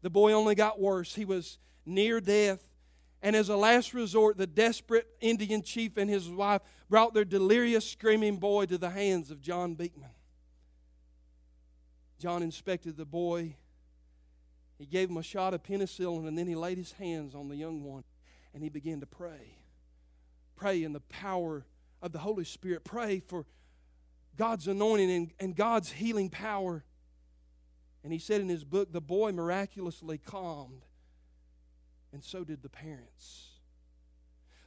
The 0.02 0.10
boy 0.10 0.32
only 0.32 0.56
got 0.56 0.80
worse. 0.80 1.16
He 1.16 1.26
was 1.26 1.60
near 1.86 2.22
death. 2.22 2.64
And 3.22 3.36
as 3.36 3.50
a 3.50 3.58
last 3.58 3.94
resort, 3.94 4.38
the 4.38 4.48
desperate 4.48 5.08
Indian 5.20 5.62
chief 5.62 5.98
and 5.98 6.10
his 6.10 6.30
wife 6.30 6.62
brought 6.90 7.14
their 7.14 7.26
delirious, 7.26 7.90
screaming 7.90 8.38
boy 8.38 8.66
to 8.68 8.78
the 8.78 8.90
hands 8.90 9.32
of 9.32 9.42
John 9.42 9.76
Beekman. 9.76 10.10
John 12.20 12.44
inspected 12.44 12.96
the 12.96 13.06
boy. 13.06 13.56
He 14.78 14.86
gave 14.86 15.10
him 15.10 15.18
a 15.18 15.24
shot 15.24 15.54
of 15.54 15.64
penicillin, 15.64 16.28
and 16.28 16.38
then 16.38 16.48
he 16.48 16.56
laid 16.56 16.78
his 16.78 16.94
hands 16.94 17.36
on 17.36 17.50
the 17.50 17.56
young 17.56 17.84
one 17.84 18.04
and 18.54 18.64
he 18.64 18.70
began 18.70 19.00
to 19.00 19.06
pray. 19.06 19.58
Pray 20.56 20.84
in 20.84 20.94
the 20.94 21.00
power 21.02 21.66
of 22.02 22.12
the 22.12 22.20
Holy 22.20 22.44
Spirit. 22.44 22.84
Pray 22.84 23.20
for 23.20 23.46
God's 24.36 24.68
anointing 24.68 25.12
and, 25.12 25.32
and 25.40 25.56
God's 25.56 25.92
healing 25.92 26.30
power. 26.30 26.84
And 28.04 28.12
he 28.12 28.20
said 28.20 28.42
in 28.42 28.50
his 28.50 28.64
book, 28.64 28.92
the 28.92 29.02
boy 29.02 29.32
miraculously 29.32 30.18
calmed, 30.18 30.86
and 32.12 32.24
so 32.24 32.44
did 32.44 32.62
the 32.62 32.70
parents. 32.70 33.52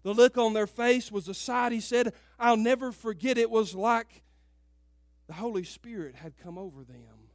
The 0.02 0.14
look 0.14 0.38
on 0.38 0.52
their 0.52 0.66
face 0.66 1.10
was 1.10 1.28
a 1.28 1.34
sight, 1.34 1.72
he 1.72 1.80
said, 1.80 2.12
I'll 2.38 2.56
never 2.56 2.92
forget. 2.92 3.38
It 3.38 3.50
was 3.50 3.74
like 3.74 4.22
the 5.26 5.34
Holy 5.34 5.64
Spirit 5.64 6.14
had 6.14 6.38
come 6.38 6.56
over 6.56 6.84
them. 6.84 7.30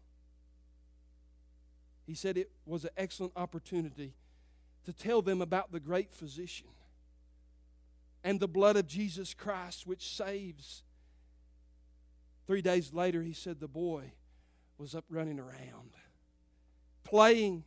He 2.08 2.16
said 2.16 2.38
it 2.38 2.50
was 2.66 2.86
an 2.86 2.92
excellent 2.98 3.34
opportunity 3.36 4.16
to 4.86 4.94
tell 4.94 5.22
them 5.22 5.42
about 5.42 5.72
the 5.72 5.80
great 5.80 6.12
physician. 6.12 6.68
and 8.24 8.40
the 8.40 8.48
blood 8.48 8.76
of 8.76 8.88
Jesus 8.88 9.34
Christ, 9.34 9.88
which 9.88 10.08
saves. 10.08 10.84
Three 12.52 12.62
days 12.62 12.94
later, 12.94 13.24
he 13.24 13.32
said 13.32 13.62
the 13.62 13.68
boy 13.70 14.12
was 14.78 14.94
up 14.94 15.06
running 15.10 15.40
around, 15.40 15.96
playing. 17.06 17.64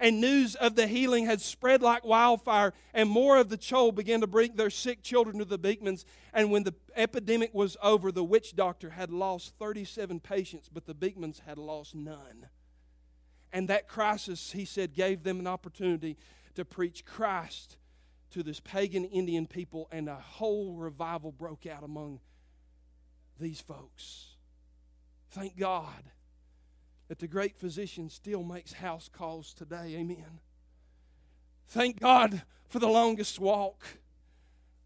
And 0.00 0.20
news 0.20 0.56
of 0.56 0.74
the 0.74 0.88
healing 0.88 1.26
had 1.26 1.40
spread 1.40 1.80
like 1.80 2.04
wildfire, 2.04 2.72
and 2.92 3.08
more 3.08 3.36
of 3.36 3.50
the 3.50 3.56
Chol 3.56 3.94
began 3.94 4.20
to 4.22 4.26
bring 4.26 4.56
their 4.56 4.68
sick 4.68 5.04
children 5.04 5.38
to 5.38 5.44
the 5.44 5.60
Beekmans. 5.60 6.04
And 6.34 6.50
when 6.50 6.64
the 6.64 6.74
epidemic 6.96 7.54
was 7.54 7.76
over, 7.80 8.10
the 8.10 8.24
witch 8.24 8.56
doctor 8.56 8.90
had 8.90 9.12
lost 9.12 9.54
37 9.60 10.18
patients, 10.18 10.68
but 10.68 10.86
the 10.86 10.94
Beekmans 10.96 11.42
had 11.46 11.56
lost 11.56 11.94
none. 11.94 12.48
And 13.52 13.68
that 13.68 13.86
crisis, 13.86 14.50
he 14.50 14.64
said, 14.64 14.92
gave 14.92 15.22
them 15.22 15.38
an 15.38 15.46
opportunity 15.46 16.16
to 16.56 16.64
preach 16.64 17.04
Christ 17.04 17.76
to 18.30 18.42
this 18.42 18.58
pagan 18.58 19.04
Indian 19.04 19.46
people, 19.46 19.86
and 19.92 20.08
a 20.08 20.16
whole 20.16 20.74
revival 20.74 21.30
broke 21.30 21.64
out 21.64 21.84
among 21.84 22.18
these 23.38 23.60
folks. 23.60 24.36
Thank 25.30 25.58
God 25.58 26.04
that 27.08 27.18
the 27.18 27.28
great 27.28 27.56
physician 27.56 28.08
still 28.08 28.42
makes 28.42 28.74
house 28.74 29.08
calls 29.12 29.54
today. 29.54 29.94
Amen. 29.96 30.40
Thank 31.68 32.00
God 32.00 32.42
for 32.68 32.78
the 32.78 32.88
longest 32.88 33.38
walk. 33.38 33.84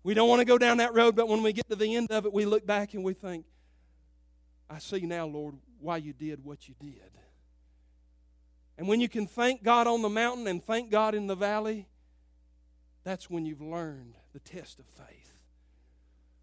We 0.03 0.15
don't 0.15 0.29
want 0.29 0.41
to 0.41 0.47
go 0.47 0.59
down 0.59 0.79
that 0.79 0.95
road, 0.95 1.15
but 1.15 1.29
when 1.29 1.43
we 1.43 1.53
get 1.53 1.69
to 1.69 1.77
the 1.77 1.95
end 1.95 2.11
of 2.11 2.25
it, 2.25 2.33
we 2.33 2.45
look 2.47 2.67
back 2.67 2.95
and 2.95 3.05
we 3.05 3.13
think, 3.13 3.45
I 4.69 4.79
see 4.79 5.01
now, 5.01 5.27
Lord, 5.27 5.57
why 5.79 5.99
you 5.99 6.13
did 6.13 6.45
what 6.45 6.69
you 6.69 6.75
did. 6.81 7.11
And 8.79 8.89
when 8.89 9.01
you 9.01 9.09
can 9.11 9.27
thank 9.27 9.63
God 9.63 9.87
on 9.87 10.01
the 10.01 10.09
mountain 10.09 10.47
and 10.47 10.63
thank 10.65 10.91
God 10.91 11.15
in 11.15 11.27
the 11.27 11.35
valley, 11.35 11.87
that's 13.05 13.29
when 13.29 13.45
you've 13.45 13.61
learned 13.61 14.15
the 14.33 14.41
test 14.41 14.79
of 14.79 14.87
faith. 14.87 15.20